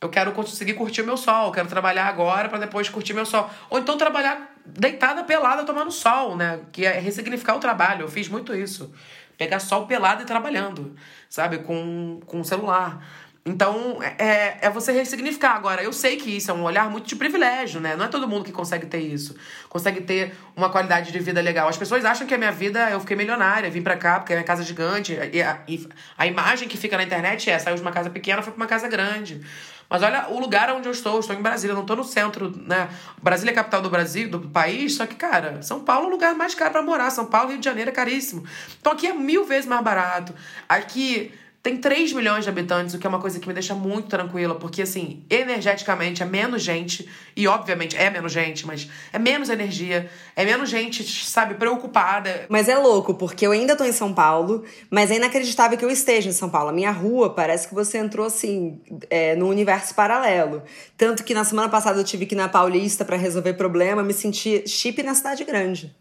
eu 0.00 0.08
quero 0.08 0.32
conseguir 0.32 0.74
curtir 0.74 1.02
o 1.02 1.06
meu 1.06 1.16
sol, 1.16 1.50
quero 1.50 1.68
trabalhar 1.68 2.06
agora 2.06 2.48
para 2.48 2.58
depois 2.58 2.88
curtir 2.88 3.14
meu 3.14 3.26
sol. 3.26 3.50
Ou 3.68 3.78
então 3.78 3.98
trabalhar 3.98 4.54
deitada, 4.64 5.24
pelada, 5.24 5.64
tomando 5.64 5.90
sol, 5.90 6.36
né? 6.36 6.60
Que 6.70 6.84
é 6.84 7.00
ressignificar 7.00 7.56
o 7.56 7.58
trabalho. 7.58 8.02
Eu 8.02 8.08
fiz 8.08 8.28
muito 8.28 8.54
isso. 8.54 8.92
Pegar 9.36 9.58
sol 9.58 9.86
pelado 9.86 10.22
e 10.22 10.26
trabalhando, 10.26 10.94
sabe? 11.28 11.58
Com, 11.58 12.20
com 12.26 12.44
celular. 12.44 13.02
Então, 13.48 14.02
é, 14.02 14.58
é 14.60 14.70
você 14.70 14.92
ressignificar. 14.92 15.56
Agora, 15.56 15.82
eu 15.82 15.92
sei 15.92 16.16
que 16.16 16.36
isso 16.36 16.50
é 16.50 16.54
um 16.54 16.62
olhar 16.62 16.90
muito 16.90 17.06
de 17.06 17.16
privilégio, 17.16 17.80
né? 17.80 17.96
Não 17.96 18.04
é 18.04 18.08
todo 18.08 18.28
mundo 18.28 18.44
que 18.44 18.52
consegue 18.52 18.86
ter 18.86 18.98
isso. 18.98 19.34
Consegue 19.68 20.02
ter 20.02 20.34
uma 20.54 20.68
qualidade 20.68 21.10
de 21.10 21.18
vida 21.18 21.40
legal. 21.40 21.66
As 21.66 21.76
pessoas 21.76 22.04
acham 22.04 22.26
que 22.26 22.34
a 22.34 22.38
minha 22.38 22.52
vida, 22.52 22.90
eu 22.90 23.00
fiquei 23.00 23.16
milionária, 23.16 23.70
vim 23.70 23.80
pra 23.80 23.96
cá 23.96 24.20
porque 24.20 24.34
a 24.34 24.36
minha 24.36 24.44
casa 24.44 24.62
é 24.62 24.64
gigante. 24.66 25.18
E 25.32 25.42
a, 25.42 25.60
e 25.66 25.88
a 26.16 26.26
imagem 26.26 26.68
que 26.68 26.76
fica 26.76 26.96
na 26.96 27.02
internet 27.02 27.48
é, 27.48 27.58
saiu 27.58 27.76
de 27.76 27.82
uma 27.82 27.92
casa 27.92 28.10
pequena, 28.10 28.42
foi 28.42 28.52
pra 28.52 28.62
uma 28.62 28.68
casa 28.68 28.86
grande. 28.86 29.40
Mas 29.88 30.02
olha 30.02 30.28
o 30.28 30.38
lugar 30.38 30.70
onde 30.70 30.86
eu 30.86 30.92
estou. 30.92 31.14
Eu 31.14 31.20
estou 31.20 31.34
em 31.34 31.40
Brasília, 31.40 31.74
não 31.74 31.82
estou 31.82 31.96
no 31.96 32.04
centro, 32.04 32.52
né? 32.66 32.88
Brasília 33.22 33.50
é 33.50 33.54
a 33.54 33.56
capital 33.56 33.80
do 33.80 33.88
Brasil, 33.88 34.28
do 34.28 34.40
país, 34.40 34.96
só 34.96 35.06
que, 35.06 35.14
cara, 35.14 35.62
São 35.62 35.80
Paulo 35.80 36.06
é 36.06 36.08
o 36.08 36.10
lugar 36.10 36.34
mais 36.34 36.54
caro 36.54 36.72
para 36.72 36.82
morar. 36.82 37.10
São 37.10 37.26
Paulo, 37.26 37.50
Rio 37.50 37.58
de 37.58 37.64
Janeiro 37.64 37.90
é 37.90 37.92
caríssimo. 37.92 38.44
Então 38.80 38.92
aqui 38.92 39.06
é 39.06 39.14
mil 39.14 39.44
vezes 39.44 39.66
mais 39.66 39.82
barato. 39.82 40.34
Aqui 40.68 41.32
tem 41.68 41.76
3 41.76 42.14
milhões 42.14 42.44
de 42.44 42.50
habitantes, 42.50 42.94
o 42.94 42.98
que 42.98 43.06
é 43.06 43.10
uma 43.10 43.20
coisa 43.20 43.38
que 43.38 43.46
me 43.46 43.52
deixa 43.52 43.74
muito 43.74 44.08
tranquila, 44.08 44.54
porque, 44.54 44.80
assim, 44.80 45.22
energeticamente 45.28 46.22
é 46.22 46.26
menos 46.26 46.62
gente, 46.62 47.06
e 47.36 47.46
obviamente 47.46 47.94
é 47.94 48.08
menos 48.08 48.32
gente, 48.32 48.66
mas 48.66 48.88
é 49.12 49.18
menos 49.18 49.50
energia, 49.50 50.08
é 50.34 50.46
menos 50.46 50.70
gente, 50.70 51.04
sabe, 51.04 51.56
preocupada. 51.56 52.46
Mas 52.48 52.70
é 52.70 52.78
louco, 52.78 53.12
porque 53.12 53.46
eu 53.46 53.52
ainda 53.52 53.76
tô 53.76 53.84
em 53.84 53.92
São 53.92 54.14
Paulo, 54.14 54.64
mas 54.90 55.10
é 55.10 55.16
inacreditável 55.16 55.76
que 55.76 55.84
eu 55.84 55.90
esteja 55.90 56.30
em 56.30 56.32
São 56.32 56.48
Paulo. 56.48 56.70
A 56.70 56.72
minha 56.72 56.90
rua 56.90 57.34
parece 57.34 57.68
que 57.68 57.74
você 57.74 57.98
entrou, 57.98 58.24
assim, 58.24 58.80
é, 59.10 59.36
num 59.36 59.50
universo 59.50 59.94
paralelo. 59.94 60.62
Tanto 60.96 61.22
que 61.22 61.34
na 61.34 61.44
semana 61.44 61.68
passada 61.68 62.00
eu 62.00 62.04
tive 62.04 62.24
que 62.24 62.34
ir 62.34 62.38
na 62.38 62.48
Paulista 62.48 63.04
para 63.04 63.18
resolver 63.18 63.52
problema, 63.52 64.02
me 64.02 64.14
senti 64.14 64.66
chip 64.66 65.02
na 65.02 65.14
cidade 65.14 65.44
grande. 65.44 65.94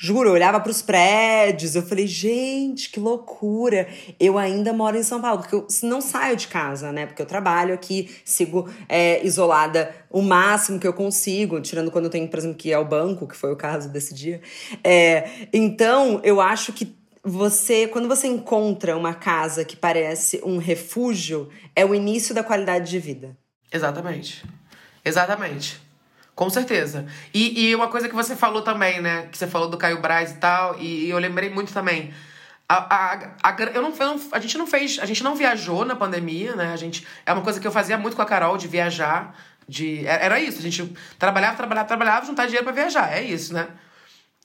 Juro, 0.00 0.28
eu 0.28 0.34
olhava 0.34 0.60
para 0.60 0.70
os 0.70 0.80
prédios, 0.80 1.74
eu 1.74 1.82
falei, 1.82 2.06
gente, 2.06 2.88
que 2.88 3.00
loucura. 3.00 3.88
Eu 4.18 4.38
ainda 4.38 4.72
moro 4.72 4.96
em 4.96 5.02
São 5.02 5.20
Paulo, 5.20 5.40
porque 5.40 5.56
eu 5.56 5.66
não 5.82 6.00
saio 6.00 6.36
de 6.36 6.46
casa, 6.46 6.92
né? 6.92 7.04
Porque 7.04 7.20
eu 7.20 7.26
trabalho 7.26 7.74
aqui, 7.74 8.08
sigo 8.24 8.70
é, 8.88 9.26
isolada 9.26 9.92
o 10.08 10.22
máximo 10.22 10.78
que 10.78 10.86
eu 10.86 10.92
consigo, 10.92 11.60
tirando 11.60 11.90
quando 11.90 12.04
eu 12.04 12.10
tenho, 12.10 12.28
por 12.28 12.38
exemplo, 12.38 12.56
que 12.56 12.68
ir 12.68 12.74
ao 12.74 12.84
banco, 12.84 13.26
que 13.26 13.36
foi 13.36 13.52
o 13.52 13.56
caso 13.56 13.88
desse 13.88 14.14
dia. 14.14 14.40
É, 14.84 15.28
então, 15.52 16.20
eu 16.22 16.40
acho 16.40 16.72
que 16.72 16.96
você, 17.24 17.88
quando 17.88 18.06
você 18.06 18.28
encontra 18.28 18.96
uma 18.96 19.14
casa 19.14 19.64
que 19.64 19.74
parece 19.74 20.40
um 20.44 20.58
refúgio, 20.58 21.48
é 21.74 21.84
o 21.84 21.92
início 21.92 22.32
da 22.32 22.44
qualidade 22.44 22.88
de 22.88 23.00
vida. 23.00 23.36
Exatamente. 23.72 24.44
Exatamente. 25.04 25.87
Com 26.38 26.48
certeza. 26.48 27.04
E, 27.34 27.66
e 27.66 27.74
uma 27.74 27.88
coisa 27.88 28.08
que 28.08 28.14
você 28.14 28.36
falou 28.36 28.62
também, 28.62 29.00
né? 29.00 29.26
Que 29.26 29.36
você 29.36 29.48
falou 29.48 29.68
do 29.68 29.76
Caio 29.76 30.00
Braz 30.00 30.30
e 30.30 30.36
tal, 30.36 30.78
e, 30.78 31.10
eu 31.10 31.18
lembrei 31.18 31.50
muito 31.50 31.74
também. 31.74 32.14
A, 32.68 32.76
a, 32.94 33.30
a, 33.42 33.56
eu 33.74 33.82
não, 33.82 33.88
eu 33.90 34.06
não, 34.06 34.20
a 34.30 34.38
gente 34.38 34.56
não 34.56 34.64
fez. 34.64 35.00
A 35.00 35.04
gente 35.04 35.24
não 35.24 35.34
viajou 35.34 35.84
na 35.84 35.96
pandemia, 35.96 36.54
né? 36.54 36.72
A 36.72 36.76
gente, 36.76 37.04
é 37.26 37.32
uma 37.32 37.42
coisa 37.42 37.58
que 37.58 37.66
eu 37.66 37.72
fazia 37.72 37.98
muito 37.98 38.14
com 38.14 38.22
a 38.22 38.24
Carol, 38.24 38.56
de 38.56 38.68
viajar. 38.68 39.34
De, 39.68 40.06
era 40.06 40.38
isso, 40.38 40.60
a 40.60 40.62
gente 40.62 40.94
trabalhava, 41.18 41.56
trabalhava, 41.56 41.88
trabalhava, 41.88 42.26
juntar 42.26 42.44
dinheiro 42.46 42.64
para 42.64 42.72
viajar. 42.72 43.12
É 43.12 43.20
isso, 43.20 43.52
né? 43.52 43.66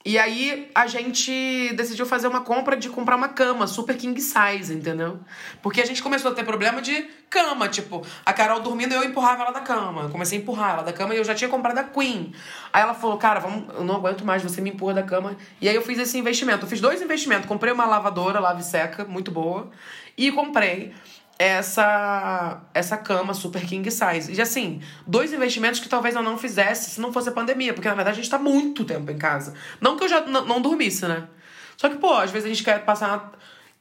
E 0.04 0.18
aí 0.18 0.70
a 0.74 0.86
gente 0.86 1.72
decidiu 1.74 2.04
fazer 2.04 2.28
uma 2.28 2.42
compra 2.42 2.76
de 2.76 2.90
comprar 2.90 3.16
uma 3.16 3.28
cama 3.28 3.66
super 3.66 3.96
king 3.96 4.20
size, 4.20 4.74
entendeu? 4.74 5.18
Porque 5.62 5.80
a 5.80 5.86
gente 5.86 6.02
começou 6.02 6.30
a 6.30 6.34
ter 6.34 6.44
problema 6.44 6.82
de 6.82 7.08
cama, 7.30 7.68
tipo, 7.68 8.06
a 8.24 8.32
Carol 8.34 8.60
dormindo 8.60 8.92
eu 8.92 9.02
empurrava 9.02 9.44
ela 9.44 9.50
da 9.50 9.60
cama. 9.60 10.10
Comecei 10.10 10.38
a 10.38 10.42
empurrar 10.42 10.74
ela 10.74 10.82
da 10.82 10.92
cama 10.92 11.14
e 11.14 11.16
eu 11.16 11.24
já 11.24 11.34
tinha 11.34 11.48
comprado 11.48 11.78
a 11.78 11.84
Queen. 11.84 12.34
Aí 12.70 12.82
ela 12.82 12.92
falou: 12.92 13.16
"Cara, 13.16 13.40
vamos, 13.40 13.74
eu 13.74 13.82
não 13.82 13.96
aguento 13.96 14.26
mais, 14.26 14.42
você 14.42 14.60
me 14.60 14.68
empurra 14.68 14.92
da 14.92 15.02
cama". 15.02 15.38
E 15.58 15.68
aí 15.70 15.74
eu 15.74 15.80
fiz 15.80 15.98
esse 15.98 16.18
investimento. 16.18 16.66
Eu 16.66 16.68
fiz 16.68 16.82
dois 16.82 17.00
investimentos, 17.00 17.46
comprei 17.46 17.72
uma 17.72 17.86
lavadora, 17.86 18.38
lave 18.40 18.62
seca, 18.62 19.06
muito 19.06 19.30
boa, 19.30 19.70
e 20.18 20.30
comprei 20.30 20.92
essa 21.38 22.62
essa 22.72 22.96
cama 22.96 23.34
super 23.34 23.64
king 23.66 23.88
size. 23.90 24.32
E 24.32 24.40
assim, 24.40 24.80
dois 25.06 25.32
investimentos 25.32 25.80
que 25.80 25.88
talvez 25.88 26.14
eu 26.14 26.22
não 26.22 26.38
fizesse 26.38 26.90
se 26.90 27.00
não 27.00 27.12
fosse 27.12 27.28
a 27.28 27.32
pandemia, 27.32 27.74
porque 27.74 27.88
na 27.88 27.94
verdade 27.94 28.18
a 28.18 28.22
gente 28.22 28.30
tá 28.30 28.38
muito 28.38 28.84
tempo 28.84 29.10
em 29.10 29.18
casa. 29.18 29.54
Não 29.80 29.96
que 29.96 30.04
eu 30.04 30.08
já 30.08 30.20
não 30.20 30.60
dormisse, 30.60 31.06
né? 31.06 31.28
Só 31.76 31.88
que, 31.88 31.96
pô, 31.96 32.12
às 32.14 32.30
vezes 32.30 32.46
a 32.46 32.48
gente 32.48 32.62
quer 32.62 32.84
passar. 32.84 33.32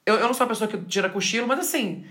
Eu, 0.06 0.16
eu 0.16 0.28
não 0.28 0.34
sou 0.34 0.46
a 0.46 0.48
pessoa 0.48 0.68
que 0.68 0.78
tira 0.78 1.10
cochilo, 1.10 1.48
mas 1.48 1.60
assim. 1.60 2.06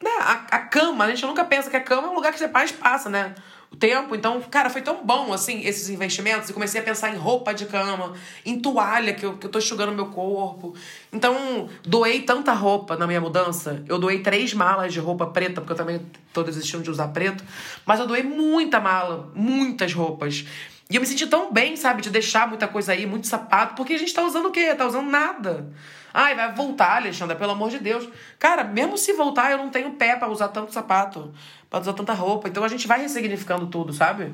Né, 0.00 0.10
a, 0.20 0.32
a 0.52 0.58
cama, 0.60 1.04
a 1.04 1.10
gente 1.10 1.26
nunca 1.26 1.44
pensa 1.44 1.68
que 1.68 1.76
a 1.76 1.80
cama 1.80 2.06
é 2.06 2.10
um 2.10 2.14
lugar 2.14 2.32
que 2.32 2.38
você 2.38 2.46
mais 2.46 2.70
passa, 2.70 3.10
né? 3.10 3.34
O 3.70 3.76
tempo. 3.76 4.14
Então, 4.14 4.40
cara, 4.42 4.70
foi 4.70 4.82
tão 4.82 5.04
bom, 5.04 5.32
assim, 5.32 5.64
esses 5.64 5.88
investimentos. 5.88 6.48
E 6.48 6.52
comecei 6.52 6.80
a 6.80 6.84
pensar 6.84 7.14
em 7.14 7.16
roupa 7.16 7.52
de 7.52 7.66
cama, 7.66 8.14
em 8.44 8.58
toalha 8.58 9.12
que 9.14 9.24
eu, 9.24 9.36
que 9.36 9.46
eu 9.46 9.50
tô 9.50 9.58
enxugando 9.58 9.92
meu 9.92 10.06
corpo. 10.06 10.74
Então, 11.12 11.68
doei 11.82 12.22
tanta 12.22 12.52
roupa 12.52 12.96
na 12.96 13.06
minha 13.06 13.20
mudança. 13.20 13.82
Eu 13.86 13.98
doei 13.98 14.20
três 14.20 14.54
malas 14.54 14.92
de 14.92 15.00
roupa 15.00 15.26
preta, 15.26 15.60
porque 15.60 15.72
eu 15.72 15.76
também 15.76 16.00
tô 16.32 16.42
desistindo 16.42 16.82
de 16.82 16.90
usar 16.90 17.08
preto. 17.08 17.44
Mas 17.84 18.00
eu 18.00 18.06
doei 18.06 18.22
muita 18.22 18.80
mala, 18.80 19.30
muitas 19.34 19.92
roupas. 19.92 20.44
E 20.90 20.96
eu 20.96 21.02
me 21.02 21.06
senti 21.06 21.26
tão 21.26 21.52
bem, 21.52 21.76
sabe, 21.76 22.00
de 22.00 22.08
deixar 22.08 22.48
muita 22.48 22.66
coisa 22.66 22.92
aí, 22.92 23.04
muito 23.04 23.26
sapato, 23.26 23.74
porque 23.74 23.92
a 23.92 23.98
gente 23.98 24.14
tá 24.14 24.22
usando 24.22 24.46
o 24.46 24.50
quê? 24.50 24.74
Tá 24.74 24.86
usando 24.86 25.10
nada. 25.10 25.70
Ai, 26.14 26.34
vai 26.34 26.52
voltar, 26.54 26.96
Alexandra, 26.96 27.36
pelo 27.36 27.52
amor 27.52 27.68
de 27.68 27.78
Deus. 27.78 28.08
Cara, 28.38 28.64
mesmo 28.64 28.96
se 28.96 29.12
voltar, 29.12 29.52
eu 29.52 29.58
não 29.58 29.68
tenho 29.68 29.92
pé 29.92 30.16
para 30.16 30.28
usar 30.28 30.48
tanto 30.48 30.72
sapato 30.72 31.32
para 31.70 31.80
usar 31.80 31.92
tanta 31.92 32.12
roupa. 32.12 32.48
Então 32.48 32.64
a 32.64 32.68
gente 32.68 32.86
vai 32.86 33.00
ressignificando 33.00 33.66
tudo, 33.66 33.92
sabe? 33.92 34.32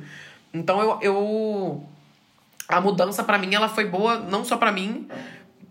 Então 0.52 0.80
eu. 0.80 0.98
eu 1.00 1.88
a 2.66 2.80
mudança 2.80 3.22
para 3.22 3.36
mim 3.36 3.54
ela 3.54 3.68
foi 3.68 3.84
boa 3.84 4.20
não 4.20 4.42
só 4.42 4.56
para 4.56 4.72
mim 4.72 5.06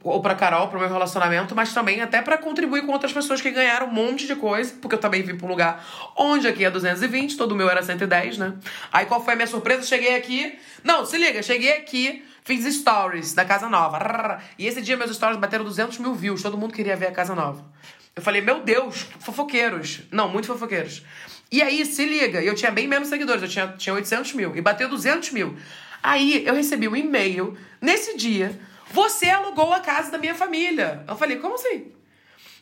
ou 0.04 0.22
para 0.22 0.36
Carol, 0.36 0.68
pro 0.68 0.80
meu 0.80 0.90
relacionamento, 0.90 1.56
mas 1.56 1.74
também 1.74 2.02
até 2.02 2.22
para 2.22 2.38
contribuir 2.38 2.86
com 2.86 2.92
outras 2.92 3.14
pessoas 3.14 3.42
que 3.42 3.50
ganharam 3.50 3.88
um 3.88 3.92
monte 3.92 4.28
de 4.28 4.36
coisa, 4.36 4.74
porque 4.82 4.96
eu 4.96 5.00
também 5.00 5.24
vim 5.24 5.38
para 5.38 5.46
um 5.46 5.50
lugar 5.50 5.84
onde 6.18 6.46
aqui 6.46 6.66
é 6.66 6.70
220, 6.70 7.38
todo 7.38 7.54
o 7.54 7.56
meu 7.56 7.70
era 7.70 7.82
110, 7.82 8.38
né? 8.38 8.54
Aí 8.92 9.06
qual 9.06 9.24
foi 9.24 9.34
a 9.34 9.36
minha 9.38 9.48
surpresa? 9.48 9.84
Cheguei 9.84 10.16
aqui. 10.18 10.60
Não, 10.84 11.06
se 11.06 11.18
liga, 11.18 11.42
cheguei 11.42 11.78
aqui, 11.78 12.24
fiz 12.44 12.66
stories 12.76 13.34
da 13.34 13.46
casa 13.46 13.70
nova. 13.70 14.42
E 14.60 14.68
esse 14.68 14.82
dia 14.82 14.98
meus 14.98 15.16
stories 15.16 15.40
bateram 15.40 15.64
200 15.64 15.98
mil 16.00 16.14
views, 16.14 16.42
todo 16.42 16.58
mundo 16.58 16.74
queria 16.74 16.98
ver 16.98 17.08
a 17.08 17.12
casa 17.12 17.34
nova. 17.34 17.64
Eu 18.16 18.22
falei, 18.22 18.42
meu 18.42 18.62
Deus, 18.62 19.08
fofoqueiros. 19.20 20.02
Não, 20.12 20.30
muito 20.30 20.48
fofoqueiros. 20.48 21.04
E 21.52 21.62
aí, 21.62 21.86
se 21.86 22.06
liga, 22.06 22.42
eu 22.42 22.56
tinha 22.56 22.72
bem 22.72 22.88
menos 22.88 23.10
seguidores, 23.10 23.42
eu 23.42 23.50
tinha, 23.50 23.68
tinha 23.78 23.94
800 23.94 24.34
mil, 24.34 24.56
e 24.56 24.62
bateu 24.62 24.90
200 24.90 25.32
mil. 25.32 25.56
Aí 26.02 26.46
eu 26.46 26.54
recebi 26.54 26.88
um 26.88 26.96
e-mail, 26.96 27.58
nesse 27.82 28.18
dia, 28.18 28.60
você 28.92 29.30
alugou 29.30 29.72
a 29.72 29.80
casa 29.80 30.12
da 30.12 30.18
minha 30.18 30.36
família. 30.36 31.04
Eu 31.08 31.16
falei, 31.16 31.38
como 31.38 31.56
assim? 31.56 31.92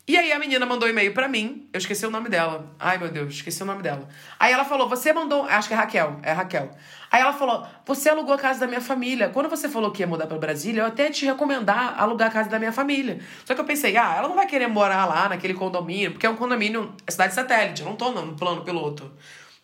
E 0.07 0.17
aí 0.17 0.31
a 0.33 0.39
menina 0.39 0.65
mandou 0.65 0.87
um 0.87 0.91
e-mail 0.91 1.13
para 1.13 1.27
mim, 1.27 1.69
eu 1.71 1.77
esqueci 1.77 2.05
o 2.05 2.09
nome 2.09 2.27
dela. 2.27 2.65
Ai, 2.79 2.97
meu 2.97 3.09
Deus, 3.09 3.35
esqueci 3.35 3.61
o 3.61 3.65
nome 3.65 3.83
dela. 3.83 4.09
Aí 4.39 4.51
ela 4.51 4.65
falou: 4.65 4.89
"Você 4.89 5.13
mandou, 5.13 5.45
acho 5.45 5.67
que 5.67 5.73
é 5.73 5.77
Raquel, 5.77 6.19
é 6.23 6.31
Raquel". 6.31 6.71
Aí 7.11 7.21
ela 7.21 7.33
falou: 7.33 7.65
"Você 7.85 8.09
alugou 8.09 8.33
a 8.33 8.37
casa 8.37 8.59
da 8.59 8.67
minha 8.67 8.81
família. 8.81 9.29
Quando 9.29 9.47
você 9.47 9.69
falou 9.69 9.91
que 9.91 10.01
ia 10.01 10.07
mudar 10.07 10.25
para 10.25 10.37
Brasília, 10.39 10.81
eu 10.81 10.85
até 10.87 11.09
te 11.11 11.25
recomendar 11.25 11.95
alugar 12.01 12.29
a 12.29 12.31
casa 12.31 12.49
da 12.49 12.57
minha 12.57 12.71
família". 12.71 13.19
Só 13.45 13.53
que 13.53 13.61
eu 13.61 13.65
pensei: 13.65 13.95
"Ah, 13.95 14.15
ela 14.17 14.27
não 14.27 14.35
vai 14.35 14.47
querer 14.47 14.67
morar 14.67 15.05
lá 15.05 15.29
naquele 15.29 15.53
condomínio, 15.53 16.11
porque 16.11 16.25
é 16.25 16.29
um 16.29 16.35
condomínio, 16.35 16.93
é 17.05 17.11
cidade 17.11 17.33
satélite, 17.35 17.81
eu 17.81 17.87
não 17.87 17.95
tô 17.95 18.11
no 18.11 18.35
plano 18.35 18.63
piloto". 18.63 19.11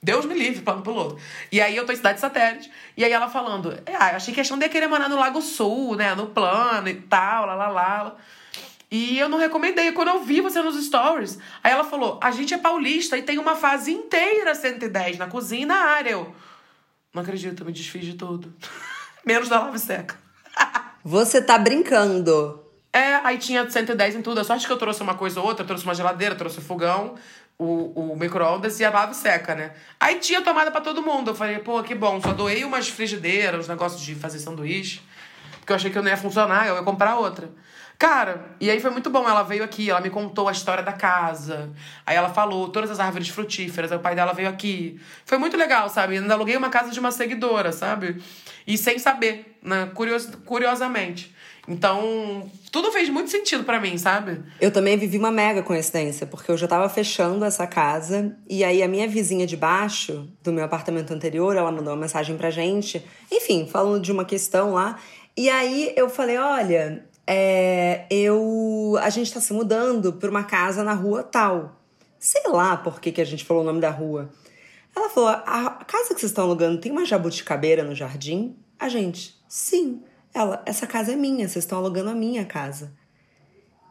Deus 0.01 0.25
me 0.25 0.35
livre, 0.35 0.61
plano 0.61 0.83
piloto. 0.83 1.17
E 1.51 1.59
aí 1.59 1.75
eu 1.75 1.83
tô 1.85 1.91
em 1.91 1.95
cidade 1.95 2.19
satélite. 2.19 2.71
E 2.95 3.03
aí 3.03 3.11
ela 3.11 3.27
falando: 3.27 3.75
"Ah, 3.99 4.15
achei 4.15 4.33
que 4.33 4.39
a 4.39 4.43
Xanda 4.43 4.65
ia 4.65 4.69
querer 4.69 4.87
morar 4.87 5.09
no 5.09 5.17
Lago 5.17 5.41
Sul, 5.41 5.95
né, 5.95 6.13
no 6.13 6.27
plano 6.27 6.87
e 6.87 6.93
tal, 6.93 7.47
lá 7.47 7.55
lá 7.55 7.67
lá". 7.67 8.15
E 8.89 9.19
eu 9.19 9.27
não 9.27 9.37
recomendei. 9.37 9.91
Quando 9.91 10.09
eu 10.09 10.23
vi 10.23 10.39
você 10.39 10.61
nos 10.61 10.81
stories, 10.85 11.37
aí 11.63 11.71
ela 11.71 11.83
falou: 11.83 12.19
a 12.21 12.31
gente 12.31 12.53
é 12.53 12.57
paulista 12.57 13.17
e 13.17 13.21
tem 13.21 13.37
uma 13.37 13.55
fase 13.55 13.91
inteira 13.91 14.55
110 14.55 15.17
na 15.17 15.27
cozinha 15.27 15.63
e 15.63 15.65
na 15.65 15.75
área. 15.75 16.11
Eu 16.11 16.33
não 17.13 17.21
acredito, 17.21 17.61
eu 17.61 17.65
me 17.65 17.73
desfiz 17.73 18.05
de 18.05 18.13
tudo. 18.13 18.53
Menos 19.25 19.49
da 19.49 19.59
lava 19.59 19.77
seca. 19.77 20.17
você 21.03 21.41
tá 21.41 21.57
brincando. 21.57 22.63
É, 22.93 23.15
aí 23.23 23.37
tinha 23.37 23.69
110 23.69 24.15
em 24.15 24.21
tudo. 24.21 24.39
A 24.39 24.43
sorte 24.43 24.65
que 24.65 24.71
eu 24.71 24.77
trouxe 24.77 25.03
uma 25.03 25.15
coisa 25.15 25.41
ou 25.41 25.45
outra, 25.45 25.65
trouxe 25.65 25.83
uma 25.83 25.93
geladeira, 25.93 26.33
trouxe 26.33 26.59
o 26.59 26.61
fogão, 26.61 27.15
o, 27.59 28.11
o 28.13 28.15
micro-ondas 28.15 28.79
e 28.79 28.85
a 28.85 28.89
lava 28.89 29.13
seca, 29.13 29.53
né? 29.53 29.73
Aí 29.99 30.19
tinha 30.19 30.41
tomada 30.41 30.71
para 30.71 30.81
todo 30.81 31.01
mundo. 31.01 31.31
Eu 31.31 31.35
falei, 31.35 31.59
pô, 31.59 31.83
que 31.83 31.93
bom, 31.93 32.21
só 32.21 32.31
doei 32.31 32.63
umas 32.63 32.87
frigideiras, 32.87 33.61
uns 33.61 33.67
negócios 33.67 34.01
de 34.01 34.15
fazer 34.15 34.39
sanduíche. 34.39 35.01
Porque 35.59 35.73
eu 35.73 35.75
achei 35.75 35.91
que 35.91 35.97
eu 35.97 36.01
não 36.01 36.09
ia 36.09 36.17
funcionar, 36.17 36.67
eu 36.67 36.75
ia 36.75 36.83
comprar 36.83 37.17
outra. 37.17 37.49
Cara, 37.99 38.55
e 38.59 38.69
aí 38.69 38.79
foi 38.79 38.91
muito 38.91 39.09
bom. 39.09 39.27
Ela 39.27 39.41
veio 39.41 39.63
aqui, 39.63 39.89
ela 39.89 39.99
me 39.99 40.09
contou 40.09 40.47
a 40.47 40.51
história 40.51 40.83
da 40.83 40.93
casa. 40.93 41.71
Aí 42.05 42.15
ela 42.15 42.29
falou 42.29 42.69
todas 42.69 42.91
as 42.91 42.99
árvores 42.99 43.29
frutíferas. 43.29 43.91
Aí 43.91 43.97
o 43.97 44.01
pai 44.01 44.13
dela 44.13 44.33
veio 44.33 44.49
aqui. 44.49 44.99
Foi 45.25 45.37
muito 45.39 45.57
legal, 45.57 45.89
sabe? 45.89 46.15
Eu 46.15 46.21
ainda 46.21 46.35
aluguei 46.35 46.55
uma 46.55 46.69
casa 46.69 46.91
de 46.91 46.99
uma 46.99 47.11
seguidora, 47.11 47.71
sabe? 47.71 48.21
E 48.67 48.77
sem 48.77 48.99
saber, 48.99 49.57
né? 49.63 49.89
Curios, 49.95 50.29
curiosamente. 50.45 51.35
Então, 51.67 52.49
tudo 52.71 52.91
fez 52.91 53.09
muito 53.09 53.29
sentido 53.29 53.65
para 53.65 53.79
mim, 53.79 53.97
sabe? 53.97 54.41
Eu 54.61 54.71
também 54.71 54.95
vivi 54.95 55.17
uma 55.17 55.31
mega 55.31 55.61
coincidência, 55.61 56.25
porque 56.25 56.49
eu 56.49 56.55
já 56.55 56.65
tava 56.65 56.87
fechando 56.87 57.43
essa 57.43 57.67
casa 57.67 58.37
e 58.49 58.63
aí 58.63 58.81
a 58.81 58.87
minha 58.87 59.05
vizinha 59.05 59.45
de 59.45 59.57
baixo 59.57 60.29
do 60.41 60.53
meu 60.53 60.63
apartamento 60.63 61.13
anterior, 61.13 61.57
ela 61.57 61.69
mandou 61.69 61.93
uma 61.93 61.99
mensagem 61.99 62.37
pra 62.37 62.49
gente, 62.51 63.05
enfim, 63.29 63.67
falando 63.69 64.01
de 64.01 64.13
uma 64.13 64.23
questão 64.23 64.73
lá. 64.73 64.97
E 65.35 65.49
aí 65.49 65.93
eu 65.97 66.09
falei: 66.09 66.37
"Olha, 66.37 67.03
é, 67.27 68.05
eu 68.09 68.95
a 69.01 69.09
gente 69.09 69.27
está 69.27 69.41
se 69.41 69.51
mudando 69.51 70.13
para 70.13 70.29
uma 70.29 70.45
casa 70.45 70.83
na 70.83 70.93
rua 70.93 71.21
tal. 71.21 71.81
Sei 72.17 72.41
lá 72.47 72.77
por 72.77 73.01
que, 73.01 73.11
que 73.11 73.21
a 73.21 73.25
gente 73.25 73.43
falou 73.43 73.63
o 73.63 73.65
nome 73.65 73.81
da 73.81 73.89
rua. 73.89 74.29
Ela 74.95 75.09
falou: 75.09 75.29
a 75.29 75.83
casa 75.85 76.13
que 76.13 76.21
vocês 76.21 76.31
estão 76.31 76.45
alugando 76.45 76.79
tem 76.79 76.91
uma 76.91 77.05
jabuticabeira 77.05 77.83
no 77.83 77.93
jardim? 77.93 78.55
A 78.79 78.87
gente, 78.87 79.35
sim. 79.47 80.01
Ela, 80.33 80.61
essa 80.65 80.87
casa 80.87 81.13
é 81.13 81.15
minha, 81.15 81.47
vocês 81.47 81.65
estão 81.65 81.79
alugando 81.79 82.09
a 82.09 82.15
minha 82.15 82.45
casa. 82.45 82.93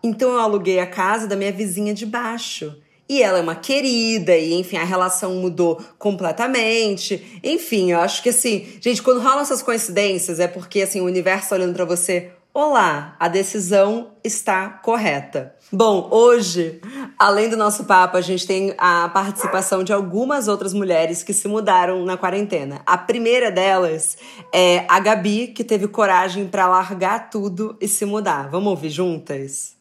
Então 0.02 0.32
eu 0.32 0.40
aluguei 0.40 0.78
a 0.78 0.86
casa 0.86 1.26
da 1.26 1.36
minha 1.36 1.52
vizinha 1.52 1.92
de 1.92 2.06
baixo. 2.06 2.80
E 3.08 3.22
ela 3.22 3.38
é 3.38 3.40
uma 3.40 3.54
querida, 3.54 4.36
e 4.36 4.52
enfim, 4.54 4.76
a 4.76 4.84
relação 4.84 5.36
mudou 5.36 5.80
completamente. 5.96 7.40
Enfim, 7.42 7.92
eu 7.92 8.00
acho 8.00 8.20
que 8.20 8.30
assim, 8.30 8.66
gente, 8.80 9.00
quando 9.00 9.20
rolam 9.20 9.40
essas 9.40 9.62
coincidências, 9.62 10.40
é 10.40 10.48
porque 10.48 10.82
assim, 10.82 11.00
o 11.00 11.04
universo 11.04 11.54
olhando 11.54 11.72
para 11.72 11.84
você, 11.84 12.32
Olá, 12.58 13.14
a 13.20 13.28
decisão 13.28 14.16
está 14.24 14.70
correta. 14.70 15.54
Bom, 15.70 16.08
hoje, 16.10 16.80
além 17.18 17.50
do 17.50 17.56
nosso 17.56 17.84
papo, 17.84 18.16
a 18.16 18.22
gente 18.22 18.46
tem 18.46 18.74
a 18.78 19.10
participação 19.10 19.84
de 19.84 19.92
algumas 19.92 20.48
outras 20.48 20.72
mulheres 20.72 21.22
que 21.22 21.34
se 21.34 21.46
mudaram 21.48 22.02
na 22.06 22.16
quarentena. 22.16 22.80
A 22.86 22.96
primeira 22.96 23.50
delas 23.50 24.16
é 24.54 24.86
a 24.88 24.98
Gabi, 24.98 25.48
que 25.48 25.62
teve 25.62 25.86
coragem 25.86 26.48
para 26.48 26.66
largar 26.66 27.28
tudo 27.28 27.76
e 27.78 27.86
se 27.86 28.06
mudar. 28.06 28.48
Vamos 28.48 28.70
ouvir 28.70 28.88
juntas? 28.88 29.76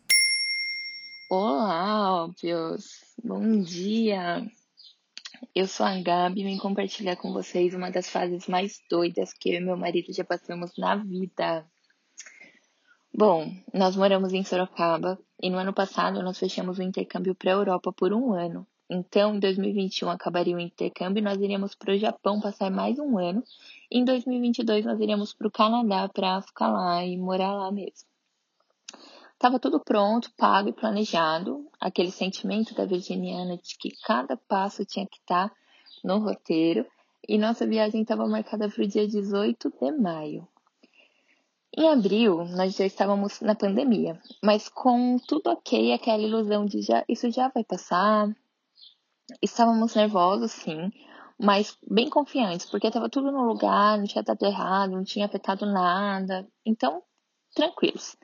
Olá, 1.30 2.26
óbvios! 2.26 3.06
Bom 3.24 3.62
dia! 3.62 4.46
Eu 5.56 5.66
sou 5.66 5.86
a 5.86 5.98
Gabi 6.02 6.42
e 6.42 6.44
vim 6.44 6.58
compartilhar 6.58 7.16
com 7.16 7.32
vocês 7.32 7.74
uma 7.74 7.90
das 7.90 8.10
fases 8.10 8.48
mais 8.48 8.82
doidas 8.90 9.32
que 9.32 9.52
eu 9.52 9.62
e 9.62 9.64
meu 9.64 9.78
marido 9.78 10.12
já 10.12 10.26
passamos 10.26 10.72
na 10.78 10.98
vida. 10.98 11.66
Bom, 13.18 13.50
nós 13.74 13.96
moramos 13.96 14.34
em 14.34 14.44
Sorocaba 14.44 15.18
e 15.42 15.50
no 15.50 15.58
ano 15.58 15.72
passado 15.72 16.22
nós 16.22 16.38
fechamos 16.38 16.80
o 16.80 16.84
intercâmbio 16.84 17.34
para 17.34 17.52
a 17.52 17.54
Europa 17.56 17.94
por 17.94 18.12
um 18.12 18.34
ano. 18.34 18.68
Então, 18.90 19.36
em 19.36 19.40
2021 19.40 20.10
acabaria 20.10 20.54
o 20.54 20.60
intercâmbio 20.60 21.22
e 21.22 21.24
nós 21.24 21.40
iríamos 21.40 21.74
para 21.74 21.94
o 21.94 21.98
Japão 21.98 22.42
passar 22.42 22.70
mais 22.70 23.00
um 23.00 23.18
ano. 23.18 23.42
E 23.90 24.00
em 24.00 24.04
2022 24.04 24.84
nós 24.84 25.00
iríamos 25.00 25.34
para 25.34 25.48
o 25.48 25.52
Canadá 25.52 26.10
para 26.10 26.42
ficar 26.42 26.70
lá 26.70 27.06
e 27.06 27.18
morar 27.18 27.54
lá 27.54 27.72
mesmo. 27.72 28.06
Tava 29.40 29.60
tudo 29.60 29.80
pronto, 29.80 30.30
pago 30.36 30.68
e 30.68 30.74
planejado. 30.74 31.66
Aquele 31.80 32.12
sentimento 32.12 32.76
da 32.76 32.84
virginiana 32.84 33.56
de 33.56 33.78
que 33.78 33.96
cada 34.04 34.36
passo 34.36 34.84
tinha 34.84 35.08
que 35.08 35.20
estar 35.20 35.48
tá 35.48 35.56
no 36.04 36.18
roteiro. 36.18 36.86
E 37.26 37.38
nossa 37.38 37.66
viagem 37.66 38.02
estava 38.02 38.28
marcada 38.28 38.68
para 38.68 38.84
o 38.84 38.86
dia 38.86 39.08
18 39.08 39.72
de 39.80 39.92
maio. 39.94 40.46
Em 41.78 41.90
abril, 41.90 42.46
nós 42.46 42.74
já 42.74 42.86
estávamos 42.86 43.42
na 43.42 43.54
pandemia, 43.54 44.18
mas 44.42 44.70
com 44.70 45.18
tudo 45.28 45.50
ok, 45.50 45.92
aquela 45.92 46.24
ilusão 46.24 46.66
de 46.66 46.82
já 46.82 47.04
isso 47.10 47.30
já 47.30 47.50
vai 47.50 47.66
passar. 47.66 48.34
Estávamos 49.42 49.94
nervosos, 49.94 50.54
sim, 50.54 50.90
mas 51.38 51.78
bem 51.86 52.10
confiantes, 52.10 52.66
porque 52.70 52.88
estava 52.88 53.10
tudo 53.10 53.30
no 53.30 53.44
lugar, 53.44 53.98
não 53.98 54.06
tinha 54.06 54.24
dado 54.24 54.46
errado, 54.46 54.92
não 54.92 55.04
tinha 55.04 55.26
afetado 55.26 55.66
nada. 55.66 56.48
Então, 56.66 57.04
tranquilos. 57.54 58.16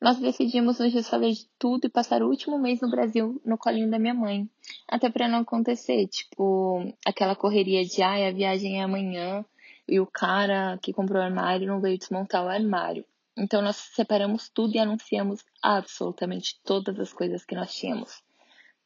Nós 0.00 0.18
decidimos 0.18 0.78
nos 0.78 0.92
desfazer 0.92 1.32
de 1.32 1.48
tudo 1.58 1.86
e 1.86 1.90
passar 1.90 2.22
o 2.22 2.28
último 2.28 2.60
mês 2.60 2.80
no 2.80 2.90
Brasil 2.90 3.42
no 3.44 3.58
colinho 3.58 3.90
da 3.90 3.98
minha 3.98 4.14
mãe. 4.14 4.48
Até 4.88 5.10
para 5.10 5.26
não 5.26 5.40
acontecer, 5.40 6.06
tipo, 6.06 6.94
aquela 7.04 7.34
correria 7.34 7.84
de 7.84 8.02
ai, 8.02 8.28
a 8.28 8.32
viagem 8.32 8.80
é 8.80 8.84
amanhã, 8.84 9.44
e 9.90 10.00
o 10.00 10.06
cara 10.06 10.78
que 10.80 10.92
comprou 10.92 11.20
o 11.20 11.24
armário 11.24 11.66
não 11.66 11.80
veio 11.80 11.98
desmontar 11.98 12.44
o 12.44 12.48
armário. 12.48 13.04
Então 13.36 13.62
nós 13.62 13.76
separamos 13.76 14.48
tudo 14.48 14.74
e 14.74 14.78
anunciamos 14.78 15.44
absolutamente 15.62 16.60
todas 16.64 16.98
as 16.98 17.12
coisas 17.12 17.44
que 17.44 17.54
nós 17.54 17.74
tínhamos. 17.74 18.22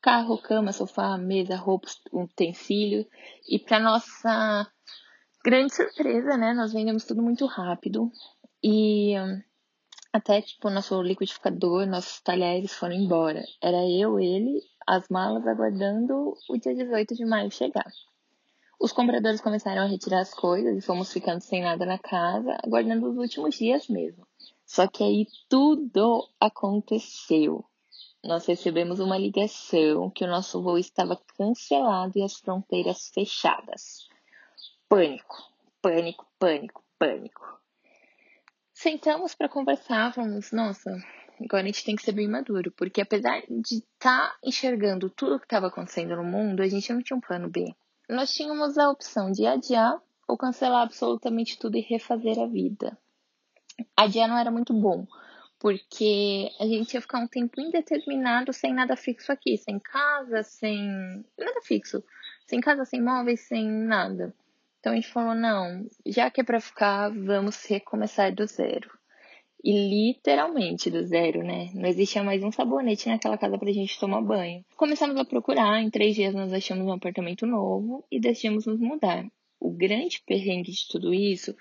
Carro, 0.01 0.39
cama, 0.39 0.73
sofá, 0.73 1.17
mesa, 1.17 1.57
roupas, 1.57 2.01
utensílio. 2.13 3.07
E 3.49 3.59
para 3.59 3.81
nossa 3.81 4.71
grande 5.45 5.75
surpresa, 5.75 6.37
né, 6.37 6.53
nós 6.53 6.73
vendemos 6.73 7.05
tudo 7.05 7.23
muito 7.23 7.47
rápido. 7.47 8.11
E 8.63 9.15
até 10.13 10.41
tipo 10.41 10.71
nosso 10.71 11.03
liquidificador, 11.03 11.87
nossos 11.87 12.21
talheres 12.21 12.73
foram 12.75 12.95
embora. 12.95 13.43
Era 13.63 13.79
eu, 13.89 14.21
ele, 14.21 14.61
as 14.87 15.09
malas 15.09 15.47
aguardando 15.47 16.35
o 16.49 16.57
dia 16.57 16.75
18 16.75 17.15
de 17.15 17.25
maio 17.25 17.51
chegar. 17.51 17.91
Os 18.79 18.93
compradores 18.93 19.41
começaram 19.41 19.83
a 19.83 19.87
retirar 19.87 20.21
as 20.21 20.35
coisas 20.35 20.77
e 20.77 20.81
fomos 20.81 21.13
ficando 21.13 21.41
sem 21.41 21.63
nada 21.63 21.87
na 21.87 21.99
casa, 21.99 22.59
aguardando 22.63 23.09
os 23.09 23.17
últimos 23.17 23.55
dias 23.55 23.89
mesmo. 23.89 24.27
Só 24.67 24.87
que 24.89 25.05
aí 25.05 25.27
tudo 25.49 26.29
aconteceu. 26.41 27.65
Nós 28.23 28.47
recebemos 28.47 29.01
uma 29.01 29.17
ligação 29.17 30.11
que 30.11 30.25
o 30.25 30.29
nosso 30.29 30.63
voo 30.63 30.79
estava 30.79 31.21
cancelado 31.37 32.19
e 32.19 32.23
as 32.23 32.35
fronteiras 32.35 33.11
fechadas. 33.15 34.09
Pânico, 34.89 35.53
pânico, 35.81 36.27
pânico, 36.39 36.83
pânico. 36.99 37.61
Sentamos 38.73 39.35
para 39.35 39.49
conversar, 39.49 40.13
falamos, 40.13 40.51
nossa, 40.51 40.91
agora 41.41 41.63
a 41.63 41.67
gente 41.67 41.85
tem 41.85 41.95
que 41.95 42.03
ser 42.03 42.13
bem 42.13 42.27
maduro, 42.27 42.73
porque 42.73 43.01
apesar 43.01 43.43
de 43.49 43.77
estar 43.77 44.31
tá 44.31 44.37
enxergando 44.43 45.09
tudo 45.09 45.37
o 45.37 45.39
que 45.39 45.47
estava 45.47 45.69
acontecendo 45.69 46.17
no 46.17 46.25
mundo, 46.25 46.61
a 46.61 46.67
gente 46.67 46.93
não 46.93 47.03
tinha 47.03 47.17
um 47.17 47.21
plano 47.21 47.49
B 47.49 47.73
nós 48.09 48.33
tínhamos 48.33 48.79
a 48.79 48.91
opção 48.91 49.31
de 49.31 49.47
adiar 49.47 50.01
ou 50.29 50.37
cancelar 50.37 50.83
absolutamente 50.83 51.59
tudo 51.59 51.77
e 51.77 51.81
refazer 51.81 52.39
a 52.39 52.47
vida. 52.47 52.97
Adiar 53.97 54.29
não 54.29 54.39
era 54.39 54.51
muito 54.51 54.73
bom, 54.73 55.07
porque 55.59 56.51
a 56.61 56.67
gente 56.67 56.95
ia 56.95 57.01
ficar 57.01 57.19
um 57.19 57.27
tempo 57.27 57.61
indeterminado 57.61 58.53
sem 58.53 58.73
nada 58.73 58.97
fixo 58.97 59.33
aqui, 59.33 59.57
sem 59.57 59.79
casa, 59.79 60.43
sem 60.43 61.25
nada 61.39 61.61
fixo, 61.63 62.03
sem 62.47 62.61
casa, 62.61 62.85
sem 62.85 63.03
móveis, 63.03 63.41
sem 63.41 63.69
nada. 63.69 64.35
Então 64.79 64.93
a 64.93 64.97
gente 64.97 65.09
falou: 65.09 65.35
não, 65.35 65.89
já 66.05 66.31
que 66.31 66.41
é 66.41 66.45
para 66.45 66.61
ficar, 66.61 67.11
vamos 67.11 67.65
recomeçar 67.65 68.35
do 68.35 68.47
zero. 68.47 68.91
E 69.67 69.73
literalmente 69.73 70.91
do 70.91 71.03
zero, 71.07 71.43
né? 71.43 71.71
Não 71.73 71.89
existia 71.89 72.23
mais 72.23 72.43
um 72.45 72.53
sabonete 72.53 73.09
naquela 73.09 73.39
casa 73.39 73.57
pra 73.57 73.73
gente 73.73 73.99
tomar 73.99 74.21
banho. 74.21 74.63
Começamos 74.77 75.17
a 75.17 75.25
procurar, 75.25 75.81
em 75.81 75.89
três 75.89 76.15
dias 76.15 76.35
nós 76.35 76.53
achamos 76.53 76.87
um 76.87 76.93
apartamento 76.93 77.47
novo 77.47 78.05
e 78.13 78.21
decidimos 78.21 78.67
nos 78.67 78.79
mudar. 78.79 79.27
O 79.59 79.71
grande 79.71 80.23
perrengue 80.27 80.71
de 80.71 80.87
tudo 80.87 81.15
isso 81.15 81.57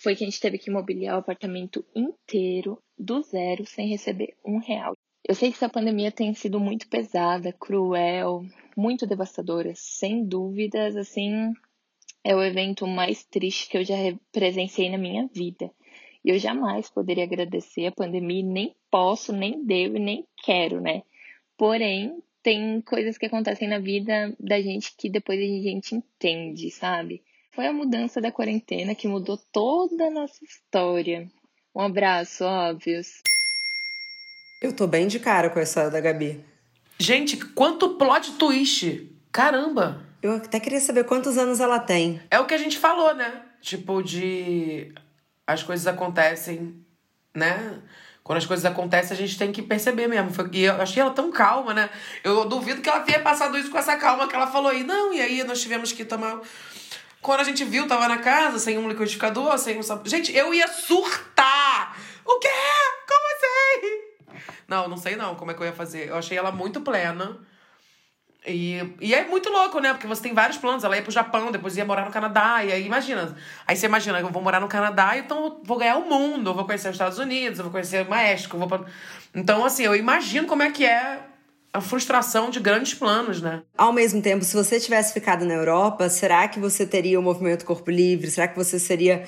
foi 0.00 0.16
que 0.16 0.24
a 0.24 0.26
gente 0.26 0.40
teve 0.40 0.58
que 0.58 0.72
mobiliar 0.72 1.14
o 1.14 1.20
apartamento 1.20 1.86
inteiro 1.94 2.82
do 2.98 3.22
zero 3.22 3.64
sem 3.64 3.86
receber 3.86 4.34
um 4.44 4.58
real. 4.58 4.94
Eu 5.24 5.36
sei 5.36 5.50
que 5.50 5.54
essa 5.54 5.68
pandemia 5.68 6.10
tem 6.10 6.34
sido 6.34 6.58
muito 6.58 6.88
pesada, 6.88 7.52
cruel, 7.52 8.42
muito 8.76 9.06
devastadora, 9.06 9.72
sem 9.76 10.26
dúvidas, 10.26 10.96
assim, 10.96 11.52
é 12.24 12.34
o 12.34 12.42
evento 12.42 12.88
mais 12.88 13.24
triste 13.24 13.68
que 13.68 13.78
eu 13.78 13.84
já 13.84 13.94
presenciei 14.32 14.90
na 14.90 14.98
minha 14.98 15.28
vida. 15.32 15.70
E 16.26 16.30
eu 16.30 16.40
jamais 16.40 16.90
poderia 16.90 17.22
agradecer 17.22 17.86
a 17.86 17.92
pandemia, 17.92 18.42
nem 18.42 18.74
posso, 18.90 19.32
nem 19.32 19.64
devo, 19.64 19.96
nem 19.96 20.26
quero, 20.42 20.80
né? 20.80 21.04
Porém, 21.56 22.20
tem 22.42 22.80
coisas 22.80 23.16
que 23.16 23.26
acontecem 23.26 23.68
na 23.68 23.78
vida 23.78 24.34
da 24.40 24.60
gente 24.60 24.92
que 24.98 25.08
depois 25.08 25.38
a 25.38 25.62
gente 25.62 25.94
entende, 25.94 26.68
sabe? 26.72 27.22
Foi 27.52 27.68
a 27.68 27.72
mudança 27.72 28.20
da 28.20 28.32
quarentena 28.32 28.92
que 28.92 29.06
mudou 29.06 29.38
toda 29.52 30.06
a 30.06 30.10
nossa 30.10 30.44
história. 30.44 31.30
Um 31.72 31.80
abraço, 31.80 32.42
óbvios. 32.42 33.22
Eu 34.60 34.74
tô 34.74 34.88
bem 34.88 35.06
de 35.06 35.20
cara 35.20 35.48
com 35.48 35.60
a 35.60 35.62
história 35.62 35.90
da 35.90 36.00
Gabi. 36.00 36.44
Gente, 36.98 37.36
quanto 37.36 37.90
plot 37.90 38.32
twist! 38.32 39.12
Caramba! 39.30 40.04
Eu 40.20 40.32
até 40.32 40.58
queria 40.58 40.80
saber 40.80 41.04
quantos 41.04 41.38
anos 41.38 41.60
ela 41.60 41.78
tem. 41.78 42.20
É 42.28 42.40
o 42.40 42.46
que 42.46 42.54
a 42.54 42.58
gente 42.58 42.78
falou, 42.78 43.14
né? 43.14 43.44
Tipo, 43.60 44.02
de 44.02 44.92
as 45.46 45.62
coisas 45.62 45.86
acontecem, 45.86 46.84
né? 47.34 47.80
Quando 48.22 48.38
as 48.38 48.46
coisas 48.46 48.64
acontecem, 48.64 49.16
a 49.16 49.20
gente 49.20 49.38
tem 49.38 49.52
que 49.52 49.62
perceber 49.62 50.08
mesmo. 50.08 50.32
E 50.52 50.64
eu 50.64 50.82
achei 50.82 51.00
ela 51.00 51.12
tão 51.12 51.30
calma, 51.30 51.72
né? 51.72 51.88
Eu 52.24 52.44
duvido 52.44 52.82
que 52.82 52.88
ela 52.88 53.00
tenha 53.00 53.20
passado 53.20 53.56
isso 53.56 53.70
com 53.70 53.78
essa 53.78 53.96
calma 53.96 54.26
que 54.26 54.34
ela 54.34 54.48
falou 54.48 54.70
aí. 54.70 54.82
Não, 54.82 55.14
e 55.14 55.20
aí 55.20 55.44
nós 55.44 55.62
tivemos 55.62 55.92
que 55.92 56.04
tomar. 56.04 56.40
Quando 57.22 57.40
a 57.40 57.44
gente 57.44 57.64
viu, 57.64 57.86
tava 57.86 58.08
na 58.08 58.18
casa, 58.18 58.58
sem 58.58 58.78
um 58.78 58.88
liquidificador, 58.88 59.56
sem 59.58 59.78
um 59.78 59.82
sabão. 59.82 60.06
Gente, 60.06 60.34
eu 60.36 60.52
ia 60.52 60.66
surtar! 60.66 61.96
O 62.24 62.38
quê? 62.40 62.48
Como 63.06 63.26
assim? 63.36 64.16
Não, 64.66 64.88
não 64.88 64.96
sei 64.96 65.14
não 65.14 65.36
como 65.36 65.52
é 65.52 65.54
que 65.54 65.62
eu 65.62 65.66
ia 65.66 65.72
fazer. 65.72 66.08
Eu 66.08 66.16
achei 66.16 66.36
ela 66.36 66.50
muito 66.50 66.80
plena. 66.80 67.38
E, 68.46 68.94
e 69.00 69.12
é 69.12 69.26
muito 69.26 69.50
louco, 69.50 69.80
né? 69.80 69.92
Porque 69.92 70.06
você 70.06 70.22
tem 70.22 70.32
vários 70.32 70.56
planos. 70.56 70.84
Ela 70.84 70.96
ia 70.96 71.02
pro 71.02 71.10
Japão, 71.10 71.50
depois 71.50 71.76
ia 71.76 71.84
morar 71.84 72.04
no 72.04 72.12
Canadá. 72.12 72.64
E 72.64 72.72
aí, 72.72 72.86
imagina. 72.86 73.36
Aí 73.66 73.74
você 73.74 73.86
imagina, 73.86 74.20
eu 74.20 74.28
vou 74.28 74.42
morar 74.42 74.60
no 74.60 74.68
Canadá, 74.68 75.18
então 75.18 75.60
vou 75.64 75.78
ganhar 75.78 75.96
o 75.96 76.08
mundo. 76.08 76.50
Eu 76.50 76.54
vou 76.54 76.64
conhecer 76.64 76.88
os 76.88 76.94
Estados 76.94 77.18
Unidos, 77.18 77.58
eu 77.58 77.64
vou 77.64 77.72
conhecer 77.72 78.06
o 78.06 78.10
México. 78.10 78.56
vou 78.56 78.68
pra... 78.68 78.80
Então, 79.34 79.64
assim, 79.64 79.82
eu 79.82 79.96
imagino 79.96 80.46
como 80.46 80.62
é 80.62 80.70
que 80.70 80.84
é 80.84 81.20
a 81.72 81.80
frustração 81.80 82.48
de 82.48 82.60
grandes 82.60 82.94
planos, 82.94 83.42
né? 83.42 83.62
Ao 83.76 83.92
mesmo 83.92 84.22
tempo, 84.22 84.44
se 84.44 84.56
você 84.56 84.80
tivesse 84.80 85.12
ficado 85.12 85.44
na 85.44 85.54
Europa, 85.54 86.08
será 86.08 86.48
que 86.48 86.58
você 86.58 86.86
teria 86.86 87.18
o 87.18 87.22
movimento 87.22 87.66
Corpo 87.66 87.90
Livre? 87.90 88.30
Será 88.30 88.48
que 88.48 88.56
você 88.56 88.78
seria 88.78 89.24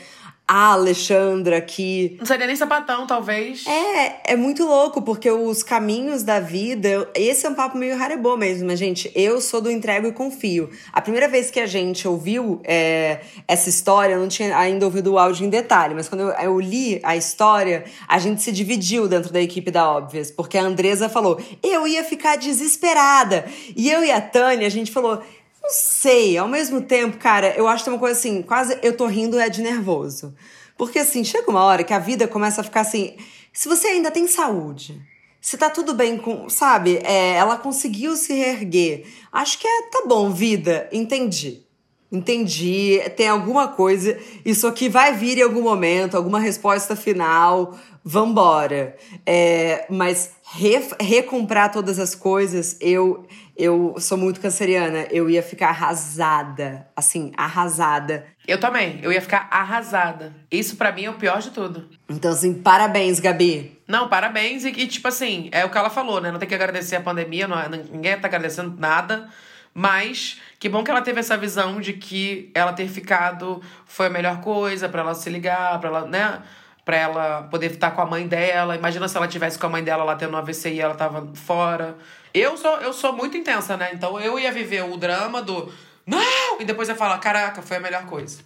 a 0.48 0.72
Alexandra 0.72 1.60
que. 1.60 2.16
Não 2.18 2.24
seria 2.24 2.46
nem 2.46 2.56
sapatão, 2.56 3.06
talvez. 3.06 3.66
É, 3.66 4.32
é 4.32 4.36
muito 4.36 4.64
louco, 4.64 5.02
porque 5.02 5.30
os 5.30 5.62
caminhos 5.62 6.22
da 6.22 6.40
vida. 6.40 7.06
Esse 7.14 7.46
é 7.46 7.50
um 7.50 7.54
papo 7.54 7.76
meio 7.76 8.02
haribô 8.02 8.34
mesmo, 8.34 8.66
mas, 8.66 8.78
gente, 8.78 9.12
eu 9.14 9.42
sou 9.42 9.60
do 9.60 9.70
entrego 9.70 10.06
e 10.06 10.12
confio. 10.12 10.70
A 10.90 11.02
primeira 11.02 11.28
vez 11.28 11.50
que 11.50 11.60
a 11.60 11.66
gente 11.66 12.08
ouviu 12.08 12.62
é, 12.64 13.20
essa 13.46 13.68
história, 13.68 14.14
eu 14.14 14.20
não 14.20 14.28
tinha 14.28 14.56
ainda 14.56 14.86
ouvido 14.86 15.12
o 15.12 15.18
áudio 15.18 15.44
em 15.44 15.50
detalhe, 15.50 15.94
mas 15.94 16.08
quando 16.08 16.22
eu, 16.22 16.30
eu, 16.30 16.58
li 16.58 16.98
a 17.02 17.14
história, 17.14 17.84
a 18.08 18.18
gente 18.18 18.40
se 18.40 18.50
dividiu 18.50 19.06
dentro 19.06 19.30
da 19.30 19.42
equipe 19.42 19.70
da 19.70 19.86
Óbvias, 19.86 20.30
porque 20.30 20.56
a 20.56 20.62
Andresa 20.62 21.10
falou: 21.10 21.38
eu 21.62 21.86
ia 21.86 22.02
ficar 22.02 22.36
desesperada. 22.36 23.44
E 23.76 23.90
eu 23.90 24.02
e 24.02 24.10
a 24.10 24.20
Tânia, 24.20 24.66
a 24.66 24.70
gente 24.70 24.90
falou 24.90 25.22
não 25.62 25.70
sei, 25.70 26.38
ao 26.38 26.48
mesmo 26.48 26.80
tempo, 26.80 27.18
cara, 27.18 27.54
eu 27.56 27.66
acho 27.68 27.82
que 27.82 27.90
tem 27.90 27.94
uma 27.94 28.00
coisa 28.00 28.18
assim, 28.18 28.42
quase 28.42 28.78
eu 28.82 28.96
tô 28.96 29.06
rindo 29.06 29.38
é 29.38 29.48
de 29.48 29.62
nervoso. 29.62 30.34
Porque 30.76 30.98
assim, 30.98 31.24
chega 31.24 31.50
uma 31.50 31.62
hora 31.64 31.82
que 31.82 31.92
a 31.92 31.98
vida 31.98 32.28
começa 32.28 32.60
a 32.60 32.64
ficar 32.64 32.80
assim. 32.80 33.16
se 33.52 33.68
você 33.68 33.88
ainda 33.88 34.10
tem 34.10 34.26
saúde, 34.28 35.00
se 35.40 35.56
tá 35.56 35.68
tudo 35.68 35.94
bem 35.94 36.16
com, 36.16 36.48
sabe, 36.48 37.00
é, 37.04 37.34
ela 37.34 37.56
conseguiu 37.56 38.16
se 38.16 38.32
reerguer, 38.32 39.04
acho 39.32 39.58
que 39.58 39.66
é, 39.66 39.82
tá 39.90 40.04
bom, 40.06 40.30
vida, 40.30 40.88
entendi. 40.92 41.66
Entendi, 42.10 43.02
tem 43.16 43.28
alguma 43.28 43.68
coisa, 43.68 44.18
isso 44.42 44.66
aqui 44.66 44.88
vai 44.88 45.12
vir 45.12 45.36
em 45.36 45.42
algum 45.42 45.60
momento, 45.60 46.16
alguma 46.16 46.40
resposta 46.40 46.96
final, 46.96 47.78
vambora. 48.02 48.96
É, 49.26 49.84
mas 49.90 50.30
re, 50.42 50.80
recomprar 50.98 51.70
todas 51.70 51.98
as 51.98 52.14
coisas, 52.14 52.78
eu, 52.80 53.26
eu 53.58 53.96
sou 53.98 54.16
muito 54.16 54.40
canceriana, 54.40 55.08
eu 55.10 55.28
ia 55.28 55.42
ficar 55.42 55.70
arrasada, 55.70 56.86
assim, 56.94 57.32
arrasada. 57.36 58.24
Eu 58.46 58.60
também, 58.60 59.00
eu 59.02 59.12
ia 59.12 59.20
ficar 59.20 59.48
arrasada. 59.50 60.32
Isso 60.48 60.76
para 60.76 60.92
mim 60.92 61.06
é 61.06 61.10
o 61.10 61.14
pior 61.14 61.40
de 61.40 61.50
tudo. 61.50 61.88
Então, 62.08 62.30
assim, 62.30 62.54
parabéns, 62.54 63.18
Gabi. 63.18 63.76
Não, 63.88 64.08
parabéns 64.08 64.64
e, 64.64 64.68
e, 64.68 64.86
tipo 64.86 65.08
assim, 65.08 65.48
é 65.50 65.64
o 65.64 65.70
que 65.70 65.76
ela 65.76 65.90
falou, 65.90 66.20
né? 66.20 66.30
Não 66.30 66.38
tem 66.38 66.48
que 66.48 66.54
agradecer 66.54 66.94
a 66.94 67.00
pandemia, 67.00 67.48
não, 67.48 67.58
é, 67.58 67.68
ninguém 67.68 68.16
tá 68.16 68.28
agradecendo 68.28 68.76
nada, 68.78 69.28
mas 69.74 70.40
que 70.60 70.68
bom 70.68 70.84
que 70.84 70.90
ela 70.92 71.02
teve 71.02 71.18
essa 71.18 71.36
visão 71.36 71.80
de 71.80 71.94
que 71.94 72.52
ela 72.54 72.72
ter 72.72 72.86
ficado 72.86 73.60
foi 73.84 74.06
a 74.06 74.10
melhor 74.10 74.40
coisa 74.40 74.88
para 74.88 75.00
ela 75.00 75.14
se 75.14 75.28
ligar, 75.28 75.80
para 75.80 75.88
ela, 75.88 76.06
né? 76.06 76.42
Pra 76.84 76.96
ela 76.96 77.42
poder 77.42 77.72
estar 77.72 77.90
com 77.90 78.00
a 78.00 78.06
mãe 78.06 78.26
dela. 78.26 78.76
Imagina 78.76 79.08
se 79.08 79.16
ela 79.16 79.26
tivesse 79.26 79.58
com 79.58 79.66
a 79.66 79.70
mãe 79.70 79.82
dela 79.82 80.04
lá 80.04 80.14
tendo 80.14 80.34
um 80.34 80.36
AVC 80.36 80.74
e 80.74 80.80
ela 80.80 80.94
tava 80.94 81.28
fora. 81.34 81.98
Eu 82.38 82.56
sou, 82.56 82.76
eu 82.76 82.92
sou 82.92 83.12
muito 83.12 83.36
intensa, 83.36 83.76
né? 83.76 83.90
Então 83.92 84.18
eu 84.20 84.38
ia 84.38 84.52
viver 84.52 84.82
o 84.84 84.96
drama 84.96 85.42
do 85.42 85.72
não! 86.08 86.58
E 86.58 86.64
depois 86.64 86.88
ia 86.88 86.94
falar, 86.96 87.18
caraca, 87.18 87.60
foi 87.60 87.76
a 87.76 87.80
melhor 87.80 88.06
coisa. 88.06 88.38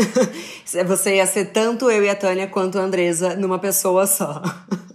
Você 0.86 1.16
ia 1.16 1.26
ser 1.26 1.46
tanto 1.46 1.90
eu 1.90 2.02
e 2.02 2.08
a 2.08 2.16
Tânia 2.16 2.46
quanto 2.46 2.78
a 2.78 2.82
Andresa 2.82 3.36
numa 3.36 3.58
pessoa 3.58 4.06
só. 4.06 4.42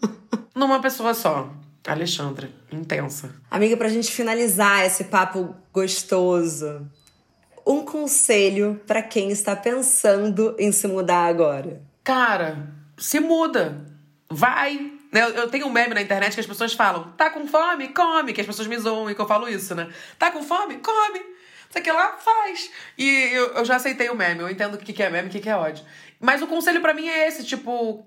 numa 0.55 0.81
pessoa 0.81 1.13
só. 1.13 1.51
Alexandra, 1.85 2.49
intensa. 2.71 3.35
Amiga, 3.51 3.77
pra 3.77 3.89
gente 3.89 4.11
finalizar 4.11 4.83
esse 4.83 5.03
papo 5.03 5.53
gostoso, 5.71 6.89
um 7.67 7.85
conselho 7.85 8.81
para 8.87 9.03
quem 9.03 9.29
está 9.29 9.55
pensando 9.55 10.55
em 10.57 10.71
se 10.71 10.87
mudar 10.87 11.25
agora. 11.25 11.79
Cara, 12.03 12.69
se 12.97 13.19
muda. 13.19 13.85
Vai. 14.31 14.92
Eu, 15.13 15.29
eu 15.29 15.49
tenho 15.49 15.67
um 15.67 15.71
meme 15.71 15.93
na 15.93 16.01
internet 16.01 16.33
que 16.33 16.39
as 16.39 16.47
pessoas 16.47 16.73
falam: 16.73 17.11
tá 17.13 17.29
com 17.29 17.47
fome? 17.47 17.89
Come. 17.89 18.33
Que 18.33 18.41
as 18.41 18.47
pessoas 18.47 18.67
me 18.67 18.77
zoam 18.77 19.09
e 19.09 19.15
que 19.15 19.21
eu 19.21 19.27
falo 19.27 19.47
isso, 19.47 19.75
né? 19.75 19.89
Tá 20.17 20.31
com 20.31 20.41
fome? 20.41 20.77
Come. 20.77 21.21
Você 21.69 21.81
que 21.81 21.91
lá 21.91 22.17
faz. 22.17 22.71
E 22.97 23.09
eu, 23.33 23.53
eu 23.53 23.65
já 23.65 23.77
aceitei 23.77 24.09
o 24.09 24.15
meme, 24.15 24.41
eu 24.41 24.49
entendo 24.49 24.75
o 24.75 24.77
que, 24.77 24.93
que 24.93 25.01
é 25.01 25.09
meme 25.09 25.27
e 25.27 25.29
o 25.29 25.31
que, 25.31 25.39
que 25.39 25.49
é 25.49 25.55
ódio. 25.55 25.83
Mas 26.19 26.41
o 26.41 26.47
conselho 26.47 26.81
para 26.81 26.93
mim 26.93 27.07
é 27.07 27.27
esse: 27.27 27.43
tipo, 27.43 28.05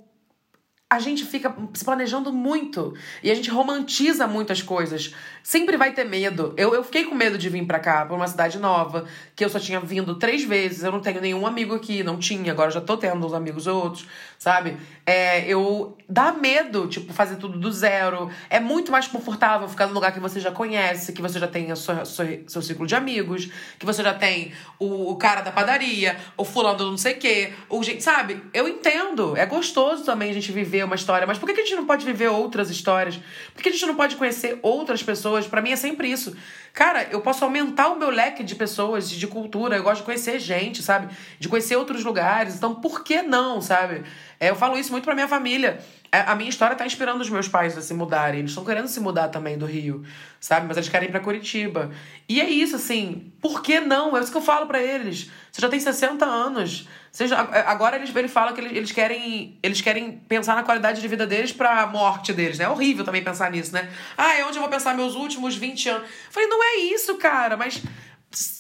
a 0.88 1.01
gente 1.01 1.25
fica 1.25 1.53
se 1.75 1.85
planejando 1.85 2.33
muito 2.33 2.94
e 3.20 3.29
a 3.29 3.35
gente 3.35 3.51
romantiza 3.51 4.25
muitas 4.29 4.62
coisas. 4.62 5.12
Sempre 5.42 5.77
vai 5.77 5.92
ter 5.92 6.05
medo. 6.05 6.55
Eu, 6.57 6.75
eu 6.75 6.85
fiquei 6.85 7.05
com 7.05 7.14
medo 7.14 7.37
de 7.37 7.49
vir 7.49 7.66
para 7.66 7.81
cá, 7.81 8.07
pra 8.07 8.14
uma 8.14 8.27
cidade 8.29 8.59
nova, 8.59 9.05
que 9.35 9.44
eu 9.44 9.49
só 9.49 9.59
tinha 9.59 9.81
vindo 9.81 10.16
três 10.16 10.44
vezes. 10.44 10.85
Eu 10.85 10.92
não 10.92 11.01
tenho 11.01 11.20
nenhum 11.20 11.44
amigo 11.44 11.75
aqui, 11.75 12.05
não 12.05 12.18
tinha, 12.18 12.53
agora 12.53 12.70
já 12.70 12.81
tô 12.81 12.96
tendo 12.96 13.25
uns 13.27 13.33
amigos 13.33 13.66
outros, 13.66 14.07
sabe? 14.38 14.77
É, 15.05 15.44
eu. 15.49 15.96
Dá 16.09 16.31
medo, 16.31 16.87
tipo, 16.87 17.12
fazer 17.12 17.37
tudo 17.37 17.59
do 17.59 17.70
zero. 17.72 18.31
É 18.49 18.61
muito 18.61 18.92
mais 18.92 19.09
confortável 19.09 19.68
ficar 19.68 19.88
num 19.88 19.94
lugar 19.94 20.12
que 20.12 20.20
você 20.20 20.38
já 20.38 20.53
conhece, 20.53 21.12
que 21.12 21.20
você 21.20 21.40
já 21.40 21.49
tem 21.49 21.75
sua, 21.75 22.05
sua 22.05 22.27
seu 22.46 22.62
ciclo 22.62 22.87
de 22.87 22.94
amigos, 22.94 23.51
que 23.77 23.85
você 23.85 24.05
já 24.05 24.14
tem 24.14 24.53
o, 24.79 25.11
o 25.11 25.16
cara 25.16 25.40
da 25.40 25.51
padaria, 25.51 26.16
o 26.37 26.44
fulano 26.44 26.79
do 26.79 26.90
não 26.90 26.99
sei 26.99 27.14
o 27.14 27.18
quê, 27.18 27.53
o 27.68 27.83
gente, 27.83 28.05
sabe? 28.05 28.40
Eu 28.55 28.68
entendo. 28.68 29.37
É 29.37 29.46
gostoso 29.46 30.05
também 30.05 30.31
a 30.31 30.35
gente 30.35 30.53
viver 30.53 30.76
uma 30.85 30.95
história, 30.95 31.27
mas 31.27 31.39
por 31.39 31.47
que 31.47 31.61
a 31.61 31.65
gente 31.65 31.77
não 31.77 31.87
pode 31.87 32.05
viver 32.05 32.29
outras 32.29 32.71
histórias? 32.71 33.19
Por 33.55 33.62
que 33.62 33.69
a 33.69 33.73
gente 33.73 33.87
não 33.87 33.95
pode 33.95 34.17
conhecer 34.17 34.59
outras 34.62 35.03
pessoas? 35.03 35.17
pessoas. 35.17 35.47
Para 35.47 35.62
mim 35.62 35.73
é 35.73 35.77
sempre 35.77 36.11
isso. 36.11 36.37
Cara, 36.73 37.05
eu 37.11 37.21
posso 37.21 37.43
aumentar 37.43 37.89
o 37.89 37.99
meu 37.99 38.11
leque 38.11 38.45
de 38.45 38.55
pessoas, 38.55 39.09
de 39.09 39.27
cultura. 39.27 39.77
Eu 39.77 39.83
gosto 39.83 40.01
de 40.01 40.05
conhecer 40.05 40.39
gente, 40.39 40.83
sabe? 40.83 41.12
De 41.39 41.49
conhecer 41.49 41.77
outros 41.77 42.05
lugares. 42.05 42.57
Então, 42.57 42.75
por 42.75 43.03
que 43.03 43.23
não, 43.23 43.61
sabe? 43.61 44.05
É, 44.38 44.51
eu 44.51 44.57
falo 44.57 44.79
isso 44.79 44.92
muito 44.92 45.05
pra 45.05 45.14
minha 45.14 45.29
família. 45.29 45.81
É, 46.12 46.20
a 46.20 46.35
minha 46.35 46.49
história 46.49 46.77
tá 46.77 46.87
inspirando 46.87 47.20
os 47.20 47.31
meus 47.31 47.49
pais 47.49 47.77
a 47.77 47.83
se 47.83 47.92
mudarem. 47.94 48.40
Eles 48.40 48.51
estão 48.51 48.64
querendo 48.64 48.88
se 48.88 49.01
mudar 49.01 49.29
também 49.29 49.59
do 49.59 49.66
Rio, 49.66 50.05
sabe? 50.40 50.66
Mas 50.66 50.77
eles 50.77 50.88
querem 50.88 51.09
ir 51.09 51.11
pra 51.11 51.20
Curitiba. 51.20 51.90
E 52.29 52.40
é 52.40 52.49
isso, 52.49 52.77
assim. 52.77 53.33
Por 53.40 53.62
que 53.62 53.81
não? 53.81 54.16
É 54.16 54.20
isso 54.20 54.31
que 54.31 54.37
eu 54.37 54.42
falo 54.42 54.66
para 54.66 54.83
eles. 54.83 55.31
Você 55.51 55.61
já 55.61 55.68
tem 55.68 55.81
60 55.81 56.25
anos. 56.25 56.88
Já, 57.12 57.40
agora 57.66 57.96
eles, 57.96 58.14
ele 58.14 58.29
fala 58.29 58.53
que 58.53 58.61
eles, 58.61 58.77
eles, 58.77 58.92
querem, 58.92 59.59
eles 59.62 59.81
querem 59.81 60.12
pensar 60.29 60.55
na 60.55 60.62
qualidade 60.62 61.01
de 61.01 61.09
vida 61.09 61.27
deles 61.27 61.51
pra 61.51 61.87
morte 61.87 62.33
deles, 62.33 62.59
né? 62.59 62.66
É 62.66 62.68
horrível 62.68 63.05
também 63.05 63.25
pensar 63.25 63.51
nisso, 63.51 63.72
né? 63.72 63.90
Ah, 64.18 64.35
é 64.35 64.44
onde 64.44 64.59
eu 64.59 64.61
vou 64.61 64.70
pensar 64.70 64.94
meus 64.94 65.14
últimos 65.14 65.57
20 65.57 65.88
anos. 65.88 66.03
Eu 66.03 66.33
falei, 66.33 66.49
não 66.49 66.62
é 66.62 66.77
isso, 66.77 67.14
cara, 67.16 67.57
mas 67.57 67.83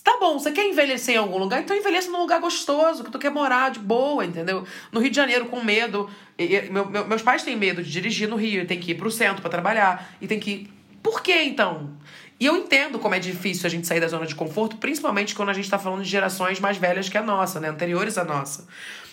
Tá 0.02 0.16
bom, 0.18 0.38
você 0.38 0.52
quer 0.52 0.64
envelhecer 0.64 1.16
em 1.16 1.18
algum 1.18 1.36
lugar? 1.38 1.60
Então 1.60 1.76
envelheça 1.76 2.10
num 2.10 2.20
lugar 2.20 2.40
gostoso, 2.40 3.04
que 3.04 3.10
tu 3.10 3.18
quer 3.18 3.30
morar 3.30 3.70
de 3.70 3.78
boa, 3.78 4.24
entendeu? 4.24 4.64
No 4.90 5.00
Rio 5.00 5.10
de 5.10 5.16
Janeiro, 5.16 5.46
com 5.46 5.62
medo. 5.62 6.08
E, 6.38 6.62
meu, 6.70 6.86
meu, 6.88 7.06
meus 7.06 7.20
pais 7.20 7.42
têm 7.42 7.56
medo 7.56 7.82
de 7.82 7.90
dirigir 7.90 8.28
no 8.28 8.36
Rio, 8.36 8.66
tem 8.66 8.80
que 8.80 8.92
ir 8.92 8.94
pro 8.94 9.10
centro 9.10 9.42
para 9.42 9.50
trabalhar. 9.50 10.14
E 10.20 10.26
tem 10.26 10.40
que. 10.40 10.70
Por 11.02 11.22
que 11.22 11.42
então? 11.42 11.90
E 12.38 12.46
eu 12.46 12.56
entendo 12.56 12.98
como 12.98 13.14
é 13.14 13.18
difícil 13.18 13.66
a 13.66 13.70
gente 13.70 13.86
sair 13.86 14.00
da 14.00 14.08
zona 14.08 14.26
de 14.26 14.34
conforto, 14.34 14.76
principalmente 14.76 15.34
quando 15.34 15.48
a 15.48 15.54
gente 15.54 15.68
tá 15.68 15.78
falando 15.78 16.02
de 16.02 16.08
gerações 16.08 16.60
mais 16.60 16.76
velhas 16.76 17.08
que 17.08 17.16
a 17.16 17.22
nossa, 17.22 17.60
né? 17.60 17.68
Anteriores 17.68 18.16
à 18.18 18.24
nossa. 18.24 18.66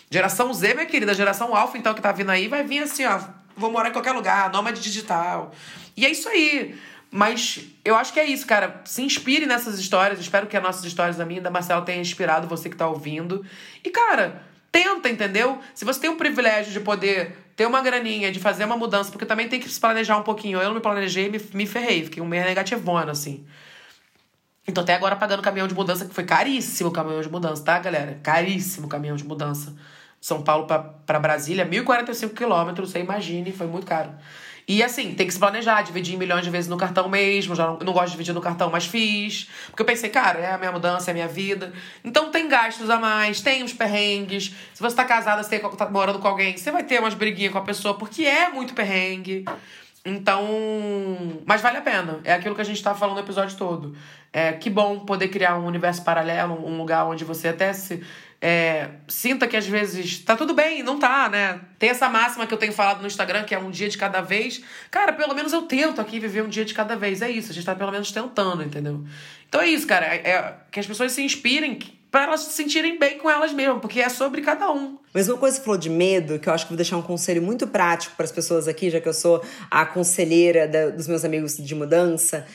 Geração 0.10 0.54
Z, 0.54 0.74
minha 0.74 0.86
querida, 0.86 1.14
geração 1.14 1.56
Alpha, 1.56 1.78
então, 1.78 1.94
que 1.94 2.02
tá 2.02 2.12
vindo 2.12 2.30
aí, 2.30 2.48
vai 2.48 2.64
vir 2.64 2.84
assim, 2.84 3.06
ó. 3.06 3.20
Vou 3.56 3.72
morar 3.72 3.90
em 3.90 3.94
qualquer 3.94 4.12
lugar, 4.12 4.52
nômade 4.52 4.82
digital. 4.82 5.54
E 5.96 6.06
é 6.06 6.10
isso 6.10 6.28
aí. 6.28 6.76
Mas 7.16 7.60
eu 7.86 7.96
acho 7.96 8.12
que 8.12 8.20
é 8.20 8.26
isso, 8.26 8.48
cara. 8.48 8.82
Se 8.86 9.04
inspire 9.04 9.46
nessas 9.46 9.78
histórias. 9.78 10.20
Espero 10.20 10.48
que 10.48 10.58
as 10.58 10.64
nossas 10.64 10.84
histórias, 10.84 11.16
da 11.16 11.24
minha 11.24 11.40
da 11.40 11.52
Marcela, 11.52 11.86
tenham 11.86 12.02
inspirado 12.02 12.48
você 12.48 12.72
que 12.72 12.76
tá 12.76 12.88
ouvindo. 12.88 13.46
E, 13.86 13.92
cara, 13.92 14.42
tenta, 14.72 15.08
entendeu? 15.08 15.60
Se 15.76 15.86
você 15.86 16.00
tem 16.00 16.10
o 16.10 16.16
privilégio 16.16 16.74
de 16.74 16.80
poder 16.80 17.38
ter 17.56 17.68
uma 17.68 17.84
graninha, 17.84 18.32
de 18.32 18.40
fazer 18.40 18.66
uma 18.66 18.76
mudança, 18.76 19.12
porque 19.12 19.28
também 19.28 19.48
tem 19.48 19.60
que 19.60 19.70
se 19.70 19.80
planejar 19.80 20.18
um 20.18 20.24
pouquinho. 20.24 20.58
Eu 20.60 20.70
não 20.70 20.74
me 20.74 20.82
planejei 20.82 21.30
me, 21.30 21.40
me 21.54 21.68
ferrei. 21.68 22.04
Fiquei 22.04 22.24
um 22.24 22.26
meio 22.26 22.46
negativona, 22.46 23.12
assim. 23.12 23.46
Então, 24.68 24.84
até 24.84 24.96
agora 24.96 25.16
pagando 25.16 25.44
caminhão 25.44 25.68
de 25.68 25.76
mudança, 25.76 26.06
que 26.06 26.16
foi 26.16 26.24
caríssimo 26.24 26.90
o 26.90 26.92
caminhão 26.92 27.22
de 27.22 27.30
mudança, 27.30 27.64
tá, 27.64 27.78
galera? 27.78 28.20
Caríssimo 28.24 28.88
o 28.88 28.90
caminhão 28.90 29.16
de 29.16 29.24
mudança. 29.24 29.76
São 30.20 30.42
Paulo 30.42 30.66
para 30.66 31.20
Brasília, 31.20 31.64
1.045 31.64 32.34
quilômetros, 32.34 32.90
você 32.90 33.00
imagine, 33.02 33.52
foi 33.52 33.68
muito 33.68 33.86
caro. 33.86 34.10
E 34.68 34.82
assim, 34.82 35.14
tem 35.14 35.28
que 35.28 35.34
se 35.34 35.40
planejar, 35.40 35.82
dividir 35.82 36.18
milhões 36.18 36.44
de 36.44 36.50
vezes 36.50 36.70
no 36.70 36.78
cartão 36.78 37.10
mesmo. 37.10 37.56
Já 37.56 37.68
não, 37.68 37.80
não 37.80 37.94
gosto 37.94 38.08
de 38.08 38.12
dividir 38.12 38.34
no 38.34 38.42
cartão, 38.42 38.70
mas 38.70 38.86
fiz. 38.86 39.50
Porque 39.68 39.82
eu 39.82 39.86
pensei, 39.86 40.10
cara, 40.10 40.40
é 40.40 40.54
a 40.54 40.58
minha 40.58 40.72
mudança, 40.72 41.10
é 41.10 41.12
a 41.12 41.14
minha 41.14 41.28
vida. 41.28 41.74
Então 42.04 42.32
tem 42.32 42.48
gastos 42.48 42.90
a 42.90 42.98
mais, 42.98 43.42
tem 43.42 43.64
uns 43.64 43.74
perrengues. 43.74 44.54
Se 44.74 44.82
você 44.82 44.96
tá 44.96 45.04
casada, 45.04 45.44
você 45.44 45.60
tá 45.60 45.90
morando 45.90 46.20
com 46.20 46.28
alguém, 46.28 46.56
você 46.56 46.72
vai 46.72 46.84
ter 46.84 47.00
umas 47.00 47.14
briguinhas 47.14 47.52
com 47.52 47.60
a 47.60 47.64
pessoa, 47.64 47.98
porque 47.98 48.24
é 48.24 48.50
muito 48.50 48.74
perrengue. 48.74 49.46
Então. 50.06 50.48
Mas 51.46 51.62
vale 51.62 51.78
a 51.78 51.82
pena. 51.82 52.20
É 52.24 52.34
aquilo 52.34 52.56
que 52.56 52.62
a 52.62 52.66
gente 52.66 52.82
tá 52.82 52.94
falando 52.94 53.16
no 53.16 53.22
episódio 53.24 53.58
todo. 53.58 53.96
É 54.32 54.54
que 54.54 54.70
bom 54.70 55.00
poder 55.00 55.28
criar 55.28 55.58
um 55.58 55.66
universo 55.66 56.04
paralelo, 56.04 56.66
um 56.66 56.78
lugar 56.78 57.06
onde 57.06 57.24
você 57.24 57.50
até 57.50 57.72
se 57.72 58.04
é, 58.46 58.90
sinta 59.08 59.48
que 59.48 59.56
às 59.56 59.66
vezes 59.66 60.20
tá 60.20 60.36
tudo 60.36 60.54
bem, 60.54 60.84
não 60.84 61.00
tá, 61.00 61.30
né? 61.30 61.62
Tem 61.80 61.90
essa 61.90 62.10
máxima 62.10 62.46
que 62.46 62.54
eu 62.54 62.58
tenho 62.58 62.74
falado 62.74 63.00
no 63.00 63.08
Instagram, 63.08 63.46
que 63.46 63.56
é 63.56 63.58
um 63.58 63.72
dia 63.72 63.88
de 63.88 63.98
cada 63.98 64.20
vez. 64.20 64.62
Cara, 64.92 65.14
pelo 65.14 65.34
menos 65.34 65.54
eu 65.54 65.62
tento 65.62 66.02
aqui 66.02 66.20
viver 66.20 66.44
um 66.44 66.50
dia 66.50 66.66
de 66.66 66.74
cada 66.74 66.98
vez. 66.98 67.22
É 67.22 67.32
isso, 67.32 67.52
a 67.52 67.54
gente 67.54 67.66
tá 67.66 67.74
pelo 67.74 67.90
menos 67.90 68.12
tentando, 68.12 68.62
entendeu? 68.62 69.02
Então 69.48 69.62
é 69.62 69.68
isso, 69.68 69.88
cara. 69.88 70.08
É, 70.08 70.30
é 70.30 70.56
que 70.70 70.78
as 70.78 70.86
pessoas 70.86 71.14
se 71.14 71.24
inspirem 71.24 71.80
para 72.12 72.26
elas 72.26 72.42
se 72.42 72.52
sentirem 72.52 73.00
bem 73.00 73.18
com 73.18 73.30
elas 73.30 73.54
mesmas, 73.54 73.80
porque 73.80 74.02
é 74.02 74.10
sobre 74.10 74.42
cada 74.42 74.70
um. 74.70 74.98
Mas 75.14 75.30
uma 75.30 75.38
coisa 75.38 75.56
que 75.56 75.62
você 75.62 75.66
falou 75.66 75.80
de 75.80 75.90
medo, 75.90 76.38
que 76.38 76.50
eu 76.50 76.54
acho 76.54 76.66
que 76.66 76.72
vou 76.72 76.78
deixar 76.78 76.98
um 76.98 77.02
conselho 77.02 77.42
muito 77.42 77.66
prático 77.66 78.14
para 78.18 78.26
as 78.26 78.32
pessoas 78.32 78.68
aqui, 78.68 78.90
já 78.90 79.00
que 79.00 79.08
eu 79.08 79.14
sou 79.14 79.42
a 79.72 79.86
conselheira 79.86 80.68
da, 80.68 80.90
dos 80.90 81.08
meus 81.08 81.24
amigos 81.24 81.56
de 81.56 81.74
mudança 81.74 82.46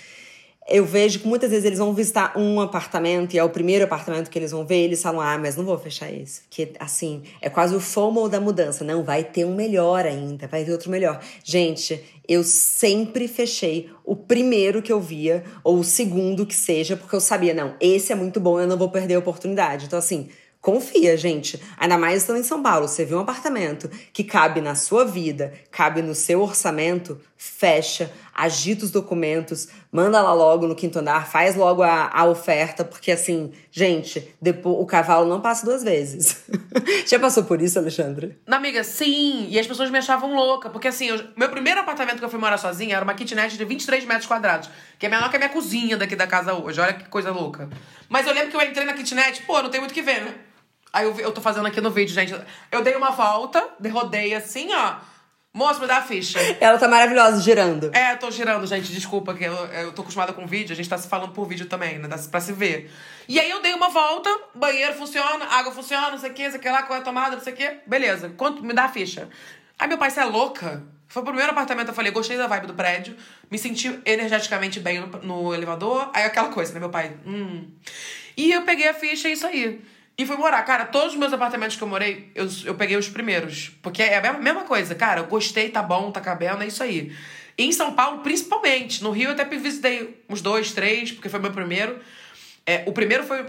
eu 0.69 0.85
vejo 0.85 1.21
que 1.21 1.27
muitas 1.27 1.51
vezes 1.51 1.65
eles 1.65 1.79
vão 1.79 1.95
visitar 1.95 2.37
um 2.37 2.61
apartamento 2.61 3.35
e 3.35 3.39
é 3.39 3.45
o 3.45 3.49
primeiro 3.49 3.85
apartamento 3.85 4.29
que 4.29 4.39
eles 4.39 4.51
vão 4.51 4.67
ver, 4.67 4.85
eles 4.85 5.03
falam: 5.03 5.21
"Ah, 5.21 5.39
mas 5.39 5.57
não 5.57 5.65
vou 5.65 5.79
fechar 5.79 6.13
esse". 6.13 6.43
Porque 6.43 6.73
assim, 6.79 7.23
é 7.41 7.49
quase 7.49 7.75
o 7.75 7.81
FOMO 7.81 8.29
da 8.29 8.41
mudança, 8.41 8.85
não 8.85 9.03
vai 9.03 9.25
ter 9.25 9.45
um 9.45 9.55
melhor 9.55 10.05
ainda, 10.05 10.47
vai 10.47 10.65
ter 10.65 10.73
outro 10.73 10.91
melhor. 10.91 11.21
Gente, 11.43 12.03
eu 12.29 12.45
sempre 12.45 13.27
fechei 13.27 13.91
o 14.05 14.15
primeiro 14.15 14.83
que 14.83 14.93
eu 14.93 15.01
via 15.01 15.43
ou 15.65 15.79
o 15.79 15.85
segundo 15.85 16.45
que 16.45 16.55
seja, 16.55 16.97
porque 16.97 17.17
eu 17.17 17.21
sabia, 17.21 17.55
não, 17.55 17.75
esse 17.81 18.13
é 18.13 18.15
muito 18.15 18.39
bom, 18.39 18.61
eu 18.61 18.67
não 18.67 18.77
vou 18.77 18.91
perder 18.91 19.15
a 19.15 19.19
oportunidade. 19.19 19.87
Então 19.87 19.99
assim, 19.99 20.29
Confia, 20.61 21.17
gente. 21.17 21.61
Ainda 21.77 21.97
mais 21.97 22.23
estando 22.23 22.41
em 22.41 22.43
São 22.43 22.63
Paulo. 22.63 22.89
Você 22.89 23.05
viu 23.05 23.19
um 23.19 23.21
apartamento 23.21 23.89
que 24.13 24.25
cabe 24.25 24.61
na 24.61 24.75
sua 24.75 25.05
vida, 25.05 25.53
cabe 25.71 26.03
no 26.03 26.15
seu 26.15 26.43
orçamento, 26.43 27.21
fecha. 27.37 28.11
Agita 28.39 28.85
os 28.85 28.93
documentos, 28.93 29.69
manda 29.91 30.23
lá 30.23 30.33
logo 30.33 30.67
no 30.69 30.77
quinto 30.77 31.01
andar, 31.01 31.27
faz 31.27 31.57
logo 31.57 31.83
a, 31.83 32.09
a 32.13 32.25
oferta, 32.25 32.85
porque 32.85 33.11
assim, 33.11 33.53
gente, 33.73 34.33
depois, 34.41 34.77
o 34.79 34.87
cavalo 34.87 35.29
não 35.29 35.41
passa 35.41 35.67
duas 35.67 35.83
vezes. 35.83 36.45
Já 37.07 37.19
passou 37.19 37.43
por 37.43 37.61
isso, 37.61 37.79
Alexandre? 37.79 38.39
Na 38.47 38.57
amiga, 38.57 38.85
sim. 38.85 39.49
E 39.51 39.59
as 39.59 39.67
pessoas 39.67 39.91
me 39.91 39.99
achavam 39.99 40.35
louca. 40.35 40.71
Porque 40.71 40.87
assim, 40.87 41.07
eu, 41.07 41.21
meu 41.37 41.49
primeiro 41.49 41.81
apartamento 41.81 42.19
que 42.19 42.25
eu 42.25 42.31
fui 42.31 42.39
morar 42.39 42.59
sozinha 42.59 42.95
era 42.95 43.05
uma 43.05 43.15
kitnet 43.15 43.57
de 43.57 43.65
23 43.65 44.05
metros 44.05 44.27
quadrados. 44.27 44.71
Que 44.99 45.07
é 45.07 45.09
menor 45.09 45.29
que 45.31 45.37
a 45.37 45.39
minha 45.39 45.51
cozinha 45.51 45.97
daqui 45.97 46.15
da 46.15 46.27
casa 46.27 46.55
hoje. 46.55 46.81
Olha 46.81 46.93
que 46.93 47.09
coisa 47.09 47.33
louca. 47.33 47.69
Mas 48.09 48.27
eu 48.27 48.33
lembro 48.33 48.51
que 48.51 48.57
eu 48.57 48.63
entrei 48.63 48.87
na 48.87 48.93
kitnet, 48.93 49.43
pô, 49.43 49.61
não 49.63 49.71
tem 49.71 49.81
muito 49.81 49.91
o 49.91 49.95
que 49.95 50.03
ver, 50.03 50.23
né? 50.23 50.35
Aí 50.93 51.05
eu, 51.05 51.19
eu 51.19 51.33
tô 51.33 51.41
fazendo 51.41 51.67
aqui 51.67 51.81
no 51.81 51.91
vídeo, 51.91 52.15
gente. 52.15 52.35
Eu 52.71 52.83
dei 52.83 52.95
uma 52.95 53.11
volta, 53.11 53.69
rodei 53.91 54.35
assim, 54.35 54.73
ó. 54.73 54.97
Moço, 55.53 55.81
me 55.81 55.87
dá 55.87 55.99
a 55.99 56.03
ficha. 56.03 56.39
Ela 56.61 56.79
tá 56.79 56.87
maravilhosa, 56.87 57.41
girando. 57.41 57.91
É, 57.95 58.13
eu 58.13 58.19
tô 58.19 58.31
girando, 58.31 58.67
gente. 58.67 58.93
Desculpa, 58.93 59.35
que 59.35 59.45
eu, 59.45 59.53
eu 59.53 59.93
tô 59.93 60.03
acostumada 60.03 60.33
com 60.33 60.47
vídeo. 60.47 60.73
A 60.73 60.77
gente 60.77 60.89
tá 60.89 60.99
se 60.99 61.09
falando 61.09 61.33
por 61.33 61.47
vídeo 61.49 61.67
também, 61.67 61.99
né? 61.99 62.09
Pra 62.31 62.41
se 62.41 62.53
ver. 62.53 62.91
E 63.27 63.41
aí 63.41 63.51
eu 63.51 63.61
dei 63.61 63.75
uma 63.75 63.89
volta, 63.89 64.31
banheiro 64.55 64.95
funciona, 64.95 65.45
água 65.47 65.73
funciona, 65.73 66.11
não 66.11 66.19
sei 66.19 66.31
o 66.31 66.35
que, 66.35 66.45
não 66.45 66.51
sei 66.51 66.61
o 66.61 66.63
que 66.63 66.71
lá, 66.71 66.83
qual 66.83 66.99
é 66.99 67.03
a 67.03 67.05
tomada, 67.05 67.37
não 67.37 67.43
sei 67.43 67.53
o 67.53 67.57
que. 67.57 67.77
Beleza. 67.87 68.33
Quanto 68.37 68.63
me 68.63 68.73
dá 68.73 68.85
a 68.85 68.89
ficha? 68.89 69.29
Aí 69.79 69.89
meu 69.89 69.99
pai, 69.99 70.11
você 70.11 70.21
é 70.21 70.25
louca? 70.25 70.83
Foi 71.09 71.23
pro 71.23 71.33
primeiro 71.33 71.53
apartamento, 71.53 71.89
eu 71.89 71.95
falei, 71.95 72.13
gostei 72.13 72.37
da 72.37 72.47
vibe 72.47 72.67
do 72.67 72.75
prédio, 72.75 73.17
me 73.51 73.59
senti 73.59 73.99
energeticamente 74.05 74.79
bem 74.79 75.01
no, 75.01 75.07
no 75.07 75.55
elevador. 75.55 76.11
Aí 76.13 76.25
aquela 76.25 76.51
coisa, 76.51 76.75
né? 76.75 76.81
Meu 76.81 76.91
pai, 76.91 77.17
hum. 77.27 77.71
E 78.37 78.53
eu 78.53 78.63
peguei 78.63 78.89
a 78.89 78.95
ficha 78.95 79.29
e 79.29 79.33
isso 79.33 79.47
aí. 79.47 79.81
E 80.19 80.27
fui 80.27 80.37
morar. 80.37 80.61
Cara, 80.65 80.85
todos 80.85 81.13
os 81.13 81.19
meus 81.19 81.33
apartamentos 81.33 81.77
que 81.77 81.83
eu 81.83 81.87
morei, 81.87 82.29
eu, 82.35 82.49
eu 82.65 82.75
peguei 82.75 82.97
os 82.97 83.09
primeiros. 83.09 83.71
Porque 83.81 84.03
é 84.03 84.17
a 84.17 84.21
mesma, 84.21 84.39
mesma 84.41 84.65
coisa. 84.65 84.93
Cara, 84.97 85.21
eu 85.21 85.27
gostei, 85.27 85.69
tá 85.69 85.81
bom, 85.81 86.11
tá 86.11 86.21
cabendo, 86.21 86.65
é 86.65 86.67
isso 86.67 86.83
aí. 86.83 87.13
Em 87.57 87.71
São 87.71 87.93
Paulo, 87.93 88.19
principalmente. 88.19 89.03
No 89.03 89.13
Rio, 89.13 89.29
eu 89.29 89.33
até 89.33 89.45
visitei 89.45 90.21
uns 90.29 90.43
dois, 90.43 90.73
três, 90.73 91.13
porque 91.13 91.29
foi 91.29 91.39
meu 91.39 91.53
primeiro. 91.53 92.01
É, 92.67 92.83
o 92.85 92.93
primeiro 92.93 93.23
foi, 93.23 93.47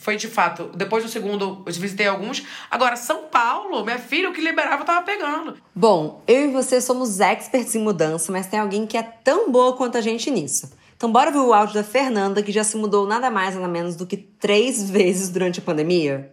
foi 0.00 0.16
de 0.16 0.28
fato. 0.28 0.70
Depois 0.74 1.02
do 1.02 1.10
segundo, 1.10 1.62
eu 1.66 1.72
visitei 1.72 2.06
alguns. 2.06 2.44
Agora, 2.70 2.94
São 2.94 3.24
Paulo, 3.24 3.84
minha 3.84 3.98
filha, 3.98 4.30
o 4.30 4.32
que 4.32 4.40
liberava, 4.40 4.82
eu 4.82 4.86
tava 4.86 5.04
pegando. 5.04 5.56
Bom, 5.74 6.22
eu 6.28 6.48
e 6.48 6.52
você 6.52 6.80
somos 6.80 7.18
experts 7.18 7.74
em 7.74 7.80
mudança, 7.80 8.30
mas 8.30 8.46
tem 8.46 8.60
alguém 8.60 8.86
que 8.86 8.96
é 8.96 9.02
tão 9.02 9.50
boa 9.50 9.76
quanto 9.76 9.98
a 9.98 10.00
gente 10.00 10.30
nisso. 10.30 10.72
Então, 11.02 11.10
bora 11.10 11.32
ver 11.32 11.38
o 11.38 11.52
áudio 11.52 11.74
da 11.74 11.82
Fernanda, 11.82 12.44
que 12.44 12.52
já 12.52 12.62
se 12.62 12.76
mudou 12.76 13.08
nada 13.08 13.28
mais 13.28 13.56
nada 13.56 13.66
menos 13.66 13.96
do 13.96 14.06
que 14.06 14.16
três 14.16 14.88
vezes 14.88 15.30
durante 15.30 15.58
a 15.58 15.62
pandemia. 15.62 16.32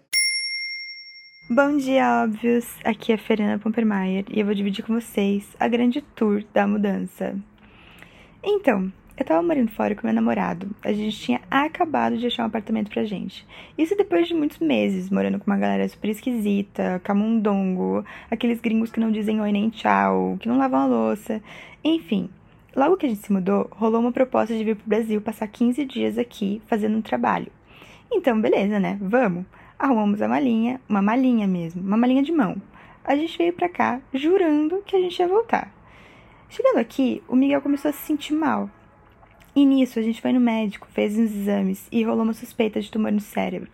Bom 1.50 1.76
dia, 1.76 2.24
óbvios! 2.24 2.68
Aqui 2.86 3.12
é 3.12 3.16
a 3.16 3.18
Fernanda 3.18 3.58
Pompermeier 3.58 4.26
e 4.30 4.40
eu 4.40 4.46
vou 4.46 4.54
dividir 4.54 4.86
com 4.86 4.94
vocês 4.94 5.44
a 5.60 5.68
grande 5.68 6.04
tour 6.16 6.44
da 6.54 6.68
mudança. 6.68 7.36
Então, 8.44 8.94
eu 9.18 9.26
tava 9.26 9.42
morando 9.42 9.72
fora 9.72 9.96
com 9.96 10.06
meu 10.06 10.14
namorado. 10.14 10.70
A 10.84 10.94
gente 10.94 11.20
tinha 11.20 11.42
acabado 11.50 12.20
de 12.20 12.28
achar 12.28 12.44
um 12.44 12.46
apartamento 12.46 12.92
pra 12.92 13.04
gente. 13.06 13.48
Isso 13.76 13.98
depois 13.98 14.28
de 14.28 14.36
muitos 14.36 14.60
meses, 14.60 15.10
morando 15.10 15.40
com 15.40 15.50
uma 15.50 15.58
galera 15.58 15.90
super 15.90 16.12
esquisita, 16.12 17.02
camundongo, 17.04 18.06
aqueles 18.30 18.62
gringos 18.62 18.92
que 18.92 19.00
não 19.00 19.12
dizem 19.12 19.42
oi 19.42 19.52
nem 19.52 19.72
tchau, 19.72 20.38
que 20.40 20.48
não 20.48 20.60
lavam 20.60 20.82
a 20.82 20.86
louça. 20.86 21.42
Enfim, 21.84 22.30
Logo 22.80 22.96
que 22.96 23.06
a 23.06 23.10
gente 23.10 23.20
se 23.20 23.34
mudou, 23.34 23.68
rolou 23.72 24.00
uma 24.00 24.14
proposta 24.14 24.56
de 24.56 24.64
vir 24.64 24.74
pro 24.74 24.88
Brasil 24.88 25.20
passar 25.20 25.50
15 25.50 25.84
dias 25.84 26.18
aqui 26.18 26.62
fazendo 26.66 26.98
um 26.98 27.02
trabalho. 27.02 27.52
Então, 28.10 28.40
beleza, 28.40 28.80
né? 28.80 28.98
Vamos. 29.02 29.44
Arrumamos 29.78 30.22
a 30.22 30.30
malinha, 30.30 30.80
uma 30.88 31.02
malinha 31.02 31.46
mesmo, 31.46 31.82
uma 31.82 31.98
malinha 31.98 32.24
de 32.24 32.32
mão. 32.32 32.56
A 33.04 33.18
gente 33.18 33.38
veio 33.38 33.52
pra 33.52 33.68
cá 33.68 34.00
jurando 34.14 34.82
que 34.86 34.96
a 34.96 35.00
gente 35.02 35.20
ia 35.20 35.28
voltar. 35.28 35.70
Chegando 36.48 36.78
aqui, 36.78 37.22
o 37.28 37.36
Miguel 37.36 37.62
começou 37.62 37.90
a 37.90 37.92
se 37.92 38.00
sentir 38.00 38.32
mal. 38.32 38.70
E 39.54 39.66
nisso, 39.66 40.00
a 40.00 40.02
gente 40.02 40.22
foi 40.22 40.32
no 40.32 40.40
médico, 40.40 40.88
fez 40.90 41.20
uns 41.20 41.36
exames 41.36 41.86
e 41.92 42.02
rolou 42.06 42.24
uma 42.24 42.32
suspeita 42.32 42.80
de 42.80 42.90
tumor 42.90 43.12
no 43.12 43.20
cérebro. 43.20 43.72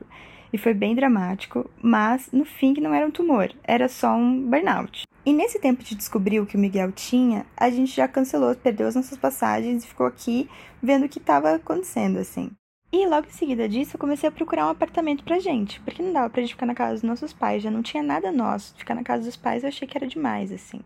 E 0.51 0.57
foi 0.57 0.73
bem 0.73 0.95
dramático, 0.95 1.69
mas 1.79 2.31
no 2.31 2.43
fim 2.43 2.73
que 2.73 2.81
não 2.81 2.91
era 2.91 3.05
um 3.05 3.11
tumor, 3.11 3.51
era 3.65 3.87
só 3.87 4.15
um 4.15 4.49
burnout. 4.49 5.05
E 5.25 5.33
nesse 5.33 5.57
tempo 5.57 5.83
de 5.83 5.95
descobrir 5.95 6.39
o 6.39 6.45
que 6.45 6.55
o 6.55 6.59
Miguel 6.59 6.91
tinha, 6.91 7.47
a 7.57 7.67
gente 7.71 7.95
já 7.95 8.07
cancelou, 8.07 8.53
perdeu 8.55 8.87
as 8.87 8.93
nossas 8.93 9.17
passagens 9.17 9.83
e 9.83 9.87
ficou 9.87 10.05
aqui 10.05 10.47
vendo 10.83 11.05
o 11.05 11.09
que 11.09 11.17
estava 11.17 11.55
acontecendo, 11.55 12.19
assim. 12.19 12.51
E 12.93 13.07
logo 13.07 13.27
em 13.27 13.31
seguida 13.31 13.67
disso, 13.67 13.95
eu 13.95 13.99
comecei 13.99 14.29
a 14.29 14.31
procurar 14.31 14.67
um 14.67 14.69
apartamento 14.69 15.23
pra 15.23 15.39
gente, 15.39 15.81
porque 15.81 16.03
não 16.03 16.13
dava 16.13 16.29
pra 16.29 16.41
gente 16.41 16.53
ficar 16.53 16.67
na 16.67 16.75
casa 16.75 16.93
dos 16.93 17.01
nossos 17.03 17.33
pais, 17.33 17.63
já 17.63 17.71
não 17.71 17.81
tinha 17.81 18.03
nada 18.03 18.31
nosso. 18.31 18.75
Ficar 18.77 18.93
na 18.93 19.03
casa 19.03 19.23
dos 19.23 19.35
pais 19.35 19.63
eu 19.63 19.69
achei 19.69 19.87
que 19.87 19.97
era 19.97 20.05
demais, 20.05 20.51
assim. 20.51 20.79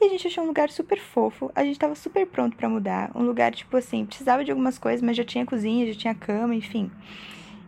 E 0.00 0.04
a 0.04 0.08
gente 0.08 0.26
achou 0.26 0.42
um 0.42 0.48
lugar 0.48 0.70
super 0.70 0.98
fofo, 0.98 1.50
a 1.54 1.62
gente 1.62 1.78
tava 1.78 1.94
super 1.94 2.26
pronto 2.26 2.56
para 2.56 2.68
mudar, 2.68 3.12
um 3.14 3.22
lugar 3.22 3.54
tipo 3.54 3.76
assim, 3.76 4.04
precisava 4.04 4.44
de 4.44 4.50
algumas 4.50 4.76
coisas, 4.76 5.02
mas 5.02 5.16
já 5.16 5.24
tinha 5.24 5.46
cozinha, 5.46 5.92
já 5.92 5.98
tinha 5.98 6.14
cama, 6.16 6.54
enfim. 6.54 6.90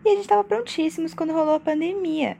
E 0.03 0.09
a 0.09 0.15
gente 0.15 0.27
tava 0.27 0.43
prontíssimos 0.43 1.13
quando 1.13 1.31
rolou 1.31 1.55
a 1.55 1.59
pandemia. 1.59 2.37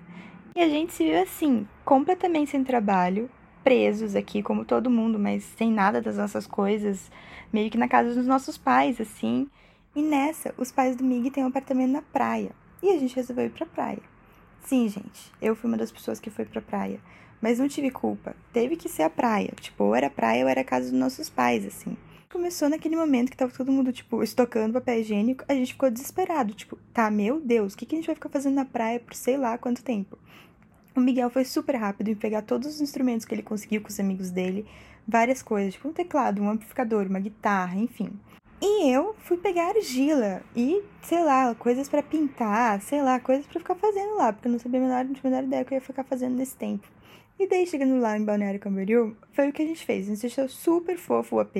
E 0.56 0.60
a 0.60 0.68
gente 0.68 0.94
se 0.94 1.06
viu 1.06 1.22
assim, 1.22 1.66
completamente 1.86 2.52
sem 2.52 2.64
trabalho, 2.64 3.30
presos 3.64 4.16
aqui, 4.16 4.44
como 4.44 4.66
todo 4.66 4.90
mundo, 4.90 5.18
mas 5.18 5.44
sem 5.44 5.72
nada 5.72 6.02
das 6.02 6.18
nossas 6.18 6.46
coisas, 6.46 7.12
meio 7.52 7.70
que 7.70 7.78
na 7.78 7.88
casa 7.88 8.14
dos 8.14 8.26
nossos 8.26 8.58
pais, 8.58 9.00
assim. 9.00 9.48
E 9.96 10.02
nessa, 10.02 10.54
os 10.58 10.72
pais 10.72 10.96
do 10.96 11.04
Mig 11.04 11.30
têm 11.32 11.44
um 11.44 11.48
apartamento 11.48 11.92
na 11.92 12.02
praia. 12.02 12.52
E 12.82 12.90
a 12.90 12.98
gente 12.98 13.16
resolveu 13.16 13.46
ir 13.46 13.52
pra 13.52 13.66
praia. 13.66 14.02
Sim, 14.64 14.88
gente, 14.88 15.32
eu 15.42 15.56
fui 15.56 15.70
uma 15.70 15.78
das 15.78 15.92
pessoas 15.92 16.20
que 16.20 16.30
foi 16.30 16.46
pra 16.46 16.62
praia. 16.62 17.00
Mas 17.42 17.60
não 17.60 17.68
tive 17.68 17.90
culpa. 17.90 18.36
Teve 18.54 18.76
que 18.76 18.88
ser 18.88 19.04
a 19.04 19.10
praia. 19.10 19.52
Tipo, 19.60 19.86
ou 19.86 19.96
era 19.96 20.10
praia 20.10 20.44
ou 20.44 20.50
era 20.50 20.62
a 20.62 20.66
casa 20.66 20.90
dos 20.90 21.00
nossos 21.00 21.30
pais, 21.30 21.66
assim. 21.66 21.98
Começou 22.32 22.70
naquele 22.70 22.96
momento 22.96 23.30
que 23.30 23.36
tava 23.36 23.52
todo 23.52 23.72
mundo, 23.72 23.92
tipo, 23.92 24.24
estocando 24.24 24.74
papel 24.74 25.00
higiênico. 25.00 25.44
A 25.48 25.54
gente 25.54 25.74
ficou 25.74 25.90
desesperado. 25.90 26.54
Tipo, 26.54 26.78
tá, 26.94 27.10
meu 27.12 27.42
Deus, 27.42 27.74
o 27.74 27.78
que, 27.78 27.86
que 27.86 27.96
a 27.96 27.98
gente 27.98 28.06
vai 28.06 28.16
ficar 28.16 28.30
fazendo 28.30 28.56
na 28.56 28.66
praia 28.66 29.00
por 29.00 29.14
sei 29.14 29.38
lá 29.38 29.58
quanto 29.58 29.84
tempo? 29.84 30.18
O 30.96 31.00
Miguel 31.00 31.30
foi 31.30 31.46
super 31.46 31.76
rápido 31.76 32.10
em 32.10 32.16
pegar 32.16 32.42
todos 32.42 32.68
os 32.68 32.82
instrumentos 32.82 33.26
que 33.26 33.34
ele 33.34 33.42
conseguiu 33.42 33.82
com 33.82 33.88
os 33.88 34.00
amigos 34.00 34.30
dele, 34.30 34.66
várias 35.08 35.42
coisas, 35.42 35.74
tipo 35.74 35.88
um 35.88 35.94
teclado, 35.94 36.42
um 36.42 36.50
amplificador, 36.50 37.08
uma 37.08 37.20
guitarra, 37.20 37.78
enfim. 37.78 38.12
E 38.62 38.92
eu 38.92 39.16
fui 39.20 39.38
pegar 39.38 39.70
argila 39.70 40.44
e, 40.56 40.84
sei 41.02 41.24
lá, 41.24 41.56
coisas 41.56 41.90
para 41.90 42.04
pintar, 42.04 42.80
sei 42.82 43.02
lá, 43.02 43.20
coisas 43.20 43.48
para 43.48 43.60
ficar 43.60 43.76
fazendo 43.76 44.16
lá, 44.18 44.34
porque 44.34 44.48
eu 44.48 44.52
não 44.52 44.60
sabia 44.60 44.80
a 44.80 44.84
menor, 44.84 45.00
a 45.00 45.28
menor 45.28 45.44
ideia 45.46 45.66
que 45.66 45.74
eu 45.74 45.78
ia 45.78 45.82
ficar 45.82 46.04
fazendo 46.04 46.36
nesse 46.36 46.56
tempo. 46.56 46.88
E 47.40 47.48
daí, 47.48 47.66
chegando 47.66 48.00
lá 48.00 48.16
em 48.16 48.24
Balneário 48.24 48.60
Camboriú, 48.60 49.16
foi 49.32 49.50
o 49.50 49.54
que 49.54 49.64
a 49.64 49.66
gente 49.66 49.84
fez. 49.84 50.06
A 50.06 50.10
gente 50.10 50.22
deixou 50.22 50.48
super 50.48 50.96
fofo 50.96 51.38
o 51.38 51.40
AP. 51.40 51.56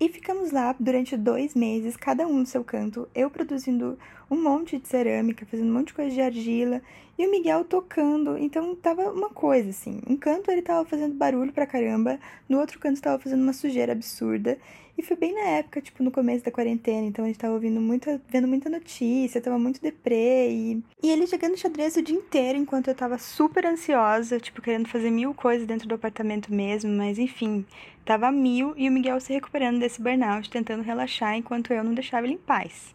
E 0.00 0.08
ficamos 0.08 0.52
lá 0.52 0.74
durante 0.78 1.16
dois 1.16 1.54
meses, 1.54 1.96
cada 1.96 2.24
um 2.26 2.38
no 2.38 2.46
seu 2.46 2.62
canto, 2.62 3.08
eu 3.14 3.28
produzindo 3.28 3.98
um 4.30 4.40
monte 4.40 4.78
de 4.78 4.86
cerâmica, 4.86 5.44
fazendo 5.44 5.70
um 5.70 5.72
monte 5.72 5.88
de 5.88 5.94
coisa 5.94 6.14
de 6.14 6.20
argila, 6.20 6.80
e 7.18 7.26
o 7.26 7.30
Miguel 7.30 7.64
tocando. 7.64 8.38
Então 8.38 8.76
tava 8.76 9.10
uma 9.10 9.28
coisa 9.28 9.70
assim. 9.70 10.00
Um 10.06 10.16
canto 10.16 10.50
ele 10.52 10.62
tava 10.62 10.88
fazendo 10.88 11.14
barulho 11.14 11.52
pra 11.52 11.66
caramba, 11.66 12.20
no 12.48 12.60
outro 12.60 12.78
canto 12.78 13.02
tava 13.02 13.18
fazendo 13.18 13.42
uma 13.42 13.52
sujeira 13.52 13.92
absurda. 13.92 14.56
E 14.96 15.02
foi 15.02 15.16
bem 15.16 15.32
na 15.32 15.42
época, 15.58 15.80
tipo, 15.80 16.02
no 16.02 16.10
começo 16.10 16.44
da 16.44 16.50
quarentena, 16.50 17.06
então 17.06 17.24
a 17.24 17.28
gente 17.28 17.38
tava 17.38 17.54
ouvindo 17.54 17.80
muita, 17.80 18.20
vendo 18.28 18.48
muita 18.48 18.68
notícia, 18.68 19.40
tava 19.40 19.56
muito 19.56 19.80
deprê. 19.80 20.50
E, 20.50 20.82
e 21.00 21.10
ele 21.10 21.24
jogando 21.24 21.56
xadrez 21.56 21.96
o 21.96 22.02
dia 22.02 22.16
inteiro, 22.16 22.58
enquanto 22.58 22.88
eu 22.88 22.94
tava 22.96 23.16
super 23.16 23.64
ansiosa, 23.64 24.40
tipo, 24.40 24.60
querendo 24.60 24.88
fazer 24.88 25.12
mil 25.12 25.32
coisas 25.32 25.68
dentro 25.68 25.86
do 25.86 25.94
apartamento 25.94 26.52
mesmo, 26.52 26.90
mas 26.90 27.16
enfim, 27.16 27.64
tava 28.08 28.32
mil 28.32 28.72
e 28.74 28.88
o 28.88 28.92
Miguel 28.92 29.20
se 29.20 29.34
recuperando 29.34 29.80
desse 29.80 30.00
burnout, 30.00 30.48
tentando 30.48 30.82
relaxar, 30.82 31.36
enquanto 31.36 31.74
eu 31.74 31.84
não 31.84 31.92
deixava 31.92 32.26
ele 32.26 32.36
em 32.36 32.38
paz. 32.38 32.94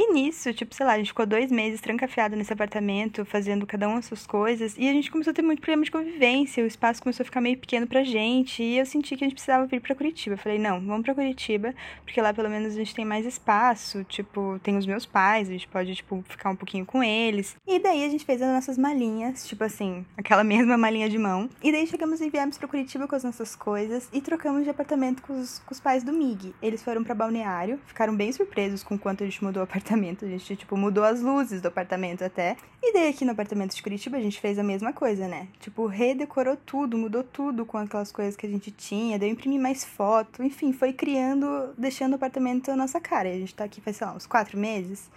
E 0.00 0.12
nisso, 0.12 0.54
tipo, 0.54 0.72
sei 0.72 0.86
lá, 0.86 0.92
a 0.92 0.98
gente 0.98 1.08
ficou 1.08 1.26
dois 1.26 1.50
meses 1.50 1.80
trancafiado 1.80 2.36
nesse 2.36 2.52
apartamento, 2.52 3.24
fazendo 3.24 3.66
cada 3.66 3.88
uma 3.88 3.98
as 3.98 4.04
suas 4.04 4.24
coisas, 4.24 4.76
e 4.78 4.88
a 4.88 4.92
gente 4.92 5.10
começou 5.10 5.32
a 5.32 5.34
ter 5.34 5.42
muito 5.42 5.58
problema 5.58 5.82
de 5.82 5.90
convivência, 5.90 6.62
o 6.62 6.68
espaço 6.68 7.02
começou 7.02 7.24
a 7.24 7.26
ficar 7.26 7.40
meio 7.40 7.58
pequeno 7.58 7.84
pra 7.84 8.04
gente, 8.04 8.62
e 8.62 8.78
eu 8.78 8.86
senti 8.86 9.16
que 9.16 9.24
a 9.24 9.26
gente 9.26 9.34
precisava 9.34 9.66
vir 9.66 9.80
pra 9.80 9.96
Curitiba. 9.96 10.34
Eu 10.34 10.38
falei, 10.38 10.56
não, 10.56 10.78
vamos 10.80 11.02
pra 11.02 11.16
Curitiba, 11.16 11.74
porque 12.04 12.22
lá 12.22 12.32
pelo 12.32 12.48
menos 12.48 12.74
a 12.74 12.76
gente 12.76 12.94
tem 12.94 13.04
mais 13.04 13.26
espaço, 13.26 14.04
tipo, 14.04 14.60
tem 14.62 14.76
os 14.76 14.86
meus 14.86 15.04
pais, 15.04 15.48
a 15.48 15.52
gente 15.52 15.66
pode, 15.66 15.92
tipo, 15.96 16.24
ficar 16.28 16.50
um 16.50 16.56
pouquinho 16.56 16.86
com 16.86 17.02
eles. 17.02 17.56
E 17.66 17.80
daí 17.80 18.04
a 18.04 18.08
gente 18.08 18.24
fez 18.24 18.40
as 18.40 18.52
nossas 18.52 18.78
malinhas, 18.78 19.48
tipo 19.48 19.64
assim, 19.64 20.06
aquela 20.16 20.44
mesma 20.46 20.78
malinha 20.78 21.08
de 21.08 21.18
mão. 21.18 21.50
E 21.60 21.72
daí 21.72 21.88
chegamos 21.88 22.20
e 22.20 22.30
viemos 22.30 22.56
pra 22.56 22.68
Curitiba 22.68 23.08
com 23.08 23.16
as 23.16 23.24
nossas 23.24 23.56
coisas 23.56 24.08
e 24.12 24.20
trocamos 24.20 24.62
de 24.62 24.70
apartamento 24.70 25.22
com 25.22 25.40
os, 25.40 25.58
com 25.58 25.74
os 25.74 25.80
pais 25.80 26.04
do 26.04 26.12
Mig. 26.12 26.54
Eles 26.62 26.84
foram 26.84 27.02
para 27.02 27.16
Balneário, 27.16 27.80
ficaram 27.84 28.14
bem 28.14 28.30
surpresos 28.30 28.84
com 28.84 28.96
quanto 28.96 29.24
a 29.24 29.26
gente 29.26 29.42
mudou 29.42 29.60
o 29.60 29.64
apartamento 29.64 29.87
apartamento. 29.88 30.24
A 30.24 30.28
gente, 30.28 30.56
tipo, 30.56 30.76
mudou 30.76 31.02
as 31.02 31.22
luzes 31.22 31.62
do 31.62 31.68
apartamento 31.68 32.22
até. 32.22 32.56
E 32.82 32.92
daí 32.92 33.08
aqui 33.08 33.24
no 33.24 33.32
apartamento 33.32 33.74
de 33.74 33.82
Curitiba 33.82 34.18
a 34.18 34.20
gente 34.20 34.40
fez 34.40 34.58
a 34.58 34.62
mesma 34.62 34.92
coisa, 34.92 35.26
né? 35.26 35.48
Tipo, 35.60 35.86
redecorou 35.86 36.56
tudo, 36.56 36.98
mudou 36.98 37.24
tudo 37.24 37.64
com 37.64 37.78
aquelas 37.78 38.12
coisas 38.12 38.36
que 38.36 38.46
a 38.46 38.48
gente 38.48 38.70
tinha, 38.70 39.18
deu 39.18 39.28
imprimir 39.28 39.60
mais 39.60 39.84
foto, 39.84 40.42
enfim, 40.42 40.72
foi 40.72 40.92
criando, 40.92 41.72
deixando 41.76 42.12
o 42.12 42.16
apartamento 42.16 42.70
a 42.70 42.76
nossa 42.76 43.00
cara. 43.00 43.28
E 43.28 43.36
a 43.36 43.38
gente 43.38 43.54
tá 43.54 43.64
aqui 43.64 43.80
faz, 43.80 43.96
sei 43.96 44.06
lá, 44.06 44.14
uns 44.14 44.26
quatro 44.26 44.58
meses. 44.58 45.10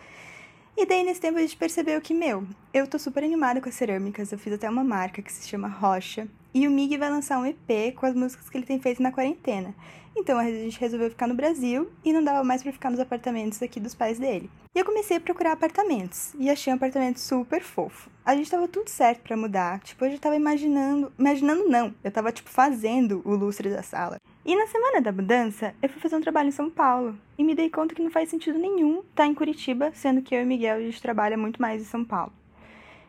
E 0.77 0.85
daí, 0.85 1.03
nesse 1.03 1.19
tempo, 1.19 1.37
a 1.37 1.41
gente 1.41 1.57
percebeu 1.57 1.99
que, 1.99 2.13
meu, 2.13 2.47
eu 2.73 2.87
tô 2.87 2.97
super 2.97 3.23
animada 3.23 3.59
com 3.59 3.67
as 3.67 3.75
cerâmicas. 3.75 4.31
Eu 4.31 4.39
fiz 4.39 4.53
até 4.53 4.69
uma 4.69 4.83
marca 4.83 5.21
que 5.21 5.31
se 5.31 5.47
chama 5.47 5.67
Rocha. 5.67 6.27
E 6.53 6.67
o 6.67 6.71
Mig 6.71 6.97
vai 6.97 7.09
lançar 7.09 7.39
um 7.39 7.45
EP 7.45 7.95
com 7.95 8.05
as 8.05 8.15
músicas 8.15 8.49
que 8.49 8.57
ele 8.57 8.65
tem 8.65 8.79
feito 8.79 9.01
na 9.01 9.11
quarentena. 9.11 9.73
Então 10.15 10.37
a 10.37 10.43
gente 10.43 10.79
resolveu 10.79 11.09
ficar 11.09 11.27
no 11.27 11.35
Brasil 11.35 11.89
e 12.03 12.11
não 12.11 12.23
dava 12.23 12.43
mais 12.43 12.61
para 12.61 12.71
ficar 12.71 12.89
nos 12.89 12.99
apartamentos 12.99 13.61
aqui 13.61 13.79
dos 13.79 13.95
pais 13.95 14.19
dele. 14.19 14.49
E 14.75 14.79
eu 14.79 14.85
comecei 14.85 15.17
a 15.17 15.21
procurar 15.21 15.53
apartamentos 15.53 16.33
e 16.37 16.49
achei 16.49 16.71
um 16.71 16.75
apartamento 16.75 17.19
super 17.19 17.61
fofo. 17.61 18.09
A 18.25 18.35
gente 18.35 18.51
tava 18.51 18.67
tudo 18.67 18.89
certo 18.89 19.21
para 19.21 19.37
mudar, 19.37 19.79
tipo, 19.79 20.03
eu 20.05 20.11
já 20.11 20.17
tava 20.17 20.35
imaginando, 20.35 21.11
imaginando 21.17 21.67
não, 21.67 21.93
eu 22.03 22.11
tava 22.11 22.31
tipo 22.31 22.49
fazendo 22.49 23.21
o 23.25 23.35
lustre 23.35 23.69
da 23.69 23.81
sala. 23.81 24.17
E 24.45 24.55
na 24.55 24.67
semana 24.67 25.01
da 25.01 25.11
mudança, 25.11 25.73
eu 25.81 25.89
fui 25.89 26.01
fazer 26.01 26.15
um 26.15 26.21
trabalho 26.21 26.49
em 26.49 26.53
São 26.53 26.69
Paulo 26.69 27.17
e 27.37 27.43
me 27.43 27.55
dei 27.55 27.69
conta 27.69 27.95
que 27.95 28.01
não 28.01 28.11
faz 28.11 28.29
sentido 28.29 28.59
nenhum 28.59 28.99
estar 28.99 29.23
tá 29.23 29.27
em 29.27 29.33
Curitiba, 29.33 29.91
sendo 29.93 30.21
que 30.21 30.35
eu 30.35 30.41
e 30.41 30.45
Miguel 30.45 30.77
a 30.77 30.81
gente 30.81 31.01
trabalha 31.01 31.37
muito 31.37 31.61
mais 31.61 31.81
em 31.81 31.85
São 31.85 32.03
Paulo. 32.03 32.33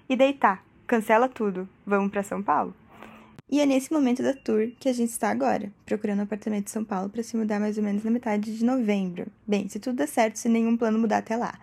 E 0.09 0.17
daí 0.17 0.33
tá, 0.35 0.61
cancela 0.87 1.29
tudo, 1.29 1.69
vamos 1.87 2.11
para 2.11 2.23
São 2.23 2.43
Paulo? 2.43 2.75
E 3.53 3.61
é 3.61 3.67
nesse 3.67 3.93
momento 3.93 4.23
da 4.23 4.33
tour 4.33 4.71
que 4.81 4.89
a 4.89 4.95
gente 4.95 5.11
está 5.11 5.29
agora, 5.29 5.71
procurando 5.85 6.21
um 6.21 6.23
apartamento 6.23 6.69
em 6.69 6.73
São 6.73 6.83
Paulo 6.83 7.11
para 7.11 7.23
se 7.23 7.37
mudar 7.37 7.61
mais 7.61 7.77
ou 7.77 7.85
menos 7.85 8.03
na 8.03 8.11
metade 8.11 8.57
de 8.57 8.65
novembro. 8.65 9.27
Bem, 9.47 9.69
se 9.69 9.79
tudo 9.79 9.97
der 9.97 10.09
certo, 10.09 10.37
se 10.37 10.49
nenhum 10.49 10.75
plano 10.75 10.99
mudar 10.99 11.19
até 11.19 11.37
lá. 11.37 11.61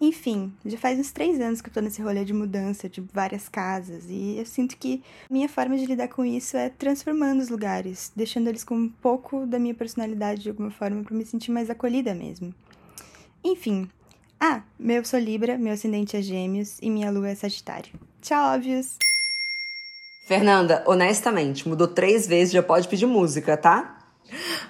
Enfim, 0.00 0.52
já 0.66 0.76
faz 0.76 0.98
uns 0.98 1.12
três 1.12 1.40
anos 1.40 1.60
que 1.60 1.68
eu 1.68 1.72
tô 1.72 1.80
nesse 1.80 2.02
rolê 2.02 2.24
de 2.24 2.34
mudança 2.34 2.88
de 2.88 3.00
várias 3.12 3.48
casas 3.48 4.06
e 4.08 4.38
eu 4.38 4.44
sinto 4.44 4.76
que 4.76 5.00
minha 5.30 5.48
forma 5.48 5.78
de 5.78 5.86
lidar 5.86 6.08
com 6.08 6.24
isso 6.24 6.56
é 6.56 6.68
transformando 6.68 7.40
os 7.40 7.48
lugares, 7.48 8.10
deixando 8.16 8.48
eles 8.48 8.64
com 8.64 8.74
um 8.74 8.88
pouco 8.88 9.46
da 9.46 9.58
minha 9.60 9.74
personalidade 9.74 10.42
de 10.42 10.48
alguma 10.48 10.70
forma 10.72 11.04
para 11.04 11.16
me 11.16 11.24
sentir 11.24 11.52
mais 11.52 11.70
acolhida 11.70 12.12
mesmo. 12.12 12.52
Enfim. 13.44 13.88
Ah, 14.40 14.62
meu 14.76 15.04
sou 15.04 15.20
Libra, 15.20 15.56
meu 15.56 15.74
ascendente 15.74 16.16
é 16.16 16.22
Gêmeos 16.22 16.78
e 16.82 16.90
minha 16.90 17.08
lua 17.08 17.28
é 17.28 17.34
Sagitário. 17.36 17.92
Tchau, 18.20 18.54
óbvios! 18.54 19.07
Fernanda, 20.28 20.82
honestamente, 20.84 21.66
mudou 21.66 21.88
três 21.88 22.26
vezes, 22.26 22.52
já 22.52 22.62
pode 22.62 22.86
pedir 22.86 23.06
música, 23.06 23.56
tá? 23.56 23.96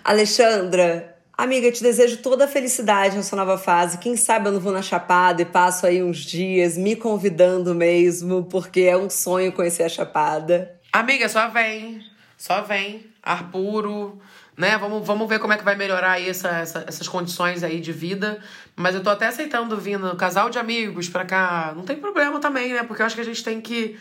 Alexandra, 0.04 1.18
amiga, 1.36 1.72
te 1.72 1.82
desejo 1.82 2.18
toda 2.18 2.44
a 2.44 2.48
felicidade 2.48 3.16
na 3.16 3.24
sua 3.24 3.38
nova 3.38 3.58
fase. 3.58 3.98
Quem 3.98 4.16
sabe 4.16 4.46
eu 4.46 4.52
não 4.52 4.60
vou 4.60 4.72
na 4.72 4.82
Chapada 4.82 5.42
e 5.42 5.44
passo 5.44 5.84
aí 5.84 6.00
uns 6.00 6.18
dias 6.18 6.78
me 6.78 6.94
convidando 6.94 7.74
mesmo, 7.74 8.44
porque 8.44 8.82
é 8.82 8.96
um 8.96 9.10
sonho 9.10 9.50
conhecer 9.50 9.82
a 9.82 9.88
Chapada. 9.88 10.78
Amiga, 10.92 11.28
só 11.28 11.48
vem. 11.48 12.04
Só 12.36 12.62
vem. 12.62 13.06
Ar 13.20 13.50
puro, 13.50 14.16
né? 14.56 14.78
Vamos, 14.78 15.04
vamos 15.04 15.28
ver 15.28 15.40
como 15.40 15.54
é 15.54 15.56
que 15.56 15.64
vai 15.64 15.74
melhorar 15.74 16.12
aí 16.12 16.28
essa, 16.28 16.50
essa, 16.50 16.84
essas 16.86 17.08
condições 17.08 17.64
aí 17.64 17.80
de 17.80 17.92
vida. 17.92 18.38
Mas 18.76 18.94
eu 18.94 19.02
tô 19.02 19.10
até 19.10 19.26
aceitando 19.26 19.76
vindo 19.76 20.14
casal 20.14 20.50
de 20.50 20.58
amigos 20.60 21.08
pra 21.08 21.24
cá. 21.24 21.72
Não 21.74 21.82
tem 21.82 21.96
problema 21.96 22.38
também, 22.38 22.72
né? 22.72 22.84
Porque 22.84 23.02
eu 23.02 23.06
acho 23.06 23.16
que 23.16 23.22
a 23.22 23.24
gente 23.24 23.42
tem 23.42 23.60
que 23.60 23.98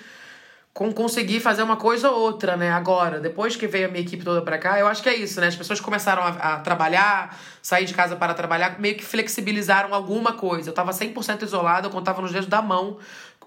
com 0.78 0.94
conseguir 0.94 1.40
fazer 1.40 1.64
uma 1.64 1.76
coisa 1.76 2.12
ou 2.12 2.20
outra, 2.20 2.56
né? 2.56 2.70
Agora, 2.70 3.20
depois 3.20 3.56
que 3.56 3.66
veio 3.66 3.88
a 3.88 3.90
minha 3.90 4.04
equipe 4.04 4.24
toda 4.24 4.44
para 4.44 4.60
cá, 4.60 4.78
eu 4.78 4.86
acho 4.86 5.02
que 5.02 5.10
é 5.10 5.16
isso, 5.16 5.42
né? 5.42 5.48
As 5.48 5.56
pessoas 5.56 5.80
começaram 5.80 6.22
a, 6.22 6.28
a, 6.28 6.60
trabalhar, 6.60 7.36
sair 7.64 7.84
de 7.84 7.96
casa 7.96 8.16
para 8.16 8.32
trabalhar, 8.36 8.80
meio 8.80 8.96
que 8.96 9.04
flexibilizaram 9.04 9.92
alguma 9.92 10.34
coisa. 10.34 10.70
Eu 10.70 10.74
tava 10.76 10.92
100% 10.92 11.42
isolada, 11.42 11.88
eu 11.88 11.90
contava 11.90 12.22
nos 12.22 12.32
dedos 12.32 12.48
da 12.48 12.62
mão. 12.62 13.00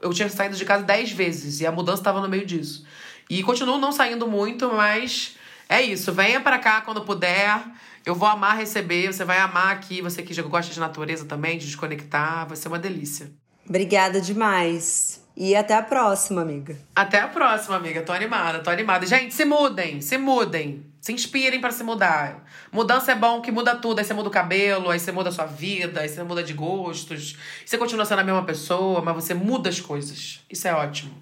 Eu 0.03 0.13
tinha 0.13 0.29
saído 0.29 0.57
de 0.57 0.65
casa 0.65 0.83
10 0.83 1.13
vezes 1.13 1.61
e 1.61 1.67
a 1.69 1.71
mudança 1.71 2.03
tava 2.03 2.21
no 2.21 2.29
meio 2.29 2.45
disso. 2.45 2.85
E 3.31 3.45
continuo 3.45 3.79
não 3.79 3.93
saindo 3.93 4.27
muito, 4.27 4.69
mas 4.73 5.37
é 5.69 5.81
isso. 5.81 6.13
Venha 6.13 6.41
para 6.41 6.59
cá 6.59 6.81
quando 6.81 7.03
puder. 7.03 7.63
Eu 8.05 8.17
vou 8.17 8.29
amar 8.29 8.57
receber, 8.57 9.13
você 9.13 9.25
vai 9.25 9.39
amar 9.39 9.71
aqui, 9.71 10.03
você 10.03 10.21
que 10.21 10.43
gosta 10.43 10.75
de 10.75 10.81
natureza 10.81 11.25
também, 11.27 11.59
de 11.59 11.67
desconectar, 11.67 12.49
vai 12.49 12.57
ser 12.57 12.67
uma 12.67 12.79
delícia. 12.79 13.31
Obrigada 13.69 14.21
demais. 14.21 15.21
E 15.43 15.57
até 15.57 15.75
a 15.75 15.83
próxima, 15.83 16.43
amiga. 16.43 16.77
Até 16.95 17.19
a 17.19 17.27
próxima, 17.27 17.75
amiga. 17.75 18.03
Tô 18.03 18.13
animada, 18.13 18.59
tô 18.59 18.69
animada. 18.69 19.07
Gente, 19.07 19.33
se 19.33 19.47
mudem, 19.47 20.03
se 20.03 20.19
mudem. 20.19 20.85
Se 21.01 21.15
inspirem 21.15 21.63
para 21.63 21.71
se 21.71 21.83
mudar. 21.83 22.45
Mudança 22.71 23.13
é 23.13 23.15
bom, 23.15 23.41
que 23.41 23.51
muda 23.51 23.75
tudo. 23.75 24.01
Aí 24.01 24.05
você 24.05 24.13
muda 24.13 24.29
o 24.29 24.31
cabelo, 24.31 24.91
aí 24.91 25.01
você 25.01 25.11
muda 25.11 25.31
a 25.31 25.33
sua 25.33 25.47
vida, 25.47 26.03
aí 26.03 26.11
você 26.11 26.23
muda 26.23 26.43
de 26.43 26.53
gostos. 26.53 27.39
Você 27.65 27.79
continua 27.79 28.05
sendo 28.05 28.21
a 28.21 28.25
mesma 28.25 28.45
pessoa, 28.45 29.01
mas 29.01 29.15
você 29.15 29.33
muda 29.33 29.71
as 29.71 29.81
coisas. 29.81 30.41
Isso 30.51 30.69
é 30.69 30.75
ótimo. 30.75 31.15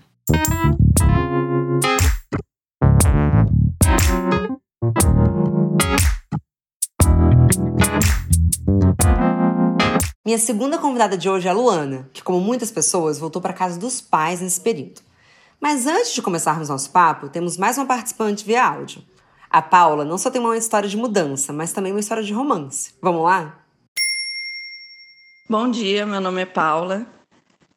Minha 10.29 10.37
segunda 10.37 10.77
convidada 10.77 11.17
de 11.17 11.27
hoje 11.27 11.49
é 11.49 11.51
a 11.51 11.55
Luana, 11.55 12.07
que, 12.13 12.23
como 12.23 12.39
muitas 12.39 12.71
pessoas, 12.71 13.19
voltou 13.19 13.41
para 13.41 13.55
casa 13.55 13.81
dos 13.81 14.03
pais 14.03 14.43
nesse 14.43 14.61
período. 14.61 15.01
Mas 15.59 15.87
antes 15.87 16.13
de 16.13 16.21
começarmos 16.21 16.69
nosso 16.69 16.91
papo, 16.91 17.31
temos 17.31 17.57
mais 17.57 17.79
uma 17.79 17.87
participante 17.87 18.45
via 18.45 18.63
áudio. 18.63 19.03
A 19.49 19.63
Paula 19.63 20.05
não 20.05 20.19
só 20.19 20.31
tem 20.31 20.39
uma 20.39 20.55
história 20.55 20.87
de 20.87 20.99
mudança, 20.99 21.51
mas 21.51 21.73
também 21.73 21.93
uma 21.93 22.01
história 22.01 22.23
de 22.23 22.35
romance. 22.35 22.93
Vamos 23.01 23.25
lá? 23.25 23.59
Bom 25.49 25.71
dia, 25.71 26.05
meu 26.05 26.21
nome 26.21 26.43
é 26.43 26.45
Paula. 26.45 27.07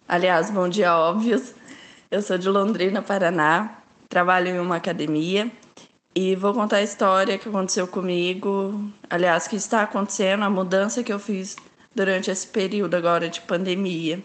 Aliás, 0.06 0.52
bom 0.52 0.68
dia, 0.68 0.94
óbvios. 0.94 1.54
Eu 2.12 2.22
sou 2.22 2.38
de 2.38 2.50
Londrina, 2.50 3.02
Paraná. 3.02 3.78
Trabalho 4.10 4.50
em 4.50 4.60
uma 4.60 4.76
academia 4.76 5.50
e 6.14 6.36
vou 6.36 6.54
contar 6.54 6.78
a 6.78 6.84
história 6.84 7.38
que 7.38 7.48
aconteceu 7.48 7.88
comigo. 7.88 8.92
Aliás, 9.10 9.48
que 9.48 9.56
está 9.56 9.84
acontecendo, 9.84 10.44
a 10.44 10.50
mudança 10.50 11.02
que 11.02 11.14
eu 11.14 11.18
fiz 11.18 11.56
durante 11.96 12.32
esse 12.32 12.48
período 12.48 12.96
agora 12.96 13.30
de 13.30 13.42
pandemia. 13.42 14.24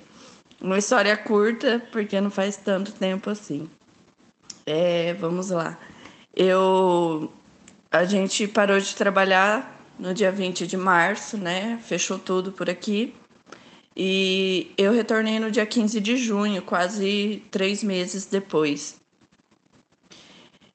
Uma 0.60 0.78
história 0.78 1.16
curta, 1.16 1.82
porque 1.92 2.20
não 2.20 2.30
faz 2.30 2.56
tanto 2.56 2.92
tempo 2.92 3.30
assim. 3.30 3.68
É, 4.64 5.14
vamos 5.14 5.50
lá. 5.50 5.78
Eu 6.34 7.30
a 7.90 8.04
gente 8.04 8.46
parou 8.46 8.78
de 8.78 8.94
trabalhar 8.94 9.80
no 9.98 10.12
dia 10.12 10.30
20 10.30 10.66
de 10.66 10.76
março, 10.76 11.36
né? 11.36 11.78
Fechou 11.82 12.18
tudo 12.18 12.52
por 12.52 12.68
aqui. 12.68 13.14
E 13.96 14.70
eu 14.76 14.92
retornei 14.92 15.38
no 15.40 15.50
dia 15.50 15.64
15 15.64 16.00
de 16.00 16.16
junho, 16.16 16.60
quase 16.60 17.42
três 17.50 17.82
meses 17.82 18.26
depois. 18.26 19.00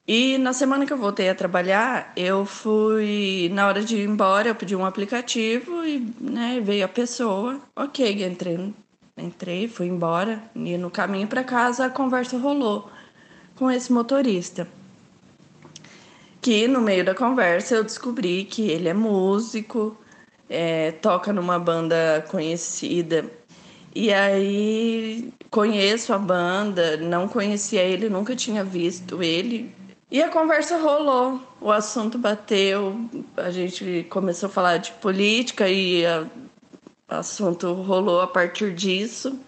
E 0.07 0.37
na 0.39 0.51
semana 0.51 0.85
que 0.85 0.91
eu 0.91 0.97
voltei 0.97 1.29
a 1.29 1.35
trabalhar, 1.35 2.11
eu 2.15 2.45
fui. 2.45 3.49
Na 3.53 3.67
hora 3.67 3.83
de 3.83 3.97
ir 3.97 4.07
embora, 4.07 4.49
eu 4.49 4.55
pedi 4.55 4.75
um 4.75 4.85
aplicativo 4.85 5.85
e 5.85 5.99
né, 6.19 6.59
veio 6.61 6.85
a 6.85 6.87
pessoa. 6.87 7.61
Ok, 7.75 8.23
entrei, 8.25 8.73
entrei, 9.17 9.67
fui 9.67 9.87
embora. 9.87 10.41
E 10.55 10.77
no 10.77 10.89
caminho 10.89 11.27
para 11.27 11.43
casa 11.43 11.85
a 11.85 11.89
conversa 11.89 12.37
rolou 12.37 12.89
com 13.55 13.69
esse 13.69 13.93
motorista. 13.93 14.67
Que 16.41 16.67
no 16.67 16.81
meio 16.81 17.05
da 17.05 17.13
conversa 17.13 17.75
eu 17.75 17.83
descobri 17.83 18.45
que 18.45 18.69
ele 18.69 18.89
é 18.89 18.93
músico, 18.93 19.95
é, 20.49 20.91
toca 20.93 21.31
numa 21.31 21.59
banda 21.59 22.25
conhecida. 22.27 23.25
E 23.93 24.11
aí 24.11 25.31
conheço 25.49 26.13
a 26.13 26.17
banda, 26.17 26.97
não 26.97 27.27
conhecia 27.27 27.81
ele, 27.83 28.09
nunca 28.09 28.35
tinha 28.35 28.63
visto 28.63 29.21
ele, 29.21 29.71
e 30.11 30.21
a 30.21 30.27
conversa 30.27 30.77
rolou, 30.77 31.41
o 31.61 31.71
assunto 31.71 32.17
bateu, 32.17 32.99
a 33.37 33.49
gente 33.49 34.05
começou 34.09 34.47
a 34.47 34.51
falar 34.51 34.77
de 34.77 34.91
política 34.93 35.69
e 35.69 36.03
o 36.05 36.27
assunto 37.07 37.71
rolou 37.71 38.19
a 38.19 38.27
partir 38.27 38.73
disso. 38.73 39.39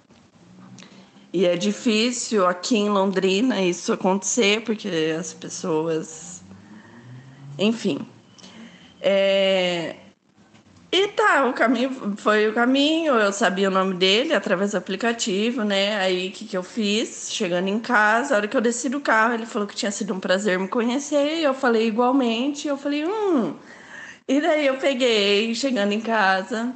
E 1.34 1.46
é 1.46 1.58
difícil 1.58 2.48
aqui 2.48 2.78
em 2.78 2.90
Londrina 2.90 3.62
isso 3.62 3.92
acontecer, 3.92 4.62
porque 4.64 5.14
as 5.20 5.34
pessoas. 5.34 6.42
Enfim. 7.60 8.06
É... 9.02 9.98
E 10.94 11.08
tá, 11.08 11.48
o 11.48 11.54
caminho 11.54 11.90
foi 12.18 12.48
o 12.48 12.54
caminho, 12.54 13.16
eu 13.16 13.34
sabia 13.34 13.68
o 13.68 13.72
nome 13.72 13.96
dele 13.96 14.32
através 14.32 14.74
do 14.74 14.78
aplicativo, 14.78 15.64
né? 15.64 15.96
Aí 15.96 16.28
o 16.30 16.32
que, 16.32 16.46
que 16.46 16.56
eu 16.56 16.62
fiz? 16.62 17.32
Chegando 17.32 17.68
em 17.68 17.80
casa, 17.80 18.36
a 18.36 18.38
hora 18.38 18.48
que 18.48 18.56
eu 18.56 18.62
desci 18.62 18.90
do 18.90 19.00
carro, 19.02 19.34
ele 19.34 19.48
falou 19.48 19.68
que 19.68 19.76
tinha 19.76 19.90
sido 19.90 20.14
um 20.14 20.20
prazer 20.20 20.60
me 20.60 20.68
conhecer, 20.68 21.40
eu 21.42 21.56
falei 21.56 21.88
igualmente, 21.88 22.68
eu 22.68 22.78
falei, 22.78 23.06
hum. 23.06 23.56
E 24.28 24.40
daí 24.40 24.68
eu 24.68 24.78
peguei, 24.78 25.56
chegando 25.56 25.94
em 25.94 26.00
casa, 26.00 26.72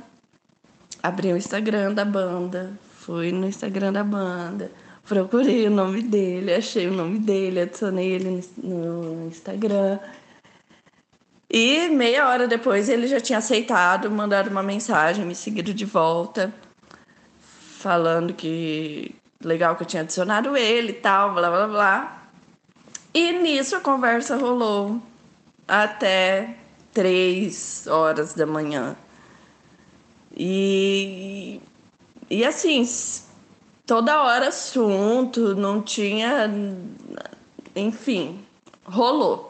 abri 1.03 1.32
o 1.32 1.38
Instagram 1.38 1.93
da 1.93 2.03
banda, 2.03 2.74
fui 2.97 3.32
no 3.32 3.47
Instagram 3.47 3.93
da 3.93 4.03
banda, 4.03 4.72
procurei 5.07 5.68
o 5.68 5.72
nome 5.72 6.01
dele, 6.01 6.55
achei 6.55 6.88
o 6.88 6.93
nome 6.93 7.20
dele, 7.20 7.59
adicionei 7.61 8.13
ele 8.13 8.43
no 8.63 9.28
Instagram. 9.28 9.99
E 11.49 11.87
meia 11.89 12.27
hora 12.27 12.47
depois 12.47 12.89
ele 12.89 13.07
já 13.07 13.19
tinha 13.19 13.39
aceitado, 13.39 14.11
mandado 14.11 14.49
uma 14.49 14.61
mensagem, 14.61 15.25
me 15.25 15.33
seguido 15.33 15.73
de 15.73 15.85
volta, 15.85 16.53
falando 17.39 18.33
que 18.33 19.15
legal 19.41 19.75
que 19.75 19.83
eu 19.83 19.87
tinha 19.87 20.01
adicionado 20.03 20.57
ele 20.57 20.89
e 20.89 20.95
tal, 20.95 21.33
blá 21.33 21.49
blá 21.49 21.67
blá. 21.67 22.23
E 23.13 23.31
nisso 23.31 23.75
a 23.75 23.79
conversa 23.79 24.35
rolou 24.35 25.01
até 25.67 26.55
três 26.93 27.87
horas 27.87 28.33
da 28.33 28.45
manhã. 28.45 28.95
E, 30.35 31.61
e 32.29 32.43
assim, 32.45 32.87
toda 33.85 34.21
hora 34.21 34.49
assunto, 34.49 35.55
não 35.55 35.81
tinha 35.81 36.49
enfim, 37.77 38.43
rolou. 38.83 39.46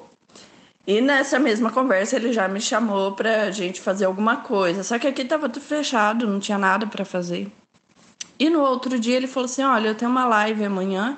E 0.87 1.01
nessa 1.01 1.37
mesma 1.37 1.69
conversa 1.69 2.15
ele 2.15 2.31
já 2.31 2.47
me 2.47 2.61
chamou 2.61 3.11
pra 3.11 3.51
gente 3.51 3.81
fazer 3.81 4.05
alguma 4.05 4.37
coisa. 4.37 4.83
Só 4.83 4.97
que 4.97 5.05
aqui 5.05 5.25
tava 5.25 5.49
tudo 5.49 5.65
fechado, 5.65 6.25
não 6.25 6.39
tinha 6.39 6.57
nada 6.57 6.87
para 6.87 7.03
fazer. 7.03 7.51
E 8.39 8.49
no 8.49 8.61
outro 8.61 8.97
dia 8.97 9.17
ele 9.17 9.27
falou 9.27 9.45
assim: 9.45 9.63
Olha, 9.63 9.89
eu 9.89 9.95
tenho 9.95 10.09
uma 10.09 10.25
live 10.25 10.63
amanhã. 10.63 11.17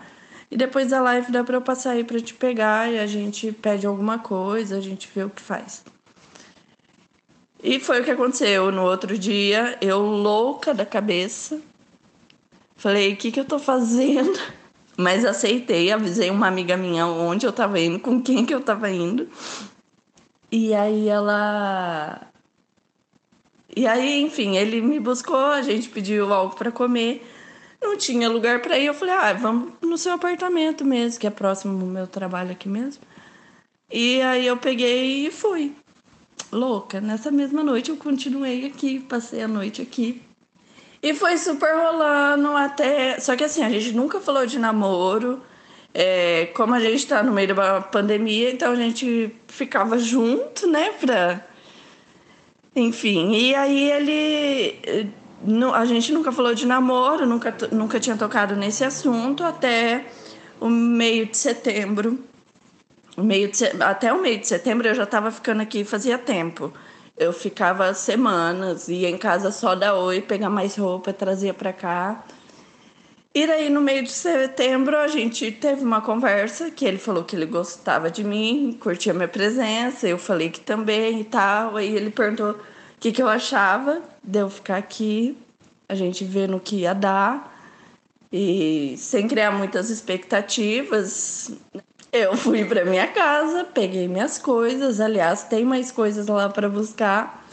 E 0.49 0.57
depois 0.57 0.89
da 0.89 0.99
live 0.99 1.32
dá 1.32 1.43
pra 1.43 1.57
eu 1.57 1.61
passar 1.61 1.91
aí 1.91 2.03
pra 2.03 2.20
te 2.20 2.34
pegar 2.34 2.91
e 2.91 2.97
a 2.97 3.05
gente 3.05 3.51
pede 3.51 3.86
alguma 3.86 4.17
coisa, 4.17 4.76
a 4.78 4.82
gente 4.82 5.07
vê 5.13 5.24
o 5.24 5.30
que 5.30 5.41
faz. 5.41 5.84
E 7.61 7.80
foi 7.80 8.01
o 8.01 8.03
que 8.03 8.09
aconteceu. 8.09 8.72
No 8.72 8.84
outro 8.84 9.15
dia, 9.15 9.78
eu 9.80 9.99
louca 9.99 10.74
da 10.74 10.86
cabeça, 10.86 11.61
falei: 12.76 13.13
O 13.13 13.17
que, 13.17 13.32
que 13.32 13.39
eu 13.39 13.45
tô 13.45 13.59
fazendo? 13.59 14.39
Mas 15.00 15.24
aceitei, 15.24 15.93
avisei 15.93 16.30
uma 16.30 16.47
amiga 16.47 16.76
minha 16.76 17.08
onde 17.08 17.45
eu 17.45 17.54
tava 17.54 17.80
indo, 17.80 18.02
com 18.02 18.22
quem 18.22 18.45
que 18.45 18.54
eu 18.54 18.60
tava 18.60 18.91
indo. 18.91 19.30
E 20.52 20.74
aí 20.74 21.08
ela. 21.08 22.28
E 23.74 23.88
aí, 23.88 24.20
enfim, 24.20 24.58
ele 24.58 24.82
me 24.82 25.00
buscou, 25.00 25.38
a 25.38 25.62
gente 25.62 25.88
pediu 25.88 26.34
algo 26.34 26.54
para 26.54 26.70
comer. 26.70 27.26
Não 27.82 27.95
tinha 27.95 28.28
lugar 28.28 28.62
para 28.62 28.78
ir, 28.78 28.88
eu 28.88 28.93
falei: 28.93 29.16
"Ah, 29.16 29.32
vamos 29.32 29.72
no 29.82 29.97
seu 29.97 30.12
apartamento 30.12 30.84
mesmo, 30.84 31.18
que 31.18 31.28
é 31.28 31.30
próximo 31.30 31.80
do 31.80 31.86
meu 31.86 32.06
trabalho 32.06 32.52
aqui 32.52 32.68
mesmo". 32.68 33.02
E 33.89 34.22
aí 34.22 34.45
eu 34.45 34.58
peguei 34.58 35.28
e 35.28 35.32
fui. 35.32 35.74
Louca, 36.52 37.00
nessa 37.00 37.32
mesma 37.32 37.64
noite 37.64 37.89
eu 37.89 37.95
continuei 37.95 38.66
aqui, 38.66 39.00
passei 39.00 39.43
a 39.43 39.47
noite 39.47 39.82
aqui. 39.82 40.22
E 41.02 41.14
foi 41.14 41.38
super 41.38 41.74
rolando 41.76 42.50
até. 42.50 43.20
Só 43.20 43.36
que 43.36 43.43
assim, 43.43 43.64
a 43.64 43.70
gente 43.70 43.93
nunca 43.93 44.20
falou 44.20 44.45
de 44.45 44.60
namoro. 44.60 45.41
É, 45.93 46.47
como 46.54 46.74
a 46.74 46.80
gente 46.80 47.08
tá 47.08 47.24
no 47.24 47.32
meio 47.32 47.56
da 47.56 47.82
pandemia, 47.82 48.52
então 48.52 48.72
a 48.72 48.76
gente 48.76 49.36
ficava 49.47 49.97
junto, 49.97 50.68
né? 50.68 50.91
Pra... 51.00 51.43
Enfim, 52.76 53.34
e 53.34 53.56
aí 53.56 53.91
ele. 53.91 55.12
A 55.74 55.86
gente 55.86 56.12
nunca 56.12 56.32
falou 56.32 56.54
de 56.54 56.68
namoro, 56.68 57.26
nunca, 57.26 57.56
nunca 57.72 58.00
tinha 58.00 58.18
tocado 58.18 58.56
nesse 58.56 58.84
assunto 58.84 59.43
até 59.43 60.06
o 60.60 60.70
meio 60.70 61.26
de 61.26 61.38
setembro. 61.38 62.20
Meio 63.18 63.52
de, 63.52 63.66
até 63.82 64.14
o 64.14 64.22
meio 64.22 64.39
de 64.39 64.47
setembro 64.47 64.88
eu 64.88 64.95
já 64.95 65.04
estava 65.04 65.32
ficando 65.32 65.62
aqui 65.62 65.84
fazia 65.84 66.18
tempo. 66.18 66.72
Eu 67.20 67.34
ficava 67.34 67.93
semanas, 67.93 68.88
ia 68.88 69.09
em 69.09 69.17
casa 69.17 69.51
só 69.51 69.76
dar 69.76 69.93
oi, 69.95 70.22
pegar 70.22 70.49
mais 70.49 70.78
roupa, 70.78 71.11
trazia 71.11 71.53
para 71.53 71.74
cá. 71.74 72.24
E 73.36 73.45
daí, 73.45 73.70
no 73.70 73.82
meio 73.82 74.03
de 74.03 74.11
setembro, 74.11 74.97
a 74.97 75.07
gente 75.09 75.51
teve 75.51 75.84
uma 75.84 75.99
conversa 76.01 76.72
que 76.72 76.86
ele 76.86 76.97
falou 76.97 77.26
que 77.26 77.36
ele 77.36 77.45
gostava 77.45 78.09
de 78.09 78.24
mim, 78.24 78.78
curtia 78.82 79.13
minha 79.13 79.28
presença, 79.28 80.07
eu 80.07 80.17
falei 80.17 80.49
que 80.49 80.61
também 80.61 81.20
e 81.20 81.24
tal. 81.26 81.76
Aí 81.76 81.93
ele 81.93 82.09
perguntou 82.09 82.51
o 82.51 82.59
que, 82.99 83.11
que 83.11 83.22
eu 83.22 83.28
achava 83.28 84.01
de 84.24 84.39
eu 84.39 84.49
ficar 84.49 84.78
aqui, 84.78 85.38
a 85.89 85.95
gente 85.95 86.24
vendo 86.24 86.55
o 86.55 86.59
que 86.59 86.78
ia 86.78 86.93
dar. 86.93 87.53
E 88.32 88.95
sem 88.97 89.28
criar 89.28 89.51
muitas 89.51 89.89
expectativas, 89.89 91.51
eu 92.12 92.36
fui 92.36 92.66
para 92.66 92.86
minha 92.86 93.07
casa, 93.07 93.64
peguei 93.64 94.07
minhas 94.07 94.38
coisas, 94.39 94.99
aliás, 94.99 95.43
tem 95.43 95.64
mais 95.64 95.91
coisas 95.91 96.28
lá 96.28 96.49
para 96.49 96.68
buscar. 96.68 97.45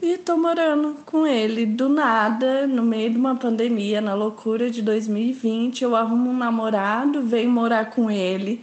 E 0.00 0.18
tô 0.18 0.36
morando 0.36 0.96
com 1.06 1.26
ele 1.26 1.64
do 1.64 1.88
nada, 1.88 2.66
no 2.66 2.82
meio 2.82 3.10
de 3.10 3.16
uma 3.16 3.34
pandemia, 3.34 4.00
na 4.00 4.14
loucura 4.14 4.70
de 4.70 4.82
2020. 4.82 5.82
Eu 5.82 5.96
arrumo 5.96 6.30
um 6.30 6.36
namorado, 6.36 7.22
venho 7.22 7.50
morar 7.50 7.90
com 7.90 8.10
ele. 8.10 8.62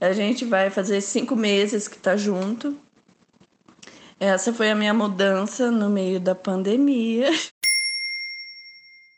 A 0.00 0.12
gente 0.12 0.44
vai 0.44 0.70
fazer 0.70 1.00
cinco 1.02 1.36
meses 1.36 1.86
que 1.86 1.98
tá 1.98 2.16
junto. 2.16 2.74
Essa 4.18 4.52
foi 4.52 4.70
a 4.70 4.74
minha 4.74 4.94
mudança 4.94 5.70
no 5.70 5.90
meio 5.90 6.18
da 6.18 6.34
pandemia. 6.34 7.30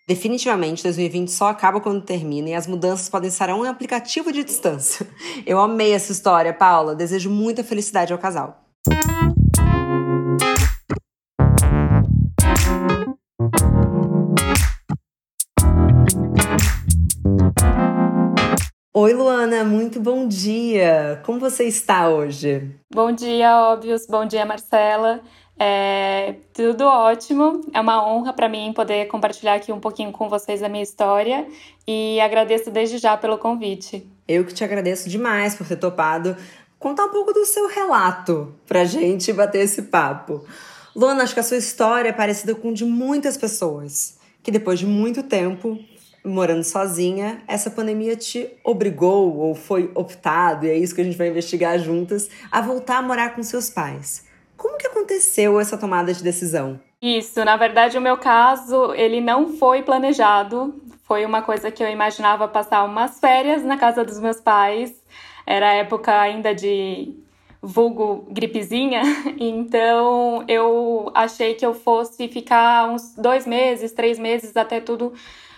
Definitivamente, 0.07 0.83
2020 0.83 1.31
só 1.31 1.49
acaba 1.49 1.81
quando 1.81 2.03
termina 2.03 2.49
e 2.49 2.55
as 2.55 2.67
mudanças 2.67 3.09
podem 3.09 3.31
ser 3.31 3.51
um 3.51 3.63
aplicativo 3.63 4.33
de 4.33 4.43
distância. 4.43 5.07
Eu 5.47 5.61
amei 5.61 5.93
essa 5.93 6.11
história, 6.11 6.53
Paula. 6.53 6.97
Desejo 6.97 7.31
muita 7.31 7.63
felicidade 7.63 8.13
ao 8.13 8.19
casal. 8.19 8.65
Oi, 18.95 19.15
Luana, 19.15 19.65
muito 19.65 20.01
bom 20.01 20.27
dia. 20.27 21.23
Como 21.25 21.39
você 21.39 21.65
está 21.65 22.09
hoje? 22.09 22.77
Bom 22.93 23.13
dia, 23.13 23.57
óbvios. 23.57 24.07
Bom 24.09 24.27
dia, 24.27 24.45
Marcela. 24.45 25.21
É 25.65 26.35
tudo 26.53 26.85
ótimo. 26.87 27.61
É 27.73 27.81
uma 27.81 28.05
honra 28.05 28.33
para 28.33 28.49
mim 28.49 28.73
poder 28.75 29.07
compartilhar 29.07 29.55
aqui 29.55 29.71
um 29.71 29.79
pouquinho 29.79 30.11
com 30.11 30.29
vocês 30.29 30.61
a 30.61 30.69
minha 30.69 30.83
história 30.83 31.47
e 31.87 32.21
agradeço 32.21 32.69
desde 32.69 32.99
já 32.99 33.17
pelo 33.17 33.39
convite. 33.39 34.05
Eu 34.27 34.45
que 34.45 34.53
te 34.53 34.65
agradeço 34.65 35.09
demais 35.09 35.55
por 35.55 35.65
ter 35.65 35.77
topado 35.77 36.37
contar 36.81 37.05
um 37.05 37.11
pouco 37.11 37.33
do 37.33 37.47
seu 37.47 37.69
relato 37.69 38.53
pra 38.67 38.85
gente 38.85 39.33
bater 39.33 39.61
esse 39.61 39.83
papo. 39.83 40.45
Luana, 40.97 41.23
acho 41.23 41.33
que 41.33 41.39
a 41.39 41.45
sua 41.45 41.59
história 41.59 42.09
é 42.09 42.13
parecida 42.13 42.57
com 42.57 42.73
de 42.73 42.85
muitas 42.85 43.37
pessoas 43.37 44.19
que 44.43 44.51
depois 44.51 44.81
de 44.81 44.87
muito 44.87 45.23
tempo 45.23 45.79
morando 46.25 46.65
sozinha, 46.65 47.41
essa 47.47 47.71
pandemia 47.71 48.17
te 48.17 48.49
obrigou 48.65 49.37
ou 49.37 49.55
foi 49.55 49.93
optado, 49.95 50.67
e 50.67 50.71
é 50.71 50.77
isso 50.77 50.93
que 50.93 51.01
a 51.01 51.05
gente 51.05 51.17
vai 51.17 51.29
investigar 51.29 51.79
juntas, 51.79 52.29
a 52.51 52.61
voltar 52.61 52.99
a 52.99 53.03
morar 53.03 53.37
com 53.37 53.43
seus 53.45 53.71
pais. 53.71 54.32
Como 54.57 54.79
que 54.79 54.87
aconteceu 54.87 55.59
essa 55.59 55.77
tomada 55.77 56.13
de 56.13 56.23
decisão? 56.23 56.81
Isso, 57.01 57.45
na 57.45 57.57
verdade, 57.57 57.99
o 57.99 58.01
meu 58.01 58.17
caso, 58.17 58.95
ele 58.95 59.21
não 59.21 59.57
foi 59.59 59.83
planejado. 59.83 60.81
Foi 61.05 61.25
uma 61.27 61.43
coisa 61.43 61.71
que 61.71 61.83
eu 61.83 61.89
imaginava 61.89 62.47
passar 62.47 62.85
umas 62.85 63.19
férias 63.19 63.65
na 63.65 63.77
casa 63.77 64.05
dos 64.05 64.21
meus 64.21 64.41
pais. 64.41 64.95
Era 65.45 65.75
época 65.75 66.13
ainda 66.21 66.55
de 66.55 67.23
vulgo 67.63 68.27
gripezinha, 68.29 69.03
então 69.39 70.45
eu 70.49 71.11
achei 71.15 71.55
que 71.55 71.65
eu 71.65 71.73
fosse 71.73 72.27
ficar 72.29 72.89
uns 72.89 73.15
dois 73.15 73.47
meses, 73.47 73.93
três 73.93 74.19
meses 74.19 74.57
até 74.57 74.81
tudo 74.81 75.13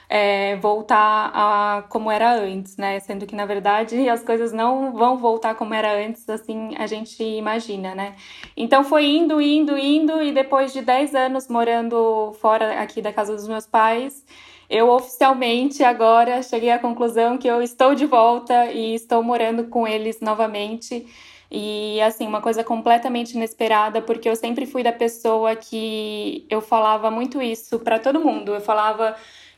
é, 0.08 0.56
voltar 0.56 1.30
a 1.34 1.82
como 1.88 2.10
era 2.10 2.34
antes, 2.34 2.76
né? 2.76 3.00
Sendo 3.00 3.26
que, 3.26 3.34
na 3.34 3.46
verdade, 3.46 4.08
as 4.08 4.22
coisas 4.22 4.52
não 4.52 4.92
vão 4.92 5.18
voltar 5.18 5.54
como 5.54 5.74
era 5.74 5.92
antes, 6.06 6.28
assim 6.28 6.74
a 6.76 6.86
gente 6.86 7.22
imagina, 7.22 7.94
né? 7.94 8.14
Então 8.56 8.84
foi 8.84 9.06
indo, 9.06 9.40
indo, 9.40 9.76
indo, 9.78 10.22
e 10.22 10.32
depois 10.32 10.72
de 10.72 10.82
10 10.82 11.14
anos 11.14 11.48
morando 11.48 12.32
fora 12.40 12.80
aqui 12.80 13.00
da 13.00 13.12
casa 13.12 13.34
dos 13.34 13.48
meus 13.48 13.66
pais, 13.66 14.24
eu 14.68 14.88
oficialmente 14.88 15.82
agora 15.84 16.42
cheguei 16.42 16.70
à 16.70 16.78
conclusão 16.78 17.38
que 17.38 17.48
eu 17.48 17.62
estou 17.62 17.94
de 17.94 18.06
volta 18.06 18.66
e 18.72 18.94
estou 18.94 19.22
morando 19.22 19.64
com 19.68 19.86
eles 19.86 20.20
novamente. 20.20 21.06
E 21.50 22.00
assim, 22.00 22.26
uma 22.26 22.40
coisa 22.40 22.64
completamente 22.64 23.34
inesperada, 23.34 24.02
porque 24.02 24.28
eu 24.28 24.34
sempre 24.34 24.66
fui 24.66 24.82
da 24.82 24.92
pessoa 24.92 25.54
que 25.54 26.44
eu 26.50 26.60
falava 26.60 27.10
muito 27.10 27.40
isso 27.40 27.78
para 27.78 27.98
todo 27.98 28.18
mundo. 28.18 28.54
Eu 28.54 28.60
falava 28.60 29.14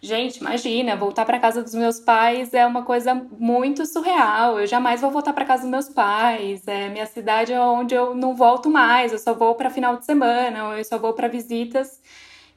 Gente, 0.06 0.36
imagina, 0.36 0.94
voltar 0.94 1.24
para 1.24 1.40
casa 1.40 1.64
dos 1.64 1.74
meus 1.74 1.98
pais 1.98 2.54
é 2.54 2.64
uma 2.64 2.84
coisa 2.84 3.12
muito 3.12 3.84
surreal. 3.84 4.60
Eu 4.60 4.64
jamais 4.64 5.00
vou 5.00 5.10
voltar 5.10 5.32
para 5.32 5.44
casa 5.44 5.62
dos 5.62 5.70
meus 5.70 5.88
pais. 5.88 6.62
É 6.64 6.88
minha 6.88 7.06
cidade 7.06 7.52
é 7.52 7.60
onde 7.60 7.92
eu 7.92 8.14
não 8.14 8.32
volto 8.36 8.70
mais. 8.70 9.10
Eu 9.10 9.18
só 9.18 9.34
vou 9.34 9.56
para 9.56 9.68
final 9.68 9.96
de 9.96 10.04
semana, 10.04 10.68
ou 10.68 10.74
eu 10.74 10.84
só 10.84 10.96
vou 10.96 11.12
para 11.12 11.26
visitas. 11.26 12.00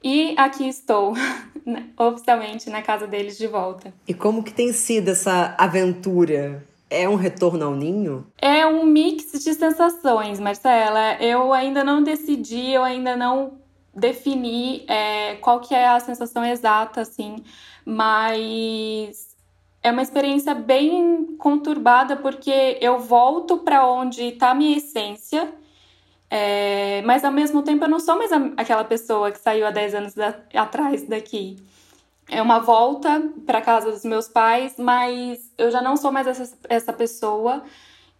E 0.00 0.32
aqui 0.38 0.68
estou, 0.68 1.12
oficialmente 1.98 2.70
na 2.70 2.82
casa 2.82 3.08
deles 3.08 3.36
de 3.36 3.48
volta. 3.48 3.92
E 4.06 4.14
como 4.14 4.44
que 4.44 4.54
tem 4.54 4.72
sido 4.72 5.08
essa 5.08 5.52
aventura? 5.58 6.64
É 6.88 7.08
um 7.08 7.16
retorno 7.16 7.64
ao 7.64 7.74
ninho? 7.74 8.28
É 8.40 8.64
um 8.64 8.86
mix 8.86 9.32
de 9.42 9.54
sensações, 9.54 10.38
Marcela. 10.38 11.14
Eu 11.20 11.52
ainda 11.52 11.82
não 11.82 12.00
decidi, 12.00 12.70
eu 12.70 12.84
ainda 12.84 13.16
não 13.16 13.58
definir 13.94 14.84
é, 14.88 15.36
qual 15.36 15.60
que 15.60 15.74
é 15.74 15.88
a 15.88 16.00
sensação 16.00 16.44
exata, 16.44 17.00
assim, 17.00 17.42
mas 17.84 19.36
é 19.82 19.90
uma 19.90 20.02
experiência 20.02 20.54
bem 20.54 21.36
conturbada 21.38 22.16
porque 22.16 22.78
eu 22.80 22.98
volto 22.98 23.58
para 23.58 23.86
onde 23.86 24.22
está 24.22 24.50
a 24.50 24.54
minha 24.54 24.76
essência, 24.76 25.52
é, 26.28 27.02
mas 27.02 27.24
ao 27.24 27.32
mesmo 27.32 27.62
tempo 27.62 27.84
eu 27.84 27.88
não 27.88 27.98
sou 27.98 28.16
mais 28.16 28.30
aquela 28.56 28.84
pessoa 28.84 29.32
que 29.32 29.38
saiu 29.40 29.66
há 29.66 29.70
10 29.70 29.94
anos 29.94 30.14
da, 30.14 30.38
atrás 30.54 31.02
daqui. 31.08 31.56
É 32.28 32.40
uma 32.40 32.60
volta 32.60 33.20
para 33.44 33.60
casa 33.60 33.90
dos 33.90 34.04
meus 34.04 34.28
pais, 34.28 34.76
mas 34.78 35.52
eu 35.58 35.70
já 35.70 35.82
não 35.82 35.96
sou 35.96 36.12
mais 36.12 36.28
essa, 36.28 36.56
essa 36.68 36.92
pessoa. 36.92 37.64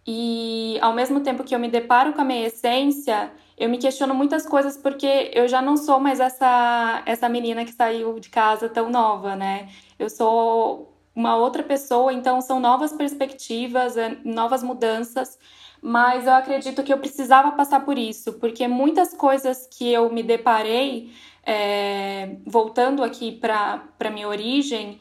E 0.05 0.77
ao 0.81 0.91
mesmo 0.93 1.21
tempo 1.21 1.45
que 1.45 1.55
eu 1.55 1.59
me 1.59 1.69
deparo 1.69 2.11
com 2.11 2.19
a 2.19 2.25
minha 2.25 2.47
essência, 2.47 3.31
eu 3.61 3.69
me 3.69 3.77
questiono 3.77 4.15
muitas 4.15 4.43
coisas 4.43 4.75
porque 4.75 5.29
eu 5.35 5.47
já 5.47 5.61
não 5.61 5.77
sou 5.77 5.99
mais 5.99 6.19
essa 6.19 7.03
essa 7.05 7.29
menina 7.29 7.63
que 7.63 7.71
saiu 7.71 8.19
de 8.19 8.27
casa 8.27 8.67
tão 8.67 8.89
nova, 8.89 9.35
né? 9.35 9.69
Eu 9.99 10.09
sou 10.09 10.97
uma 11.13 11.35
outra 11.35 11.61
pessoa, 11.61 12.11
então 12.11 12.41
são 12.41 12.59
novas 12.59 12.91
perspectivas, 12.91 13.95
é, 13.97 14.17
novas 14.25 14.63
mudanças, 14.63 15.37
mas 15.79 16.25
eu 16.25 16.33
acredito 16.33 16.81
que 16.81 16.91
eu 16.91 16.97
precisava 16.97 17.51
passar 17.51 17.85
por 17.85 17.99
isso, 17.99 18.33
porque 18.39 18.67
muitas 18.67 19.13
coisas 19.13 19.67
que 19.67 19.93
eu 19.93 20.11
me 20.11 20.23
deparei, 20.23 21.11
é, 21.45 22.37
voltando 22.47 23.03
aqui 23.03 23.31
para 23.33 24.09
minha 24.11 24.27
origem, 24.27 24.99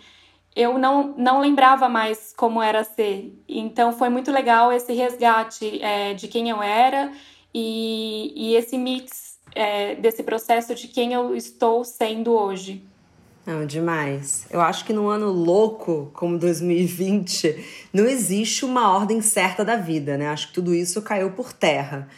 eu 0.55 0.77
não, 0.77 1.15
não 1.17 1.41
lembrava 1.41 1.89
mais 1.89 2.35
como 2.37 2.61
era 2.63 2.85
ser. 2.85 3.33
Então 3.49 3.93
foi 3.93 4.11
muito 4.11 4.31
legal 4.31 4.71
esse 4.71 4.93
resgate 4.93 5.83
é, 5.83 6.13
de 6.13 6.29
quem 6.29 6.51
eu 6.51 6.63
era 6.63 7.11
e, 7.55 8.33
e 8.37 8.57
esse 8.57 8.79
mix 8.79 9.39
é, 9.55 9.95
desse 9.97 10.23
processo 10.23 10.75
de 10.75 10.89
quem 10.89 11.13
eu 11.13 11.35
estou 11.35 11.85
sendo 11.85 12.33
hoje. 12.33 12.85
Não, 13.45 13.67
demais. 13.67 14.47
Eu 14.51 14.61
acho 14.61 14.85
que 14.85 14.93
num 14.93 15.09
ano 15.09 15.31
louco 15.31 16.11
como 16.13 16.39
2020, 16.39 17.89
não 17.93 18.05
existe 18.05 18.65
uma 18.65 18.95
ordem 18.95 19.21
certa 19.21 19.65
da 19.65 19.77
vida, 19.77 20.17
né? 20.17 20.29
Acho 20.29 20.49
que 20.49 20.55
tudo 20.55 20.75
isso 20.75 21.01
caiu 21.03 21.33
por 21.33 21.53
terra. 21.53 22.09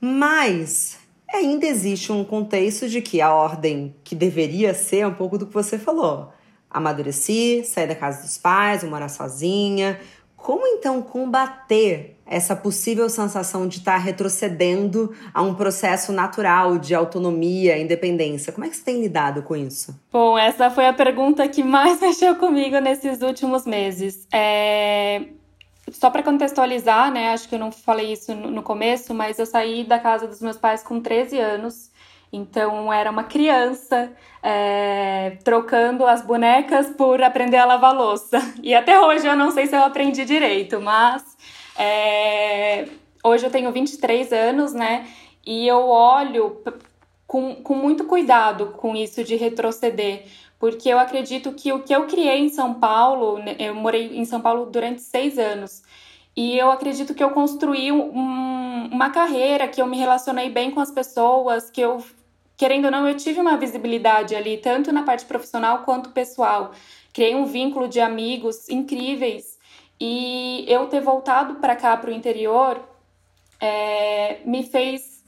Mas 0.00 0.98
ainda 1.32 1.66
existe 1.66 2.10
um 2.10 2.24
contexto 2.24 2.88
de 2.88 3.00
que 3.02 3.20
a 3.20 3.32
ordem 3.32 3.94
que 4.02 4.14
deveria 4.14 4.74
ser 4.74 4.98
é 4.98 5.06
um 5.06 5.14
pouco 5.14 5.38
do 5.38 5.46
que 5.46 5.54
você 5.54 5.78
falou. 5.78 6.32
Amadureci, 6.70 7.62
sair 7.64 7.86
da 7.86 7.94
casa 7.94 8.22
dos 8.22 8.36
pais, 8.36 8.82
morar 8.82 9.08
sozinha. 9.08 10.00
Como 10.44 10.66
então 10.66 11.00
combater 11.00 12.18
essa 12.26 12.54
possível 12.54 13.08
sensação 13.08 13.66
de 13.66 13.78
estar 13.78 13.96
retrocedendo 13.96 15.10
a 15.32 15.40
um 15.40 15.54
processo 15.54 16.12
natural 16.12 16.76
de 16.76 16.94
autonomia, 16.94 17.78
independência. 17.78 18.52
Como 18.52 18.66
é 18.66 18.68
que 18.68 18.76
você 18.76 18.84
tem 18.84 19.00
lidado 19.00 19.42
com 19.42 19.56
isso? 19.56 19.98
Bom, 20.12 20.36
essa 20.36 20.68
foi 20.68 20.86
a 20.86 20.92
pergunta 20.92 21.48
que 21.48 21.62
mais 21.62 21.98
mexeu 22.02 22.36
comigo 22.36 22.78
nesses 22.78 23.22
últimos 23.22 23.64
meses. 23.64 24.28
É... 24.30 25.28
Só 25.90 26.10
para 26.10 26.22
contextualizar, 26.22 27.10
né? 27.10 27.32
Acho 27.32 27.48
que 27.48 27.54
eu 27.54 27.58
não 27.58 27.72
falei 27.72 28.12
isso 28.12 28.34
no 28.34 28.62
começo, 28.62 29.14
mas 29.14 29.38
eu 29.38 29.46
saí 29.46 29.82
da 29.82 29.98
casa 29.98 30.26
dos 30.26 30.42
meus 30.42 30.58
pais 30.58 30.82
com 30.82 31.00
13 31.00 31.38
anos. 31.38 31.90
Então, 32.34 32.92
era 32.92 33.10
uma 33.10 33.24
criança 33.24 34.12
é, 34.42 35.38
trocando 35.44 36.04
as 36.04 36.20
bonecas 36.20 36.88
por 36.90 37.22
aprender 37.22 37.58
a 37.58 37.64
lavar 37.64 37.94
louça. 37.94 38.38
E 38.62 38.74
até 38.74 38.98
hoje 39.00 39.26
eu 39.26 39.36
não 39.36 39.52
sei 39.52 39.66
se 39.66 39.76
eu 39.76 39.84
aprendi 39.84 40.24
direito, 40.24 40.80
mas 40.80 41.22
é, 41.78 42.88
hoje 43.22 43.46
eu 43.46 43.50
tenho 43.50 43.70
23 43.70 44.32
anos, 44.32 44.72
né? 44.72 45.06
E 45.46 45.66
eu 45.68 45.86
olho 45.88 46.60
com, 47.26 47.54
com 47.56 47.74
muito 47.74 48.04
cuidado 48.04 48.74
com 48.78 48.96
isso 48.96 49.22
de 49.22 49.36
retroceder, 49.36 50.24
porque 50.58 50.88
eu 50.88 50.98
acredito 50.98 51.52
que 51.52 51.72
o 51.72 51.82
que 51.82 51.94
eu 51.94 52.06
criei 52.06 52.38
em 52.40 52.48
São 52.48 52.74
Paulo, 52.74 53.38
né, 53.38 53.54
eu 53.58 53.74
morei 53.74 54.16
em 54.16 54.24
São 54.24 54.40
Paulo 54.40 54.66
durante 54.66 55.02
seis 55.02 55.38
anos, 55.38 55.82
e 56.36 56.58
eu 56.58 56.70
acredito 56.70 57.14
que 57.14 57.22
eu 57.22 57.30
construí 57.30 57.92
um, 57.92 58.88
uma 58.90 59.10
carreira, 59.10 59.68
que 59.68 59.80
eu 59.80 59.86
me 59.86 59.96
relacionei 59.96 60.50
bem 60.50 60.70
com 60.70 60.80
as 60.80 60.90
pessoas, 60.90 61.70
que 61.70 61.80
eu, 61.80 62.02
querendo 62.64 62.86
ou 62.86 62.90
não, 62.90 63.06
eu 63.06 63.14
tive 63.14 63.38
uma 63.38 63.58
visibilidade 63.58 64.34
ali, 64.34 64.56
tanto 64.56 64.90
na 64.90 65.02
parte 65.02 65.26
profissional 65.26 65.80
quanto 65.80 66.08
pessoal. 66.12 66.72
Criei 67.12 67.34
um 67.34 67.44
vínculo 67.44 67.86
de 67.86 68.00
amigos 68.00 68.70
incríveis 68.70 69.58
e 70.00 70.64
eu 70.66 70.86
ter 70.86 71.02
voltado 71.02 71.56
para 71.56 71.76
cá, 71.76 71.94
para 71.94 72.08
o 72.08 72.14
interior, 72.14 72.82
é, 73.60 74.38
me 74.46 74.62
fez 74.62 75.22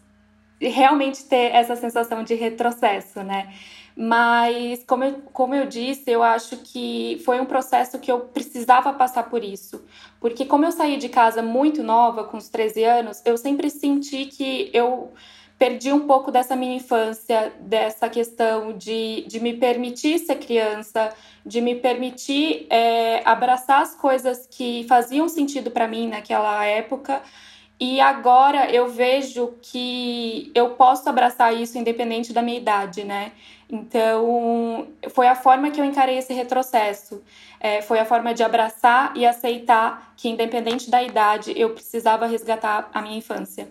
realmente 0.58 1.26
ter 1.26 1.54
essa 1.54 1.76
sensação 1.76 2.24
de 2.24 2.32
retrocesso, 2.34 3.22
né? 3.22 3.52
Mas, 3.94 4.82
como 4.86 5.04
eu, 5.04 5.20
como 5.30 5.54
eu 5.54 5.66
disse, 5.66 6.10
eu 6.10 6.22
acho 6.22 6.56
que 6.56 7.20
foi 7.22 7.38
um 7.38 7.44
processo 7.44 7.98
que 7.98 8.10
eu 8.10 8.20
precisava 8.20 8.94
passar 8.94 9.24
por 9.24 9.44
isso. 9.44 9.84
Porque, 10.18 10.46
como 10.46 10.64
eu 10.64 10.72
saí 10.72 10.96
de 10.96 11.10
casa 11.10 11.42
muito 11.42 11.82
nova, 11.82 12.24
com 12.24 12.38
os 12.38 12.48
13 12.48 12.82
anos, 12.82 13.20
eu 13.26 13.36
sempre 13.36 13.68
senti 13.68 14.24
que 14.24 14.70
eu 14.72 15.12
perdi 15.58 15.92
um 15.92 16.06
pouco 16.06 16.30
dessa 16.30 16.54
minha 16.54 16.76
infância, 16.76 17.52
dessa 17.60 18.08
questão 18.08 18.76
de, 18.76 19.24
de 19.26 19.40
me 19.40 19.54
permitir 19.54 20.18
ser 20.18 20.36
criança, 20.36 21.12
de 21.44 21.60
me 21.60 21.74
permitir 21.74 22.66
é, 22.68 23.22
abraçar 23.24 23.82
as 23.82 23.94
coisas 23.94 24.46
que 24.50 24.84
faziam 24.88 25.28
sentido 25.28 25.70
para 25.70 25.88
mim 25.88 26.08
naquela 26.08 26.64
época. 26.64 27.22
E 27.78 28.00
agora 28.00 28.70
eu 28.70 28.88
vejo 28.88 29.54
que 29.60 30.50
eu 30.54 30.70
posso 30.70 31.08
abraçar 31.08 31.54
isso 31.54 31.76
independente 31.76 32.32
da 32.32 32.40
minha 32.40 32.56
idade, 32.56 33.04
né? 33.04 33.32
Então, 33.68 34.88
foi 35.10 35.26
a 35.26 35.34
forma 35.34 35.70
que 35.70 35.80
eu 35.80 35.84
encarei 35.84 36.16
esse 36.16 36.32
retrocesso. 36.32 37.22
É, 37.60 37.82
foi 37.82 37.98
a 37.98 38.04
forma 38.04 38.32
de 38.32 38.42
abraçar 38.42 39.12
e 39.16 39.26
aceitar 39.26 40.14
que, 40.16 40.28
independente 40.28 40.90
da 40.90 41.02
idade, 41.02 41.52
eu 41.56 41.70
precisava 41.70 42.26
resgatar 42.26 42.88
a 42.94 43.02
minha 43.02 43.18
infância. 43.18 43.68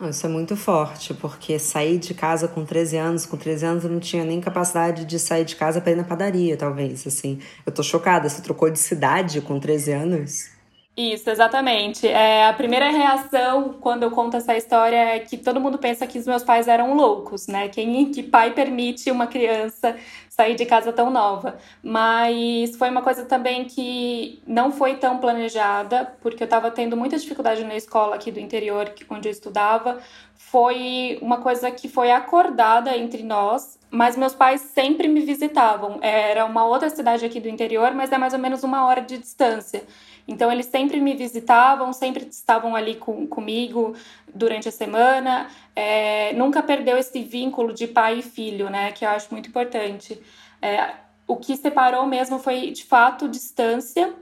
Isso 0.00 0.26
é 0.26 0.28
muito 0.28 0.54
forte, 0.56 1.14
porque 1.14 1.58
sair 1.58 1.98
de 1.98 2.12
casa 2.12 2.46
com 2.46 2.66
13 2.66 2.96
anos, 2.98 3.24
com 3.24 3.36
13 3.36 3.64
anos 3.64 3.84
eu 3.84 3.90
não 3.90 3.98
tinha 3.98 4.24
nem 4.24 4.40
capacidade 4.40 5.06
de 5.06 5.18
sair 5.18 5.44
de 5.44 5.56
casa 5.56 5.80
para 5.80 5.92
ir 5.92 5.96
na 5.96 6.04
padaria, 6.04 6.56
talvez, 6.56 7.06
assim. 7.06 7.40
Eu 7.64 7.72
tô 7.72 7.82
chocada, 7.82 8.28
você 8.28 8.42
trocou 8.42 8.68
de 8.68 8.78
cidade 8.78 9.40
com 9.40 9.58
13 9.58 9.92
anos? 9.92 10.56
Isso, 10.96 11.28
exatamente. 11.28 12.06
É, 12.08 12.46
a 12.46 12.54
primeira 12.54 12.88
reação 12.90 13.74
quando 13.80 14.04
eu 14.04 14.10
conto 14.10 14.36
essa 14.38 14.56
história 14.56 14.96
é 14.96 15.18
que 15.18 15.36
todo 15.36 15.60
mundo 15.60 15.76
pensa 15.78 16.06
que 16.06 16.18
os 16.18 16.26
meus 16.26 16.42
pais 16.42 16.68
eram 16.68 16.94
loucos, 16.94 17.46
né? 17.46 17.68
Quem 17.68 18.10
que 18.10 18.22
pai 18.22 18.54
permite 18.54 19.10
uma 19.10 19.26
criança 19.26 19.94
sair 20.36 20.54
de 20.54 20.66
casa 20.66 20.92
tão 20.92 21.10
nova? 21.10 21.56
Mas 21.82 22.76
foi 22.76 22.90
uma 22.90 23.00
coisa 23.00 23.24
também 23.24 23.64
que 23.64 24.42
não 24.46 24.70
foi 24.70 24.96
tão 24.96 25.16
planejada, 25.18 26.14
porque 26.20 26.42
eu 26.42 26.44
estava 26.44 26.70
tendo 26.70 26.96
muita 26.96 27.16
dificuldade 27.16 27.64
na 27.64 27.74
escola 27.74 28.16
aqui 28.16 28.30
do 28.30 28.38
interior, 28.38 28.92
onde 29.08 29.28
eu 29.28 29.32
estudava. 29.32 29.98
Foi 30.34 31.18
uma 31.22 31.38
coisa 31.38 31.70
que 31.70 31.88
foi 31.88 32.10
acordada 32.12 32.94
entre 32.96 33.22
nós, 33.22 33.78
mas 33.90 34.16
meus 34.16 34.34
pais 34.34 34.60
sempre 34.60 35.08
me 35.08 35.20
visitavam. 35.20 35.98
Era 36.02 36.44
uma 36.44 36.66
outra 36.66 36.90
cidade 36.90 37.24
aqui 37.24 37.40
do 37.40 37.48
interior, 37.48 37.92
mas 37.92 38.12
é 38.12 38.18
mais 38.18 38.34
ou 38.34 38.38
menos 38.38 38.62
uma 38.62 38.84
hora 38.86 39.00
de 39.00 39.16
distância. 39.16 39.84
Então, 40.28 40.50
eles 40.50 40.66
sempre 40.66 41.00
me 41.00 41.14
visitavam, 41.14 41.92
sempre 41.92 42.26
estavam 42.28 42.74
ali 42.74 42.96
com, 42.96 43.26
comigo 43.26 43.94
durante 44.34 44.68
a 44.68 44.72
semana. 44.72 45.48
É, 45.74 46.32
nunca 46.32 46.62
perdeu 46.62 46.96
esse 46.98 47.22
vínculo 47.22 47.72
de 47.72 47.86
pai 47.86 48.18
e 48.18 48.22
filho, 48.22 48.68
né? 48.68 48.92
Que 48.92 49.04
eu 49.04 49.10
acho 49.10 49.28
muito 49.30 49.48
importante. 49.48 50.20
É, 50.60 50.94
o 51.26 51.36
que 51.36 51.56
separou 51.56 52.06
mesmo 52.06 52.38
foi, 52.38 52.70
de 52.70 52.84
fato, 52.84 53.28
distância, 53.28 54.14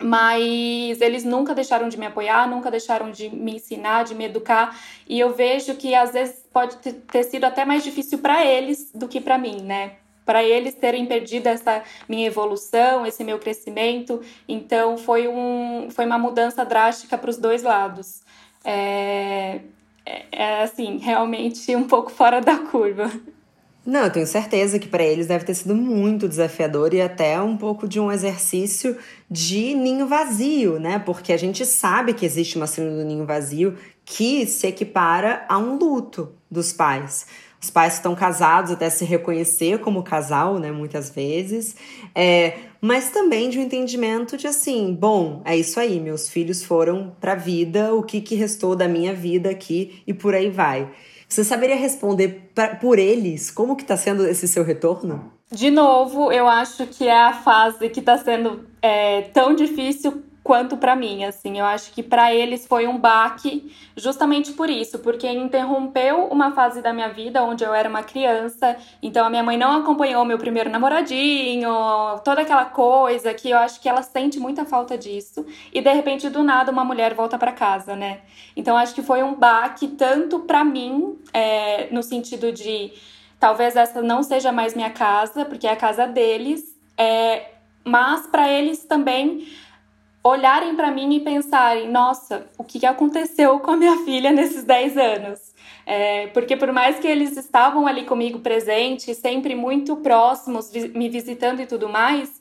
mas 0.00 1.00
eles 1.00 1.24
nunca 1.24 1.54
deixaram 1.54 1.88
de 1.88 1.98
me 1.98 2.06
apoiar, 2.06 2.48
nunca 2.48 2.70
deixaram 2.70 3.10
de 3.10 3.28
me 3.28 3.56
ensinar, 3.56 4.04
de 4.04 4.14
me 4.14 4.24
educar, 4.24 4.78
e 5.08 5.18
eu 5.18 5.34
vejo 5.34 5.74
que 5.74 5.94
às 5.94 6.12
vezes 6.12 6.44
pode 6.52 6.76
ter 6.76 7.22
sido 7.24 7.44
até 7.44 7.64
mais 7.64 7.82
difícil 7.82 8.18
para 8.18 8.44
eles 8.44 8.90
do 8.94 9.08
que 9.08 9.20
para 9.20 9.38
mim, 9.38 9.62
né? 9.62 9.96
Para 10.26 10.42
eles 10.42 10.74
terem 10.74 11.06
perdido 11.06 11.46
essa 11.46 11.82
minha 12.08 12.26
evolução, 12.26 13.06
esse 13.06 13.22
meu 13.22 13.38
crescimento. 13.38 14.20
Então 14.46 14.98
foi, 14.98 15.28
um, 15.28 15.88
foi 15.90 16.04
uma 16.04 16.18
mudança 16.18 16.64
drástica 16.64 17.16
para 17.16 17.30
os 17.30 17.38
dois 17.38 17.62
lados. 17.62 18.20
É, 18.64 19.60
é, 20.04 20.24
é, 20.32 20.62
assim, 20.62 20.98
realmente 20.98 21.74
um 21.74 21.84
pouco 21.84 22.10
fora 22.10 22.40
da 22.40 22.58
curva. 22.58 23.10
Não, 23.86 24.00
eu 24.00 24.10
tenho 24.10 24.26
certeza 24.26 24.80
que 24.80 24.88
para 24.88 25.04
eles 25.04 25.28
deve 25.28 25.44
ter 25.44 25.54
sido 25.54 25.72
muito 25.72 26.28
desafiador 26.28 26.92
e 26.92 27.00
até 27.00 27.40
um 27.40 27.56
pouco 27.56 27.86
de 27.86 28.00
um 28.00 28.10
exercício 28.10 28.96
de 29.30 29.74
ninho 29.74 30.08
vazio, 30.08 30.80
né? 30.80 30.98
Porque 30.98 31.32
a 31.32 31.36
gente 31.36 31.64
sabe 31.64 32.12
que 32.12 32.26
existe 32.26 32.56
uma 32.56 32.66
síndrome 32.66 32.98
do 32.98 33.04
ninho 33.04 33.24
vazio 33.24 33.78
que 34.04 34.44
se 34.44 34.66
equipara 34.66 35.44
a 35.48 35.56
um 35.56 35.78
luto 35.78 36.32
dos 36.50 36.72
pais. 36.72 37.26
Os 37.66 37.70
pais 37.70 37.94
estão 37.94 38.14
casados 38.14 38.70
até 38.70 38.88
se 38.88 39.04
reconhecer 39.04 39.80
como 39.80 40.04
casal, 40.04 40.60
né? 40.60 40.70
Muitas 40.70 41.10
vezes. 41.10 41.74
É, 42.14 42.58
mas 42.80 43.10
também 43.10 43.50
de 43.50 43.58
um 43.58 43.62
entendimento 43.62 44.36
de 44.36 44.46
assim, 44.46 44.94
bom, 44.94 45.42
é 45.44 45.56
isso 45.56 45.80
aí, 45.80 45.98
meus 45.98 46.28
filhos 46.28 46.62
foram 46.62 47.16
para 47.20 47.32
a 47.32 47.34
vida, 47.34 47.92
o 47.92 48.04
que, 48.04 48.20
que 48.20 48.36
restou 48.36 48.76
da 48.76 48.86
minha 48.86 49.12
vida 49.12 49.50
aqui 49.50 50.00
e 50.06 50.14
por 50.14 50.32
aí 50.32 50.48
vai. 50.48 50.88
Você 51.28 51.42
saberia 51.42 51.74
responder 51.74 52.52
pra, 52.54 52.76
por 52.76 53.00
eles 53.00 53.50
como 53.50 53.74
que 53.74 53.82
está 53.82 53.96
sendo 53.96 54.24
esse 54.28 54.46
seu 54.46 54.62
retorno? 54.62 55.32
De 55.50 55.68
novo, 55.68 56.30
eu 56.30 56.46
acho 56.46 56.86
que 56.86 57.08
é 57.08 57.20
a 57.20 57.32
fase 57.32 57.88
que 57.88 57.98
está 57.98 58.16
sendo 58.16 58.64
é, 58.80 59.22
tão 59.22 59.56
difícil 59.56 60.22
quanto 60.46 60.76
para 60.76 60.94
mim, 60.94 61.24
assim. 61.24 61.58
Eu 61.58 61.64
acho 61.64 61.90
que 61.90 62.04
para 62.04 62.32
eles 62.32 62.68
foi 62.68 62.86
um 62.86 62.96
baque 62.96 63.74
justamente 63.96 64.52
por 64.52 64.70
isso, 64.70 65.00
porque 65.00 65.28
interrompeu 65.28 66.26
uma 66.26 66.52
fase 66.52 66.80
da 66.80 66.92
minha 66.92 67.08
vida 67.08 67.42
onde 67.42 67.64
eu 67.64 67.74
era 67.74 67.88
uma 67.88 68.04
criança, 68.04 68.76
então 69.02 69.26
a 69.26 69.28
minha 69.30 69.42
mãe 69.42 69.56
não 69.58 69.80
acompanhou 69.80 70.24
meu 70.24 70.38
primeiro 70.38 70.70
namoradinho, 70.70 71.68
toda 72.24 72.42
aquela 72.42 72.64
coisa 72.64 73.34
que 73.34 73.50
eu 73.50 73.58
acho 73.58 73.80
que 73.80 73.88
ela 73.88 74.02
sente 74.02 74.38
muita 74.38 74.64
falta 74.64 74.96
disso, 74.96 75.44
e 75.72 75.80
de 75.80 75.92
repente 75.92 76.28
do 76.28 76.44
nada 76.44 76.70
uma 76.70 76.84
mulher 76.84 77.12
volta 77.12 77.36
para 77.36 77.50
casa, 77.50 77.96
né? 77.96 78.20
Então 78.54 78.76
acho 78.76 78.94
que 78.94 79.02
foi 79.02 79.24
um 79.24 79.34
baque 79.34 79.88
tanto 79.88 80.38
para 80.38 80.62
mim, 80.62 81.18
é, 81.34 81.88
no 81.90 82.04
sentido 82.04 82.52
de 82.52 82.92
talvez 83.40 83.74
essa 83.74 84.00
não 84.00 84.22
seja 84.22 84.52
mais 84.52 84.76
minha 84.76 84.90
casa, 84.90 85.44
porque 85.44 85.66
é 85.66 85.72
a 85.72 85.76
casa 85.76 86.06
deles, 86.06 86.78
é, 86.96 87.50
mas 87.84 88.28
para 88.28 88.48
eles 88.48 88.84
também 88.84 89.44
olharem 90.28 90.74
para 90.74 90.90
mim 90.90 91.14
e 91.14 91.20
pensarem: 91.20 91.90
nossa, 91.90 92.46
o 92.58 92.64
que 92.64 92.84
aconteceu 92.84 93.58
com 93.60 93.72
a 93.72 93.76
minha 93.76 93.96
filha 94.04 94.32
nesses 94.32 94.64
10 94.64 94.96
anos? 94.96 95.54
É, 95.84 96.26
porque 96.28 96.56
por 96.56 96.72
mais 96.72 96.98
que 96.98 97.06
eles 97.06 97.36
estavam 97.36 97.86
ali 97.86 98.04
comigo 98.04 98.40
presentes, 98.40 99.16
sempre 99.18 99.54
muito 99.54 99.96
próximos, 99.96 100.70
me 100.72 101.08
visitando 101.08 101.60
e 101.60 101.66
tudo 101.66 101.88
mais, 101.88 102.40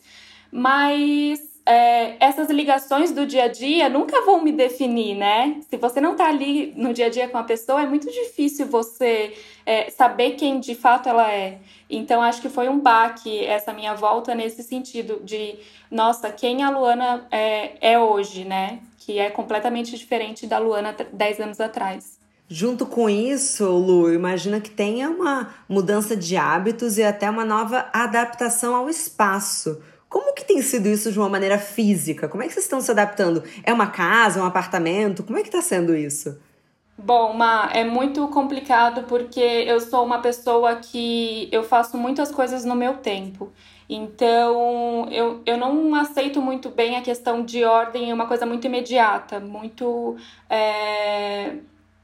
mas 0.52 1.55
é, 1.66 2.24
essas 2.24 2.50
ligações 2.50 3.12
do 3.12 3.26
dia 3.26 3.46
a 3.46 3.48
dia 3.48 3.90
nunca 3.90 4.22
vão 4.22 4.44
me 4.44 4.52
definir, 4.52 5.16
né? 5.16 5.60
Se 5.68 5.78
você 5.78 6.00
não 6.00 6.16
tá 6.16 6.28
ali 6.28 6.72
no 6.76 6.94
dia 6.94 7.08
a 7.08 7.10
dia 7.10 7.28
com 7.28 7.40
a 7.40 7.44
pessoa, 7.44 7.82
é 7.82 7.88
muito 7.88 8.10
difícil 8.12 8.68
você 8.68 9.34
é, 9.66 9.90
saber 9.90 10.32
quem 10.32 10.60
de 10.60 10.76
fato 10.76 11.10
ela 11.10 11.32
é. 11.32 11.58
Então, 11.90 12.22
acho 12.22 12.42
que 12.42 12.50
foi 12.50 12.70
um 12.70 12.80
baque 12.80 13.44
essa 13.46 13.74
minha 13.74 13.96
volta 13.96 14.36
nesse 14.36 14.62
sentido 14.62 15.20
de, 15.24 15.56
nossa, 15.90 16.30
quem 16.32 16.64
a 16.64 16.70
Luana 16.70 17.26
é, 17.32 17.94
é 17.94 18.00
hoje, 18.00 18.46
né? 18.46 18.80
Que 19.00 19.18
é 19.18 19.32
completamente 19.32 19.98
diferente 19.98 20.46
da 20.46 20.60
Luana 20.60 20.96
10 21.12 21.40
anos 21.40 21.60
atrás. 21.60 22.20
Junto 22.48 22.86
com 22.86 23.10
isso, 23.10 23.66
Lu, 23.66 24.14
imagina 24.14 24.62
que 24.62 24.70
tenha 24.70 25.10
uma 25.10 25.56
mudança 25.68 26.16
de 26.16 26.38
hábitos 26.38 27.00
e 27.00 27.04
até 27.04 27.28
uma 27.28 27.44
nova 27.44 27.90
adaptação 27.92 28.76
ao 28.76 28.88
espaço. 28.88 29.82
Como 30.10 30.34
que 30.34 30.46
tem 30.46 30.62
sido 30.62 30.88
isso 30.88 31.12
de 31.12 31.20
uma 31.20 31.30
maneira 31.30 31.58
física? 31.58 32.28
Como 32.28 32.44
é 32.44 32.48
que 32.48 32.54
vocês 32.54 32.66
estão 32.66 32.80
se 32.80 32.92
adaptando? 32.92 33.44
É 33.64 33.74
uma 33.74 33.88
casa, 33.88 34.42
um 34.42 34.46
apartamento? 34.46 35.24
Como 35.24 35.38
é 35.38 35.42
que 35.42 35.50
está 35.50 35.62
sendo 35.62 35.96
isso? 35.96 36.38
Bom, 36.98 37.34
Ma, 37.34 37.70
é 37.74 37.84
muito 37.84 38.26
complicado 38.30 39.04
porque 39.04 39.40
eu 39.40 39.82
sou 39.82 40.06
uma 40.06 40.20
pessoa 40.20 40.78
que 40.78 41.50
eu 41.52 41.62
faço 41.64 41.98
muitas 41.98 42.32
coisas 42.32 42.64
no 42.64 42.74
meu 42.74 42.98
tempo. 42.98 43.52
Então, 43.90 45.08
eu, 45.12 45.42
eu 45.46 45.58
não 45.58 45.94
aceito 45.94 46.42
muito 46.42 46.70
bem 46.70 46.96
a 46.96 47.02
questão 47.02 47.44
de 47.44 47.64
ordem, 47.64 48.10
é 48.10 48.14
uma 48.14 48.28
coisa 48.28 48.46
muito 48.46 48.66
imediata, 48.66 49.40
muito 49.40 50.16
é, 50.50 51.58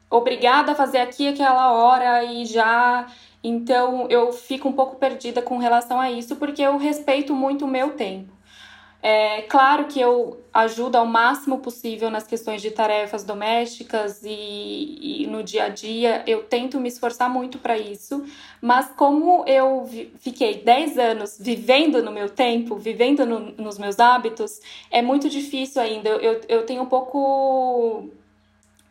obrigada 0.09 0.73
a 0.73 0.75
fazer 0.75 0.99
aqui 0.99 1.29
aquela 1.29 1.71
hora 1.71 2.23
e 2.23 2.45
já 2.45 3.07
então 3.43 4.07
eu 4.09 4.31
fico 4.31 4.67
um 4.69 4.73
pouco 4.73 4.95
perdida 4.97 5.41
com 5.41 5.57
relação 5.57 5.99
a 5.99 6.11
isso, 6.11 6.35
porque 6.35 6.61
eu 6.61 6.77
respeito 6.77 7.33
muito 7.33 7.65
o 7.65 7.67
meu 7.67 7.91
tempo. 7.91 8.41
É 9.03 9.41
claro 9.43 9.85
que 9.85 9.99
eu 9.99 10.39
ajudo 10.53 10.95
ao 10.95 11.07
máximo 11.07 11.57
possível 11.57 12.11
nas 12.11 12.27
questões 12.27 12.61
de 12.61 12.69
tarefas 12.69 13.23
domésticas 13.23 14.21
e, 14.23 15.23
e 15.23 15.27
no 15.27 15.41
dia 15.41 15.63
a 15.63 15.69
dia, 15.69 16.23
eu 16.27 16.43
tento 16.43 16.79
me 16.79 16.87
esforçar 16.87 17.27
muito 17.27 17.57
para 17.57 17.75
isso, 17.79 18.23
mas 18.61 18.91
como 18.95 19.43
eu 19.47 19.89
fiquei 20.19 20.61
10 20.61 20.99
anos 20.99 21.37
vivendo 21.39 22.03
no 22.03 22.11
meu 22.11 22.29
tempo, 22.29 22.75
vivendo 22.75 23.25
no, 23.25 23.39
nos 23.53 23.79
meus 23.79 23.99
hábitos, 23.99 24.59
é 24.91 25.01
muito 25.01 25.27
difícil 25.29 25.81
ainda. 25.81 26.09
Eu, 26.09 26.41
eu 26.47 26.65
tenho 26.67 26.83
um 26.83 26.87
pouco. 26.87 28.07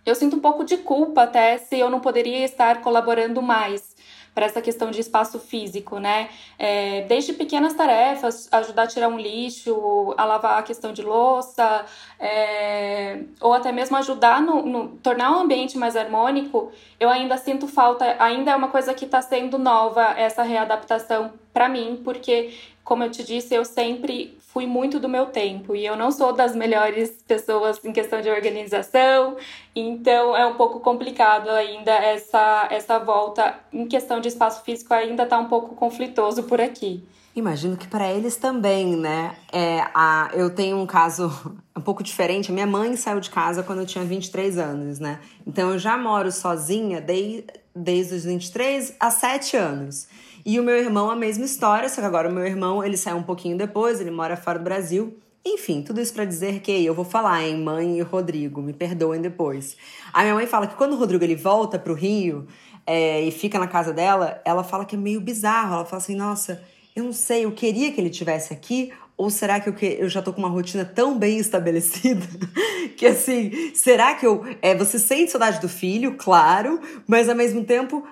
Eu 0.04 0.14
sinto 0.16 0.34
um 0.34 0.40
pouco 0.40 0.64
de 0.64 0.78
culpa 0.78 1.22
até 1.22 1.56
se 1.58 1.78
eu 1.78 1.88
não 1.88 2.00
poderia 2.00 2.44
estar 2.44 2.80
colaborando 2.80 3.40
mais 3.40 3.89
para 4.34 4.46
essa 4.46 4.60
questão 4.62 4.90
de 4.90 5.00
espaço 5.00 5.38
físico, 5.38 5.98
né? 5.98 6.28
É, 6.58 7.02
desde 7.02 7.32
pequenas 7.32 7.74
tarefas, 7.74 8.48
ajudar 8.52 8.84
a 8.84 8.86
tirar 8.86 9.08
um 9.08 9.18
lixo, 9.18 10.14
a 10.16 10.24
lavar 10.24 10.58
a 10.58 10.62
questão 10.62 10.92
de 10.92 11.02
louça, 11.02 11.84
é, 12.18 13.20
ou 13.40 13.52
até 13.52 13.72
mesmo 13.72 13.96
ajudar 13.96 14.40
no, 14.40 14.62
no 14.62 14.88
tornar 14.98 15.36
o 15.36 15.40
ambiente 15.40 15.76
mais 15.76 15.96
harmônico, 15.96 16.72
eu 16.98 17.08
ainda 17.08 17.36
sinto 17.36 17.66
falta, 17.66 18.16
ainda 18.18 18.52
é 18.52 18.56
uma 18.56 18.68
coisa 18.68 18.94
que 18.94 19.04
está 19.04 19.20
sendo 19.20 19.58
nova 19.58 20.14
essa 20.16 20.42
readaptação 20.42 21.32
para 21.52 21.68
mim, 21.68 22.00
porque 22.04 22.54
como 22.84 23.04
eu 23.04 23.10
te 23.10 23.22
disse, 23.22 23.54
eu 23.54 23.64
sempre 23.64 24.36
fui 24.52 24.66
muito 24.66 24.98
do 24.98 25.08
meu 25.08 25.26
tempo 25.26 25.76
e 25.76 25.86
eu 25.86 25.96
não 25.96 26.10
sou 26.10 26.32
das 26.32 26.56
melhores 26.56 27.22
pessoas 27.26 27.82
em 27.84 27.92
questão 27.92 28.20
de 28.20 28.28
organização, 28.28 29.36
então 29.74 30.36
é 30.36 30.44
um 30.44 30.54
pouco 30.54 30.80
complicado 30.80 31.48
ainda 31.50 31.92
essa, 31.92 32.66
essa 32.70 32.98
volta 32.98 33.58
em 33.72 33.86
questão 33.86 34.20
de 34.20 34.28
espaço 34.28 34.64
físico 34.64 34.92
ainda 34.92 35.22
está 35.22 35.38
um 35.38 35.46
pouco 35.46 35.74
conflitoso 35.76 36.42
por 36.42 36.60
aqui. 36.60 37.02
Imagino 37.34 37.76
que 37.76 37.86
para 37.86 38.10
eles 38.12 38.36
também, 38.36 38.96
né? 38.96 39.36
É, 39.52 39.86
a, 39.94 40.30
eu 40.34 40.50
tenho 40.50 40.78
um 40.78 40.86
caso 40.86 41.30
um 41.76 41.80
pouco 41.80 42.02
diferente. 42.02 42.50
A 42.50 42.54
minha 42.54 42.66
mãe 42.66 42.96
saiu 42.96 43.20
de 43.20 43.30
casa 43.30 43.62
quando 43.62 43.80
eu 43.80 43.86
tinha 43.86 44.04
23 44.04 44.58
anos, 44.58 44.98
né? 44.98 45.20
Então 45.46 45.70
eu 45.70 45.78
já 45.78 45.96
moro 45.96 46.32
sozinha 46.32 47.00
desde, 47.00 47.44
desde 47.74 48.16
os 48.16 48.24
23 48.24 48.96
a 48.98 49.12
7 49.12 49.56
anos. 49.56 50.08
E 50.44 50.58
o 50.58 50.62
meu 50.62 50.76
irmão, 50.76 51.10
a 51.10 51.16
mesma 51.16 51.44
história, 51.44 51.88
só 51.88 52.00
que 52.00 52.06
agora 52.06 52.28
o 52.28 52.32
meu 52.32 52.44
irmão, 52.44 52.82
ele 52.84 52.96
saiu 52.96 53.16
um 53.16 53.22
pouquinho 53.22 53.56
depois, 53.56 54.00
ele 54.00 54.10
mora 54.10 54.36
fora 54.36 54.58
do 54.58 54.64
Brasil. 54.64 55.16
Enfim, 55.44 55.82
tudo 55.82 56.00
isso 56.00 56.12
para 56.12 56.24
dizer 56.24 56.60
que 56.60 56.84
eu 56.84 56.94
vou 56.94 57.04
falar, 57.04 57.42
hein, 57.42 57.56
mãe 57.56 57.98
e 57.98 58.02
Rodrigo, 58.02 58.60
me 58.60 58.72
perdoem 58.74 59.20
depois. 59.20 59.76
A 60.12 60.22
minha 60.22 60.34
mãe 60.34 60.46
fala 60.46 60.66
que 60.66 60.74
quando 60.74 60.92
o 60.92 60.96
Rodrigo 60.96 61.24
ele 61.24 61.36
volta 61.36 61.78
pro 61.78 61.94
Rio 61.94 62.46
é, 62.86 63.22
e 63.22 63.30
fica 63.30 63.58
na 63.58 63.66
casa 63.66 63.92
dela, 63.92 64.40
ela 64.44 64.62
fala 64.62 64.84
que 64.84 64.96
é 64.96 64.98
meio 64.98 65.20
bizarro. 65.20 65.74
Ela 65.74 65.84
fala 65.86 66.02
assim: 66.02 66.14
nossa, 66.14 66.62
eu 66.94 67.04
não 67.04 67.12
sei, 67.12 67.44
eu 67.44 67.52
queria 67.52 67.90
que 67.90 68.00
ele 68.00 68.10
tivesse 68.10 68.52
aqui, 68.52 68.92
ou 69.16 69.30
será 69.30 69.60
que 69.60 69.68
eu, 69.68 69.72
que 69.72 69.86
eu 69.98 70.08
já 70.08 70.20
tô 70.20 70.32
com 70.32 70.40
uma 70.40 70.48
rotina 70.48 70.84
tão 70.84 71.18
bem 71.18 71.38
estabelecida 71.38 72.26
que 72.96 73.06
assim, 73.06 73.72
será 73.74 74.14
que 74.14 74.26
eu. 74.26 74.44
É, 74.60 74.74
você 74.74 74.98
sente 74.98 75.30
saudade 75.30 75.60
do 75.60 75.68
filho, 75.68 76.16
claro, 76.16 76.80
mas 77.06 77.28
ao 77.28 77.34
mesmo 77.34 77.64
tempo 77.64 78.06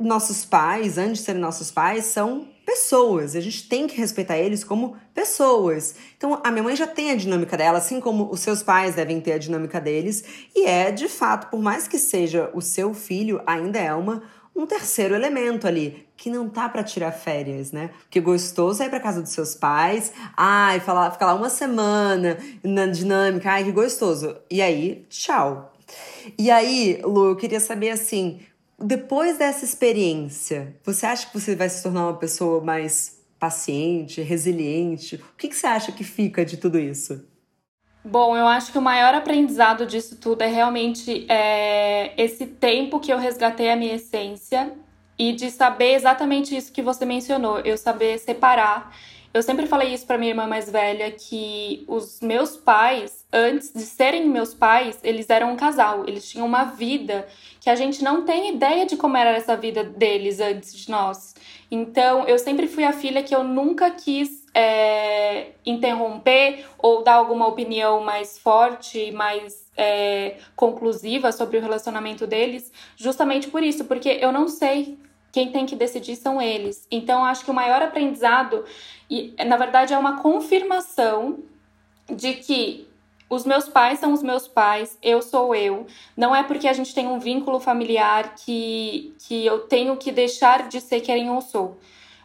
nossos 0.00 0.44
pais, 0.44 0.98
antes 0.98 1.18
de 1.18 1.24
serem 1.24 1.40
nossos 1.40 1.70
pais, 1.70 2.06
são 2.06 2.48
pessoas. 2.64 3.36
A 3.36 3.40
gente 3.40 3.68
tem 3.68 3.86
que 3.86 3.96
respeitar 3.96 4.38
eles 4.38 4.64
como 4.64 4.96
pessoas. 5.12 5.94
Então, 6.16 6.40
a 6.42 6.50
minha 6.50 6.62
mãe 6.62 6.76
já 6.76 6.86
tem 6.86 7.10
a 7.10 7.16
dinâmica 7.16 7.56
dela, 7.56 7.78
assim 7.78 8.00
como 8.00 8.30
os 8.30 8.40
seus 8.40 8.62
pais 8.62 8.94
devem 8.94 9.20
ter 9.20 9.32
a 9.32 9.38
dinâmica 9.38 9.80
deles. 9.80 10.24
E 10.54 10.66
é, 10.66 10.90
de 10.90 11.08
fato, 11.08 11.50
por 11.50 11.60
mais 11.60 11.86
que 11.86 11.98
seja 11.98 12.50
o 12.54 12.60
seu 12.60 12.94
filho, 12.94 13.40
ainda 13.46 13.78
é 13.78 13.94
uma 13.94 14.22
um 14.56 14.66
terceiro 14.66 15.14
elemento 15.14 15.66
ali, 15.66 16.06
que 16.16 16.30
não 16.30 16.48
tá 16.48 16.68
para 16.68 16.84
tirar 16.84 17.10
férias, 17.10 17.72
né? 17.72 17.90
Porque 18.02 18.20
gostoso 18.20 18.82
é 18.82 18.86
ir 18.86 18.88
pra 18.88 19.00
casa 19.00 19.20
dos 19.20 19.32
seus 19.32 19.54
pais, 19.54 20.12
ai, 20.36 20.78
falar, 20.78 21.10
ficar 21.10 21.26
lá 21.26 21.34
uma 21.34 21.50
semana 21.50 22.38
na 22.62 22.86
dinâmica, 22.86 23.50
ai, 23.50 23.64
que 23.64 23.72
gostoso. 23.72 24.36
E 24.48 24.62
aí, 24.62 25.04
tchau. 25.10 25.72
E 26.38 26.50
aí, 26.50 27.00
Lu, 27.02 27.30
eu 27.30 27.36
queria 27.36 27.58
saber 27.58 27.90
assim, 27.90 28.40
depois 28.78 29.38
dessa 29.38 29.64
experiência, 29.64 30.76
você 30.84 31.06
acha 31.06 31.26
que 31.26 31.38
você 31.38 31.54
vai 31.54 31.68
se 31.68 31.82
tornar 31.82 32.08
uma 32.08 32.16
pessoa 32.16 32.62
mais 32.62 33.22
paciente, 33.38 34.22
resiliente? 34.22 35.16
O 35.16 35.36
que, 35.36 35.48
que 35.48 35.56
você 35.56 35.66
acha 35.66 35.92
que 35.92 36.04
fica 36.04 36.44
de 36.44 36.56
tudo 36.56 36.78
isso? 36.78 37.26
Bom, 38.04 38.36
eu 38.36 38.46
acho 38.46 38.70
que 38.70 38.78
o 38.78 38.82
maior 38.82 39.14
aprendizado 39.14 39.86
disso 39.86 40.16
tudo 40.16 40.42
é 40.42 40.46
realmente 40.46 41.26
é, 41.30 42.12
esse 42.22 42.46
tempo 42.46 43.00
que 43.00 43.12
eu 43.12 43.18
resgatei 43.18 43.70
a 43.70 43.76
minha 43.76 43.94
essência 43.94 44.72
e 45.18 45.32
de 45.32 45.50
saber 45.50 45.94
exatamente 45.94 46.54
isso 46.54 46.72
que 46.72 46.82
você 46.82 47.06
mencionou, 47.06 47.60
eu 47.60 47.78
saber 47.78 48.18
separar 48.18 48.94
eu 49.34 49.42
sempre 49.42 49.66
falei 49.66 49.92
isso 49.92 50.06
para 50.06 50.16
minha 50.16 50.30
irmã 50.30 50.46
mais 50.46 50.70
velha 50.70 51.10
que 51.10 51.84
os 51.88 52.20
meus 52.20 52.56
pais, 52.56 53.26
antes 53.32 53.72
de 53.72 53.82
serem 53.82 54.28
meus 54.28 54.54
pais, 54.54 55.00
eles 55.02 55.28
eram 55.28 55.52
um 55.52 55.56
casal, 55.56 56.04
eles 56.06 56.30
tinham 56.30 56.46
uma 56.46 56.62
vida 56.66 57.26
que 57.60 57.68
a 57.68 57.74
gente 57.74 58.04
não 58.04 58.24
tem 58.24 58.54
ideia 58.54 58.86
de 58.86 58.96
como 58.96 59.16
era 59.16 59.30
essa 59.30 59.56
vida 59.56 59.82
deles 59.82 60.38
antes 60.38 60.72
de 60.72 60.88
nós. 60.88 61.34
Então, 61.68 62.24
eu 62.28 62.38
sempre 62.38 62.68
fui 62.68 62.84
a 62.84 62.92
filha 62.92 63.24
que 63.24 63.34
eu 63.34 63.42
nunca 63.42 63.90
quis 63.90 64.46
é, 64.54 65.48
interromper 65.66 66.64
ou 66.78 67.02
dar 67.02 67.14
alguma 67.14 67.48
opinião 67.48 68.00
mais 68.04 68.38
forte, 68.38 69.10
mais 69.10 69.68
é, 69.76 70.36
conclusiva 70.54 71.32
sobre 71.32 71.58
o 71.58 71.60
relacionamento 71.60 72.24
deles, 72.24 72.72
justamente 72.96 73.48
por 73.48 73.64
isso, 73.64 73.84
porque 73.86 74.10
eu 74.20 74.30
não 74.30 74.46
sei 74.46 74.96
quem 75.34 75.50
tem 75.50 75.66
que 75.66 75.74
decidir 75.74 76.14
são 76.14 76.40
eles. 76.40 76.86
Então, 76.88 77.24
acho 77.24 77.44
que 77.44 77.50
o 77.50 77.54
maior 77.54 77.82
aprendizado, 77.82 78.64
e 79.10 79.34
na 79.44 79.56
verdade 79.56 79.92
é 79.92 79.98
uma 79.98 80.22
confirmação 80.22 81.40
de 82.08 82.34
que 82.34 82.86
os 83.28 83.44
meus 83.44 83.68
pais 83.68 83.98
são 83.98 84.12
os 84.12 84.22
meus 84.22 84.46
pais, 84.46 84.96
eu 85.02 85.20
sou 85.20 85.52
eu. 85.52 85.88
Não 86.16 86.36
é 86.36 86.44
porque 86.44 86.68
a 86.68 86.72
gente 86.72 86.94
tem 86.94 87.08
um 87.08 87.18
vínculo 87.18 87.58
familiar 87.58 88.36
que, 88.36 89.12
que 89.26 89.44
eu 89.44 89.66
tenho 89.66 89.96
que 89.96 90.12
deixar 90.12 90.68
de 90.68 90.80
ser 90.80 91.00
quem 91.00 91.26
eu 91.26 91.40
sou. 91.40 91.78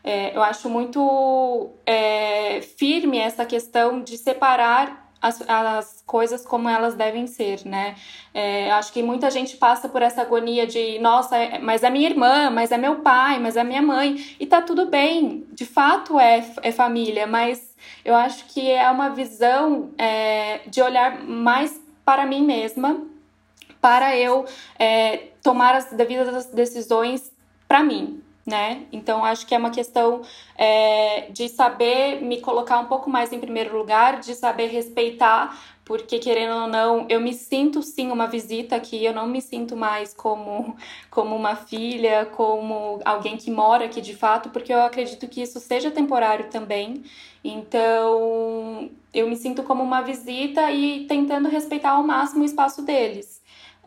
É, 0.04 0.38
eu 0.38 0.44
acho 0.44 0.70
muito 0.70 1.72
é, 1.88 2.62
firme 2.62 3.18
essa 3.18 3.44
questão 3.44 4.04
de 4.04 4.20
separar 4.20 5.09
as, 5.22 5.44
as 5.48 6.04
coisas 6.06 6.46
como 6.46 6.70
elas 6.70 6.96
devem 6.96 7.28
ser, 7.28 7.66
né? 7.66 7.96
É, 8.34 8.72
acho 8.72 8.94
que 8.94 9.04
muita 9.04 9.30
gente 9.30 9.58
passa 9.58 9.90
por 9.90 10.02
essa 10.02 10.22
agonia 10.22 10.66
de, 10.66 11.00
nossa, 11.00 11.38
é, 11.38 11.60
mas 11.60 11.84
é 11.84 11.90
minha 11.90 12.10
irmã, 12.10 12.50
mas 12.50 12.72
é 12.72 12.78
meu 12.78 12.98
pai, 12.98 13.40
mas 13.40 13.58
é 13.58 13.64
minha 13.64 13.82
mãe, 13.82 14.36
e 14.40 14.46
tá 14.46 14.62
tudo 14.62 14.86
bem, 14.88 15.46
de 15.52 15.66
fato 15.66 16.20
é, 16.20 16.44
é 16.62 16.72
família, 16.72 17.28
mas 17.28 17.76
eu 18.04 18.16
acho 18.16 18.46
que 18.46 18.70
é 18.70 18.90
uma 18.90 19.10
visão 19.10 19.92
é, 19.98 20.62
de 20.68 20.82
olhar 20.82 21.22
mais 21.24 21.80
para 22.06 22.26
mim 22.26 22.44
mesma, 22.44 23.06
para 23.82 24.16
eu 24.16 24.46
é, 24.78 25.28
tomar 25.44 25.76
as 25.76 25.92
devidas 25.92 26.46
decisões 26.48 27.32
para 27.68 27.84
mim, 27.84 28.22
né? 28.50 28.84
Então 28.92 29.24
acho 29.24 29.46
que 29.46 29.54
é 29.54 29.58
uma 29.58 29.70
questão 29.70 30.22
é, 30.58 31.30
de 31.32 31.48
saber 31.48 32.22
me 32.22 32.42
colocar 32.42 32.80
um 32.80 32.86
pouco 32.86 33.10
mais 33.10 33.32
em 33.32 33.40
primeiro 33.40 33.78
lugar, 33.78 34.20
de 34.20 34.34
saber 34.34 34.68
respeitar, 34.68 35.58
porque 35.86 36.20
querendo 36.20 36.54
ou 36.64 36.68
não, 36.68 37.06
eu 37.10 37.22
me 37.22 37.34
sinto 37.34 37.82
sim 37.82 38.12
uma 38.12 38.28
visita 38.28 38.76
aqui, 38.76 39.04
eu 39.06 39.14
não 39.14 39.28
me 39.28 39.42
sinto 39.42 39.76
mais 39.78 40.14
como, 40.14 40.76
como 41.10 41.36
uma 41.36 41.56
filha, 41.56 42.26
como 42.26 43.00
alguém 43.06 43.38
que 43.38 43.52
mora 43.52 43.86
aqui 43.86 44.02
de 44.02 44.16
fato, 44.16 44.50
porque 44.50 44.74
eu 44.74 44.82
acredito 44.82 45.28
que 45.28 45.42
isso 45.42 45.60
seja 45.60 45.92
temporário 45.92 46.50
também. 46.50 47.04
Então 47.44 48.90
eu 49.14 49.28
me 49.30 49.36
sinto 49.36 49.64
como 49.64 49.84
uma 49.84 50.02
visita 50.02 50.72
e 50.72 51.06
tentando 51.08 51.48
respeitar 51.50 51.92
ao 51.92 52.04
máximo 52.04 52.42
o 52.42 52.46
espaço 52.46 52.82
deles. 52.82 53.40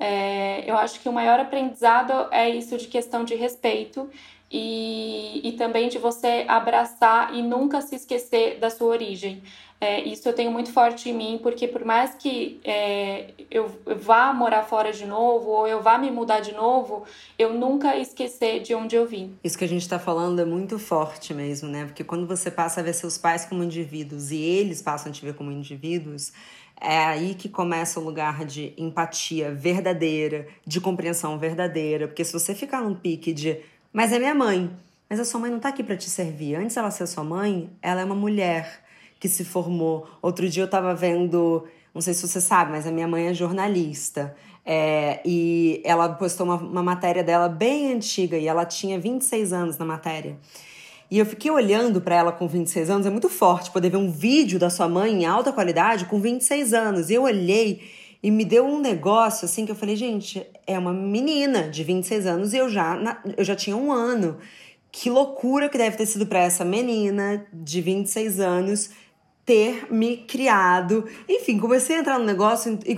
É, 0.05 0.69
eu 0.69 0.77
acho 0.77 0.99
que 1.01 1.09
o 1.09 1.13
maior 1.13 1.39
aprendizado 1.39 2.27
é 2.33 2.49
isso 2.49 2.77
de 2.77 2.89
questão 2.89 3.23
de 3.25 3.37
respeito 3.37 4.11
e, 4.53 5.41
e 5.43 5.53
também 5.53 5.89
de 5.89 5.97
você 5.97 6.45
abraçar 6.47 7.35
e 7.35 7.43
nunca 7.43 7.81
se 7.81 7.97
esquecer 7.97 8.59
da 8.61 8.69
sua 8.69 8.89
origem. 8.89 9.43
É, 9.81 10.01
isso 10.05 10.29
eu 10.29 10.33
tenho 10.33 10.53
muito 10.53 10.71
forte 10.71 11.11
em 11.11 11.13
mim, 11.13 11.41
porque 11.43 11.67
por 11.67 11.85
mais 11.85 12.15
que 12.15 12.61
é, 12.63 13.31
eu 13.51 13.69
vá 13.97 14.33
morar 14.33 14.63
fora 14.63 14.93
de 14.93 15.05
novo, 15.05 15.51
ou 15.51 15.67
eu 15.67 15.83
vá 15.83 15.99
me 15.99 16.09
mudar 16.09 16.39
de 16.39 16.53
novo, 16.53 17.03
eu 17.37 17.53
nunca 17.53 17.97
esquecer 17.97 18.61
de 18.61 18.77
onde 18.77 18.95
eu 18.95 19.07
vim. 19.07 19.35
Isso 19.43 19.59
que 19.59 19.65
a 19.65 19.69
gente 19.69 19.83
está 19.83 19.99
falando 19.99 20.41
é 20.41 20.45
muito 20.45 20.79
forte 20.79 21.35
mesmo, 21.35 21.69
né? 21.69 21.87
Porque 21.87 22.05
quando 22.05 22.29
você 22.29 22.49
passa 22.49 22.81
a 22.81 22.85
ver 22.85 22.93
seus 22.93 23.19
pais 23.19 23.45
como 23.45 23.65
indivíduos 23.65 24.31
e 24.31 24.37
eles 24.37 24.81
passam 24.81 25.11
a 25.11 25.13
te 25.13 25.25
ver 25.25 25.35
como 25.35 25.51
indivíduos, 25.51 26.33
é 26.81 26.99
aí 26.99 27.35
que 27.35 27.49
começa 27.49 27.99
o 27.99 28.05
lugar 28.05 28.45
de 28.45 28.75
empatia 28.77 29.51
verdadeira, 29.51 30.47
de 30.65 30.81
compreensão 30.81 31.39
verdadeira. 31.39 32.07
Porque 32.07 32.25
se 32.25 32.33
você 32.33 32.55
ficar 32.55 32.83
num 32.83 32.95
pique 32.95 33.33
de 33.33 33.59
mas 33.93 34.13
é 34.13 34.19
minha 34.19 34.35
mãe. 34.35 34.71
Mas 35.09 35.21
a 35.21 35.25
sua 35.25 35.41
mãe 35.41 35.51
não 35.51 35.59
está 35.59 35.69
aqui 35.69 35.83
para 35.83 35.97
te 35.97 36.09
servir. 36.09 36.55
Antes 36.55 36.77
ela 36.77 36.91
ser 36.91 37.07
sua 37.07 37.23
mãe, 37.23 37.71
ela 37.83 38.01
é 38.01 38.05
uma 38.05 38.15
mulher 38.15 38.83
que 39.21 39.29
se 39.29 39.45
formou. 39.45 40.09
Outro 40.23 40.49
dia 40.49 40.63
eu 40.63 40.67
estava 40.67 40.95
vendo, 40.95 41.67
não 41.95 42.01
sei 42.01 42.15
se 42.15 42.27
você 42.27 42.41
sabe, 42.41 42.71
mas 42.71 42.87
a 42.87 42.91
minha 42.91 43.07
mãe 43.07 43.27
é 43.27 43.35
jornalista. 43.35 44.35
É, 44.65 45.21
e 45.25 45.83
ela 45.85 46.09
postou 46.09 46.47
uma, 46.47 46.57
uma 46.57 46.83
matéria 46.83 47.23
dela 47.23 47.49
bem 47.49 47.93
antiga 47.93 48.39
e 48.39 48.47
ela 48.47 48.65
tinha 48.65 48.99
26 48.99 49.53
anos 49.53 49.77
na 49.77 49.85
matéria. 49.85 50.39
E 51.11 51.19
eu 51.19 51.27
fiquei 51.27 51.51
olhando 51.51 52.01
para 52.01 52.15
ela 52.15 52.33
com 52.33 52.49
26 52.49 52.89
anos, 52.89 53.07
é 53.07 53.11
muito 53.11 53.29
forte 53.29 53.71
poder 53.71 53.91
ver 53.91 53.99
um 53.99 54.11
vídeo 54.11 54.59
da 54.59 54.71
sua 54.71 54.89
mãe 54.89 55.13
em 55.13 55.27
alta 55.27 55.53
qualidade 55.53 56.07
com 56.07 56.19
26 56.19 56.73
anos. 56.73 57.11
E 57.11 57.15
eu 57.15 57.25
olhei 57.25 57.83
e 58.23 58.31
me 58.31 58.45
deu 58.45 58.65
um 58.65 58.79
negócio 58.79 59.45
assim 59.45 59.67
que 59.67 59.73
eu 59.73 59.77
falei, 59.77 59.97
gente, 59.97 60.47
é 60.67 60.79
uma 60.79 60.93
menina 60.93 61.69
de 61.69 61.83
26 61.83 62.27
anos 62.27 62.53
e 62.53 62.59
eu 62.59 62.69
já, 62.69 63.21
eu 63.37 63.45
já 63.45 63.57
tinha 63.57 63.77
um 63.77 63.91
ano. 63.91 64.39
Que 64.93 65.11
loucura 65.11 65.69
que 65.69 65.77
deve 65.77 65.97
ter 65.97 66.07
sido 66.07 66.27
para 66.27 66.39
essa 66.39 66.65
menina 66.65 67.45
de 67.53 67.81
26 67.81 68.39
anos 68.39 68.91
ter 69.45 69.93
me 69.93 70.19
criado. 70.19 71.05
Enfim, 71.29 71.59
comecei 71.59 71.97
a 71.97 71.99
entrar 71.99 72.19
no 72.19 72.25
negócio 72.25 72.79
e, 72.87 72.97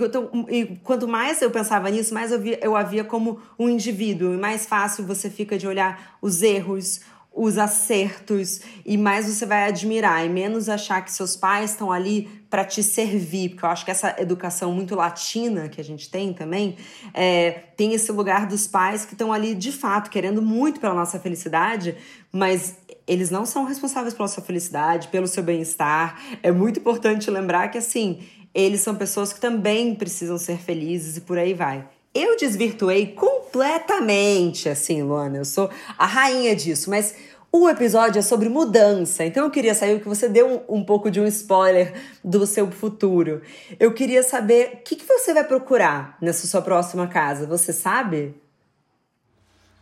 e 0.54 0.76
quanto 0.82 1.08
mais 1.08 1.40
eu 1.40 1.50
pensava 1.50 1.90
nisso, 1.90 2.12
mais 2.12 2.30
eu, 2.30 2.40
via, 2.40 2.58
eu 2.60 2.76
a 2.76 2.82
via 2.82 3.02
como 3.02 3.40
um 3.58 3.68
indivíduo. 3.68 4.34
E 4.34 4.36
mais 4.36 4.66
fácil 4.66 5.06
você 5.06 5.30
fica 5.30 5.56
de 5.56 5.66
olhar 5.66 6.18
os 6.20 6.42
erros, 6.42 7.00
os 7.34 7.58
acertos 7.58 8.60
e 8.86 8.96
mais 8.96 9.26
você 9.26 9.44
vai 9.44 9.64
admirar 9.64 10.24
e 10.24 10.28
menos 10.28 10.68
achar 10.68 11.04
que 11.04 11.10
seus 11.10 11.36
pais 11.36 11.72
estão 11.72 11.90
ali 11.90 12.30
para 12.48 12.64
te 12.64 12.82
servir, 12.82 13.50
porque 13.50 13.64
eu 13.64 13.68
acho 13.68 13.84
que 13.84 13.90
essa 13.90 14.14
educação 14.18 14.72
muito 14.72 14.94
latina 14.94 15.68
que 15.68 15.80
a 15.80 15.84
gente 15.84 16.08
tem 16.08 16.32
também 16.32 16.76
é, 17.12 17.50
tem 17.76 17.92
esse 17.92 18.12
lugar 18.12 18.46
dos 18.46 18.68
pais 18.68 19.04
que 19.04 19.14
estão 19.14 19.32
ali 19.32 19.54
de 19.56 19.72
fato 19.72 20.08
querendo 20.08 20.40
muito 20.40 20.78
pela 20.78 20.94
nossa 20.94 21.18
felicidade, 21.18 21.96
mas 22.30 22.76
eles 23.06 23.30
não 23.30 23.44
são 23.44 23.64
responsáveis 23.64 24.14
pela 24.14 24.28
sua 24.28 24.42
felicidade, 24.42 25.08
pelo 25.08 25.26
seu 25.26 25.42
bem-estar. 25.42 26.20
É 26.42 26.52
muito 26.52 26.78
importante 26.78 27.28
lembrar 27.30 27.68
que 27.68 27.78
assim 27.78 28.22
eles 28.54 28.80
são 28.80 28.94
pessoas 28.94 29.32
que 29.32 29.40
também 29.40 29.94
precisam 29.96 30.38
ser 30.38 30.58
felizes 30.58 31.16
e 31.16 31.20
por 31.20 31.36
aí 31.36 31.52
vai. 31.52 31.84
Eu 32.14 32.36
desvirtuei 32.36 33.08
completamente, 33.08 34.68
assim, 34.68 35.02
Luana. 35.02 35.38
Eu 35.38 35.44
sou 35.44 35.68
a 35.98 36.06
rainha 36.06 36.54
disso, 36.54 36.88
mas 36.88 37.16
o 37.56 37.68
episódio 37.68 38.18
é 38.18 38.22
sobre 38.22 38.48
mudança, 38.48 39.24
então 39.24 39.44
eu 39.44 39.50
queria 39.50 39.76
saber 39.76 40.00
que 40.00 40.08
você 40.08 40.28
deu 40.28 40.64
um, 40.68 40.78
um, 40.78 40.84
pouco 40.84 41.08
de 41.08 41.20
um 41.20 41.26
spoiler 41.26 41.94
do 42.24 42.46
seu 42.48 42.68
futuro. 42.68 43.42
Eu 43.78 43.94
queria 43.94 44.24
saber 44.24 44.72
o 44.74 44.76
que, 44.78 44.96
que 44.96 45.06
você 45.06 45.32
vai 45.32 45.44
procurar 45.44 46.18
nessa 46.20 46.48
sua 46.48 46.60
próxima 46.60 47.06
casa, 47.06 47.46
você 47.46 47.72
sabe? 47.72 48.34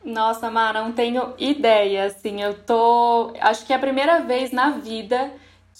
Nossa, 0.04 0.50
Mar, 0.50 0.74
não 0.74 0.92
tenho 0.92 1.32
ideia, 1.38 2.04
assim, 2.04 2.42
eu 2.42 2.54
tô... 2.54 3.32
Acho 3.40 3.64
que 3.64 3.72
é 3.72 3.76
a 3.76 3.78
primeira 3.78 4.20
vez 4.20 4.50
na 4.50 4.72
vida 4.72 5.32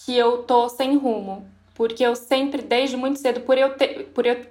que 0.07 0.17
eu 0.17 0.45
tô 0.45 0.71
sem 0.71 0.97
rumo, 0.97 1.47
porque 1.75 2.03
eu 2.03 2.17
sempre, 2.17 2.63
desde 2.63 2.97
muito 2.97 3.19
cedo, 3.19 3.41
por 3.41 3.59
eu, 3.59 3.75
ter, 3.75 4.05
por 4.15 4.25
eu 4.25 4.47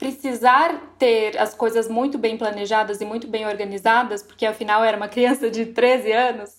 precisar 0.00 0.94
ter 0.98 1.38
as 1.38 1.54
coisas 1.54 1.86
muito 1.86 2.16
bem 2.16 2.38
planejadas 2.38 3.02
e 3.02 3.04
muito 3.04 3.26
bem 3.28 3.46
organizadas, 3.46 4.22
porque 4.22 4.46
afinal 4.46 4.82
era 4.82 4.96
uma 4.96 5.08
criança 5.08 5.50
de 5.50 5.66
13 5.66 6.10
anos, 6.10 6.58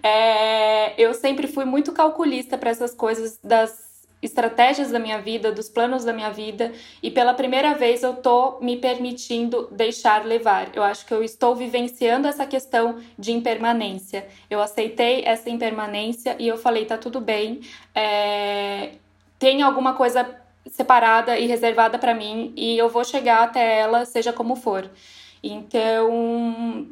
é, 0.00 0.94
eu 0.96 1.12
sempre 1.12 1.48
fui 1.48 1.64
muito 1.64 1.92
calculista 1.92 2.56
para 2.56 2.70
essas 2.70 2.94
coisas 2.94 3.40
das 3.42 3.84
estratégias 4.22 4.90
da 4.92 5.00
minha 5.00 5.20
vida, 5.20 5.50
dos 5.50 5.68
planos 5.68 6.04
da 6.04 6.12
minha 6.12 6.30
vida, 6.30 6.72
e 7.02 7.10
pela 7.10 7.34
primeira 7.34 7.74
vez 7.74 8.04
eu 8.04 8.14
tô 8.14 8.60
me 8.60 8.76
permitindo 8.76 9.68
deixar 9.72 10.24
levar. 10.24 10.68
Eu 10.72 10.84
acho 10.84 11.04
que 11.04 11.12
eu 11.12 11.24
estou 11.24 11.56
vivenciando 11.56 12.28
essa 12.28 12.46
questão 12.46 13.00
de 13.18 13.32
impermanência. 13.32 14.26
Eu 14.48 14.60
aceitei 14.60 15.24
essa 15.24 15.50
impermanência 15.50 16.36
e 16.38 16.46
eu 16.46 16.56
falei, 16.56 16.84
tá 16.86 16.96
tudo 16.96 17.20
bem. 17.20 17.60
É, 17.94 18.92
tem 19.38 19.60
alguma 19.62 19.94
coisa 19.94 20.24
separada 20.70 21.38
e 21.38 21.46
reservada 21.46 21.98
para 21.98 22.14
mim 22.14 22.52
e 22.56 22.76
eu 22.76 22.88
vou 22.88 23.04
chegar 23.04 23.44
até 23.44 23.78
ela, 23.80 24.04
seja 24.04 24.32
como 24.32 24.56
for. 24.56 24.90
Então, 25.42 26.86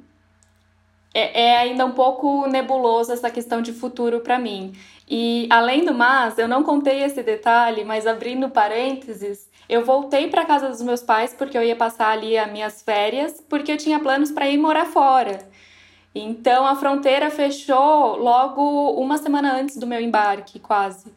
é, 1.12 1.42
é 1.42 1.56
ainda 1.58 1.86
um 1.86 1.92
pouco 1.92 2.46
nebuloso 2.46 3.12
essa 3.12 3.30
questão 3.30 3.62
de 3.62 3.72
futuro 3.72 4.20
para 4.20 4.38
mim. 4.38 4.72
E 5.08 5.46
além 5.50 5.84
do 5.84 5.94
mais, 5.94 6.38
eu 6.38 6.48
não 6.48 6.62
contei 6.62 7.02
esse 7.02 7.22
detalhe, 7.22 7.84
mas 7.84 8.06
abrindo 8.06 8.48
parênteses, 8.50 9.48
eu 9.68 9.84
voltei 9.84 10.28
para 10.28 10.44
casa 10.44 10.68
dos 10.68 10.82
meus 10.82 11.02
pais 11.02 11.34
porque 11.34 11.56
eu 11.56 11.62
ia 11.62 11.76
passar 11.76 12.10
ali 12.10 12.36
as 12.36 12.50
minhas 12.50 12.82
férias, 12.82 13.42
porque 13.48 13.72
eu 13.72 13.76
tinha 13.76 14.00
planos 14.00 14.30
para 14.30 14.48
ir 14.48 14.58
morar 14.58 14.86
fora. 14.86 15.38
Então 16.14 16.66
a 16.66 16.76
fronteira 16.76 17.30
fechou 17.30 18.16
logo 18.16 18.92
uma 18.92 19.18
semana 19.18 19.52
antes 19.52 19.76
do 19.76 19.86
meu 19.86 20.00
embarque, 20.00 20.58
quase. 20.58 21.12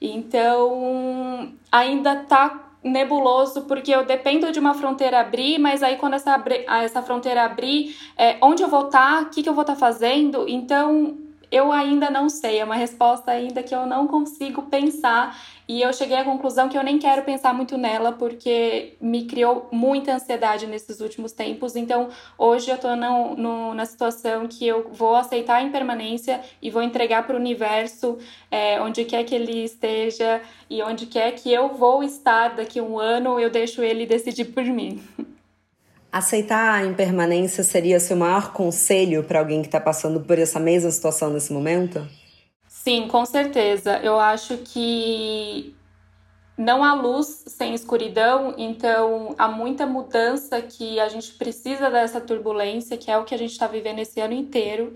Então, 0.00 1.52
ainda 1.70 2.16
tá 2.16 2.70
nebuloso 2.82 3.62
porque 3.62 3.94
eu 3.94 4.06
dependo 4.06 4.50
de 4.50 4.58
uma 4.58 4.72
fronteira 4.72 5.20
abrir, 5.20 5.58
mas 5.58 5.82
aí 5.82 5.96
quando 5.96 6.14
essa, 6.14 6.42
essa 6.82 7.02
fronteira 7.02 7.44
abrir, 7.44 7.94
é, 8.16 8.38
onde 8.40 8.62
eu 8.62 8.68
vou 8.68 8.86
estar, 8.86 9.16
tá, 9.16 9.22
o 9.22 9.26
que, 9.26 9.42
que 9.42 9.48
eu 9.48 9.54
vou 9.54 9.62
estar 9.62 9.74
tá 9.74 9.78
fazendo? 9.78 10.48
Então, 10.48 11.18
eu 11.50 11.72
ainda 11.72 12.10
não 12.10 12.28
sei, 12.28 12.58
é 12.58 12.64
uma 12.64 12.76
resposta 12.76 13.30
ainda 13.30 13.62
que 13.62 13.74
eu 13.74 13.84
não 13.86 14.06
consigo 14.06 14.62
pensar 14.62 15.36
e 15.68 15.82
eu 15.82 15.92
cheguei 15.92 16.16
à 16.16 16.24
conclusão 16.24 16.68
que 16.68 16.76
eu 16.76 16.82
nem 16.82 16.98
quero 16.98 17.22
pensar 17.22 17.54
muito 17.54 17.78
nela 17.78 18.10
porque 18.10 18.96
me 19.00 19.24
criou 19.24 19.68
muita 19.70 20.14
ansiedade 20.14 20.66
nesses 20.66 21.00
últimos 21.00 21.32
tempos. 21.32 21.76
Então, 21.76 22.08
hoje 22.36 22.70
eu 22.70 22.76
tô 22.76 22.96
no, 22.96 23.36
no, 23.36 23.74
na 23.74 23.86
situação 23.86 24.48
que 24.48 24.66
eu 24.66 24.90
vou 24.92 25.14
aceitar 25.14 25.56
a 25.56 25.62
impermanência 25.62 26.40
e 26.60 26.70
vou 26.70 26.82
entregar 26.82 27.24
para 27.24 27.36
o 27.36 27.38
universo 27.38 28.18
é, 28.50 28.80
onde 28.80 29.04
quer 29.04 29.22
que 29.24 29.34
ele 29.34 29.64
esteja 29.64 30.42
e 30.68 30.82
onde 30.82 31.06
quer 31.06 31.32
que 31.32 31.52
eu 31.52 31.68
vou 31.68 32.02
estar 32.02 32.56
daqui 32.56 32.80
a 32.80 32.82
um 32.82 32.98
ano, 32.98 33.38
eu 33.38 33.48
deixo 33.48 33.82
ele 33.82 34.06
decidir 34.06 34.46
por 34.46 34.64
mim. 34.64 35.00
Aceitar 36.12 36.74
a 36.74 36.84
impermanência 36.84 37.62
seria 37.62 38.00
seu 38.00 38.16
maior 38.16 38.52
conselho 38.52 39.22
para 39.22 39.38
alguém 39.38 39.62
que 39.62 39.68
está 39.68 39.80
passando 39.80 40.20
por 40.20 40.38
essa 40.40 40.58
mesma 40.58 40.90
situação 40.90 41.30
nesse 41.30 41.52
momento? 41.52 42.04
Sim, 42.66 43.06
com 43.06 43.24
certeza. 43.24 43.98
Eu 43.98 44.18
acho 44.18 44.58
que 44.58 45.72
não 46.58 46.82
há 46.82 46.94
luz 46.94 47.44
sem 47.46 47.74
escuridão, 47.74 48.54
então 48.58 49.36
há 49.38 49.46
muita 49.46 49.86
mudança 49.86 50.60
que 50.60 50.98
a 50.98 51.08
gente 51.08 51.32
precisa 51.34 51.88
dessa 51.88 52.20
turbulência, 52.20 52.96
que 52.96 53.08
é 53.08 53.16
o 53.16 53.24
que 53.24 53.34
a 53.34 53.38
gente 53.38 53.52
está 53.52 53.68
vivendo 53.68 54.00
esse 54.00 54.20
ano 54.20 54.34
inteiro. 54.34 54.94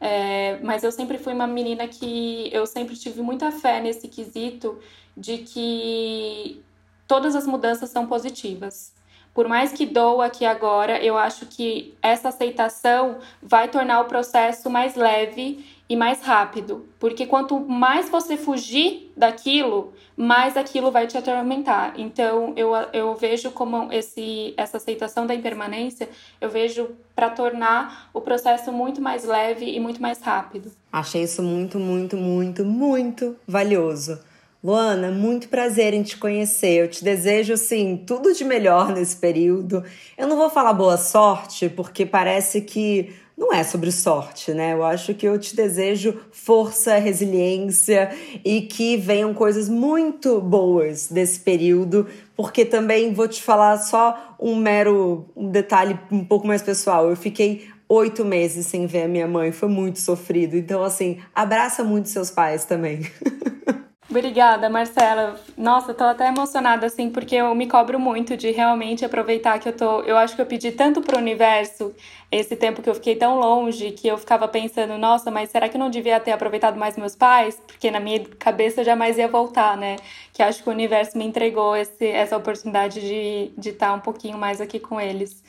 É, 0.00 0.58
mas 0.64 0.82
eu 0.82 0.90
sempre 0.90 1.16
fui 1.16 1.32
uma 1.32 1.46
menina 1.46 1.86
que 1.86 2.50
eu 2.52 2.66
sempre 2.66 2.96
tive 2.96 3.22
muita 3.22 3.52
fé 3.52 3.80
nesse 3.80 4.08
quesito 4.08 4.80
de 5.16 5.38
que 5.38 6.60
todas 7.06 7.36
as 7.36 7.46
mudanças 7.46 7.88
são 7.88 8.04
positivas 8.06 8.95
por 9.36 9.46
mais 9.46 9.70
que 9.70 9.84
doa 9.84 10.24
aqui 10.24 10.46
agora, 10.46 10.98
eu 11.04 11.14
acho 11.14 11.44
que 11.44 11.92
essa 12.00 12.30
aceitação 12.30 13.18
vai 13.42 13.68
tornar 13.68 14.00
o 14.00 14.06
processo 14.06 14.70
mais 14.70 14.94
leve 14.96 15.62
e 15.86 15.94
mais 15.94 16.22
rápido, 16.22 16.86
porque 16.98 17.26
quanto 17.26 17.60
mais 17.60 18.08
você 18.08 18.38
fugir 18.38 19.12
daquilo, 19.14 19.92
mais 20.16 20.56
aquilo 20.56 20.90
vai 20.90 21.06
te 21.06 21.18
atormentar. 21.18 21.92
Então, 21.98 22.54
eu, 22.56 22.70
eu 22.94 23.14
vejo 23.14 23.50
como 23.50 23.92
esse, 23.92 24.54
essa 24.56 24.78
aceitação 24.78 25.26
da 25.26 25.34
impermanência, 25.34 26.08
eu 26.40 26.48
vejo 26.48 26.88
para 27.14 27.28
tornar 27.28 28.08
o 28.14 28.22
processo 28.22 28.72
muito 28.72 29.02
mais 29.02 29.22
leve 29.22 29.70
e 29.70 29.78
muito 29.78 30.00
mais 30.00 30.18
rápido. 30.18 30.72
Achei 30.90 31.22
isso 31.22 31.42
muito, 31.42 31.78
muito, 31.78 32.16
muito, 32.16 32.64
muito 32.64 33.36
valioso. 33.46 34.18
Luana, 34.66 35.12
muito 35.12 35.48
prazer 35.48 35.94
em 35.94 36.02
te 36.02 36.16
conhecer. 36.16 36.80
Eu 36.80 36.88
te 36.88 37.04
desejo, 37.04 37.52
assim, 37.52 38.02
tudo 38.04 38.34
de 38.34 38.44
melhor 38.44 38.92
nesse 38.92 39.14
período. 39.14 39.84
Eu 40.18 40.26
não 40.26 40.36
vou 40.36 40.50
falar 40.50 40.72
boa 40.72 40.96
sorte, 40.96 41.68
porque 41.68 42.04
parece 42.04 42.60
que 42.60 43.14
não 43.38 43.52
é 43.52 43.62
sobre 43.62 43.92
sorte, 43.92 44.52
né? 44.52 44.72
Eu 44.72 44.82
acho 44.82 45.14
que 45.14 45.24
eu 45.24 45.38
te 45.38 45.54
desejo 45.54 46.20
força, 46.32 46.96
resiliência 46.96 48.10
e 48.44 48.62
que 48.62 48.96
venham 48.96 49.32
coisas 49.32 49.68
muito 49.68 50.40
boas 50.40 51.06
desse 51.06 51.38
período, 51.38 52.08
porque 52.34 52.64
também 52.64 53.14
vou 53.14 53.28
te 53.28 53.40
falar 53.40 53.78
só 53.78 54.34
um 54.40 54.56
mero 54.56 55.26
um 55.36 55.48
detalhe 55.48 55.96
um 56.10 56.24
pouco 56.24 56.44
mais 56.44 56.60
pessoal. 56.60 57.08
Eu 57.08 57.14
fiquei 57.14 57.68
oito 57.88 58.24
meses 58.24 58.66
sem 58.66 58.84
ver 58.84 59.04
a 59.04 59.08
minha 59.08 59.28
mãe, 59.28 59.52
foi 59.52 59.68
muito 59.68 60.00
sofrido. 60.00 60.56
Então, 60.56 60.82
assim, 60.82 61.20
abraça 61.32 61.84
muito 61.84 62.08
seus 62.08 62.32
pais 62.32 62.64
também. 62.64 63.02
Obrigada, 64.16 64.70
Marcela. 64.70 65.38
Nossa, 65.58 65.92
tô 65.92 66.02
até 66.04 66.28
emocionada 66.28 66.86
assim, 66.86 67.10
porque 67.10 67.34
eu 67.36 67.54
me 67.54 67.66
cobro 67.66 68.00
muito 68.00 68.34
de 68.34 68.50
realmente 68.50 69.04
aproveitar 69.04 69.58
que 69.58 69.68
eu 69.68 69.76
tô. 69.76 70.00
Eu 70.04 70.16
acho 70.16 70.34
que 70.34 70.40
eu 70.40 70.46
pedi 70.46 70.72
tanto 70.72 71.02
pro 71.02 71.18
universo 71.18 71.94
esse 72.32 72.56
tempo 72.56 72.80
que 72.80 72.88
eu 72.88 72.94
fiquei 72.94 73.14
tão 73.14 73.38
longe 73.38 73.90
que 73.90 74.08
eu 74.08 74.16
ficava 74.16 74.48
pensando, 74.48 74.96
nossa, 74.96 75.30
mas 75.30 75.50
será 75.50 75.68
que 75.68 75.76
eu 75.76 75.78
não 75.78 75.90
devia 75.90 76.18
ter 76.18 76.32
aproveitado 76.32 76.78
mais 76.78 76.96
meus 76.96 77.14
pais? 77.14 77.60
Porque 77.66 77.90
na 77.90 78.00
minha 78.00 78.24
cabeça 78.38 78.80
eu 78.80 78.84
jamais 78.86 79.18
ia 79.18 79.28
voltar, 79.28 79.76
né? 79.76 79.96
Que 80.32 80.42
acho 80.42 80.62
que 80.62 80.68
o 80.70 80.72
universo 80.72 81.18
me 81.18 81.26
entregou 81.26 81.76
esse, 81.76 82.06
essa 82.06 82.38
oportunidade 82.38 83.00
de, 83.00 83.52
de 83.58 83.68
estar 83.68 83.92
um 83.92 84.00
pouquinho 84.00 84.38
mais 84.38 84.62
aqui 84.62 84.80
com 84.80 84.98
eles. 84.98 85.42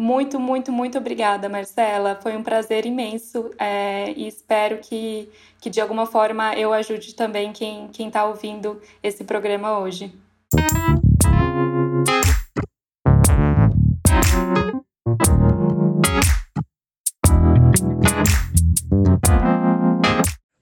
Muito, 0.00 0.40
muito, 0.40 0.72
muito 0.72 0.96
obrigada, 0.96 1.46
Marcela. 1.46 2.18
Foi 2.22 2.34
um 2.34 2.42
prazer 2.42 2.86
imenso 2.86 3.50
é, 3.58 4.10
e 4.16 4.26
espero 4.26 4.78
que, 4.78 5.28
que 5.60 5.68
de 5.68 5.78
alguma 5.78 6.06
forma 6.06 6.54
eu 6.54 6.72
ajude 6.72 7.14
também 7.14 7.52
quem 7.52 7.90
está 8.06 8.24
ouvindo 8.24 8.80
esse 9.02 9.24
programa 9.24 9.78
hoje. 9.78 10.10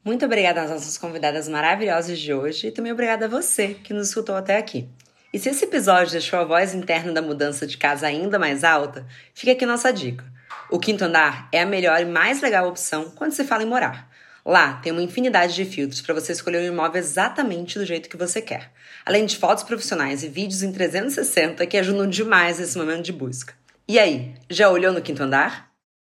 Muito 0.05 0.25
obrigada 0.25 0.63
às 0.63 0.71
nossas 0.71 0.99
convidadas 0.99 1.49
maravilhosas 1.49 2.19
de 2.19 2.35
hoje 2.35 2.67
e 2.67 2.71
também 2.73 2.91
obrigada 2.91 3.27
a 3.27 3.29
você 3.29 3.75
que 3.75 3.95
nos 3.95 4.09
escutou 4.09 4.35
até 4.35 4.57
aqui. 4.57 4.89
E 5.33 5.39
se 5.39 5.51
esse 5.51 5.65
episódio 5.65 6.13
deixou 6.13 6.39
a 6.39 6.45
voz 6.45 6.75
interna 6.75 7.13
da 7.13 7.21
mudança 7.21 7.67
de 7.67 7.77
casa 7.77 8.07
ainda 8.07 8.39
mais 8.39 8.65
alta, 8.65 9.07
fica 9.35 9.53
aqui 9.53 9.67
nossa 9.67 9.93
dica. 9.93 10.25
O 10.71 10.79
quinto 10.79 11.05
andar 11.05 11.49
é 11.53 11.61
a 11.61 11.67
melhor 11.67 12.01
e 12.01 12.07
mais 12.07 12.41
legal 12.41 12.67
opção 12.67 13.11
quando 13.11 13.33
se 13.33 13.45
fala 13.45 13.63
em 13.63 13.67
morar. 13.67 14.09
Lá 14.45 14.75
tem 14.83 14.91
uma 14.91 15.03
infinidade 15.03 15.55
de 15.55 15.67
filtros 15.67 16.01
para 16.01 16.15
você 16.15 16.33
escolher 16.33 16.63
o 16.63 16.73
imóvel 16.73 16.99
exatamente 16.99 17.79
do 17.79 17.85
jeito 17.85 18.09
que 18.09 18.17
você 18.17 18.41
quer, 18.41 18.73
além 19.05 19.27
de 19.27 19.37
fotos 19.37 19.65
profissionais 19.65 20.25
e 20.25 20.29
vídeos 20.29 20.63
em 20.63 20.73
360 20.73 21.67
que 21.67 21.77
ajudam 21.77 22.07
demais 22.07 22.59
nesse 22.59 22.79
momento 22.79 23.05
de 23.05 23.13
busca. 23.13 23.53
E 23.87 23.99
aí, 23.99 24.35
já 24.49 24.71
olhou 24.71 24.95
no 24.95 25.03
quinto 25.03 25.23
andar? 25.23 25.68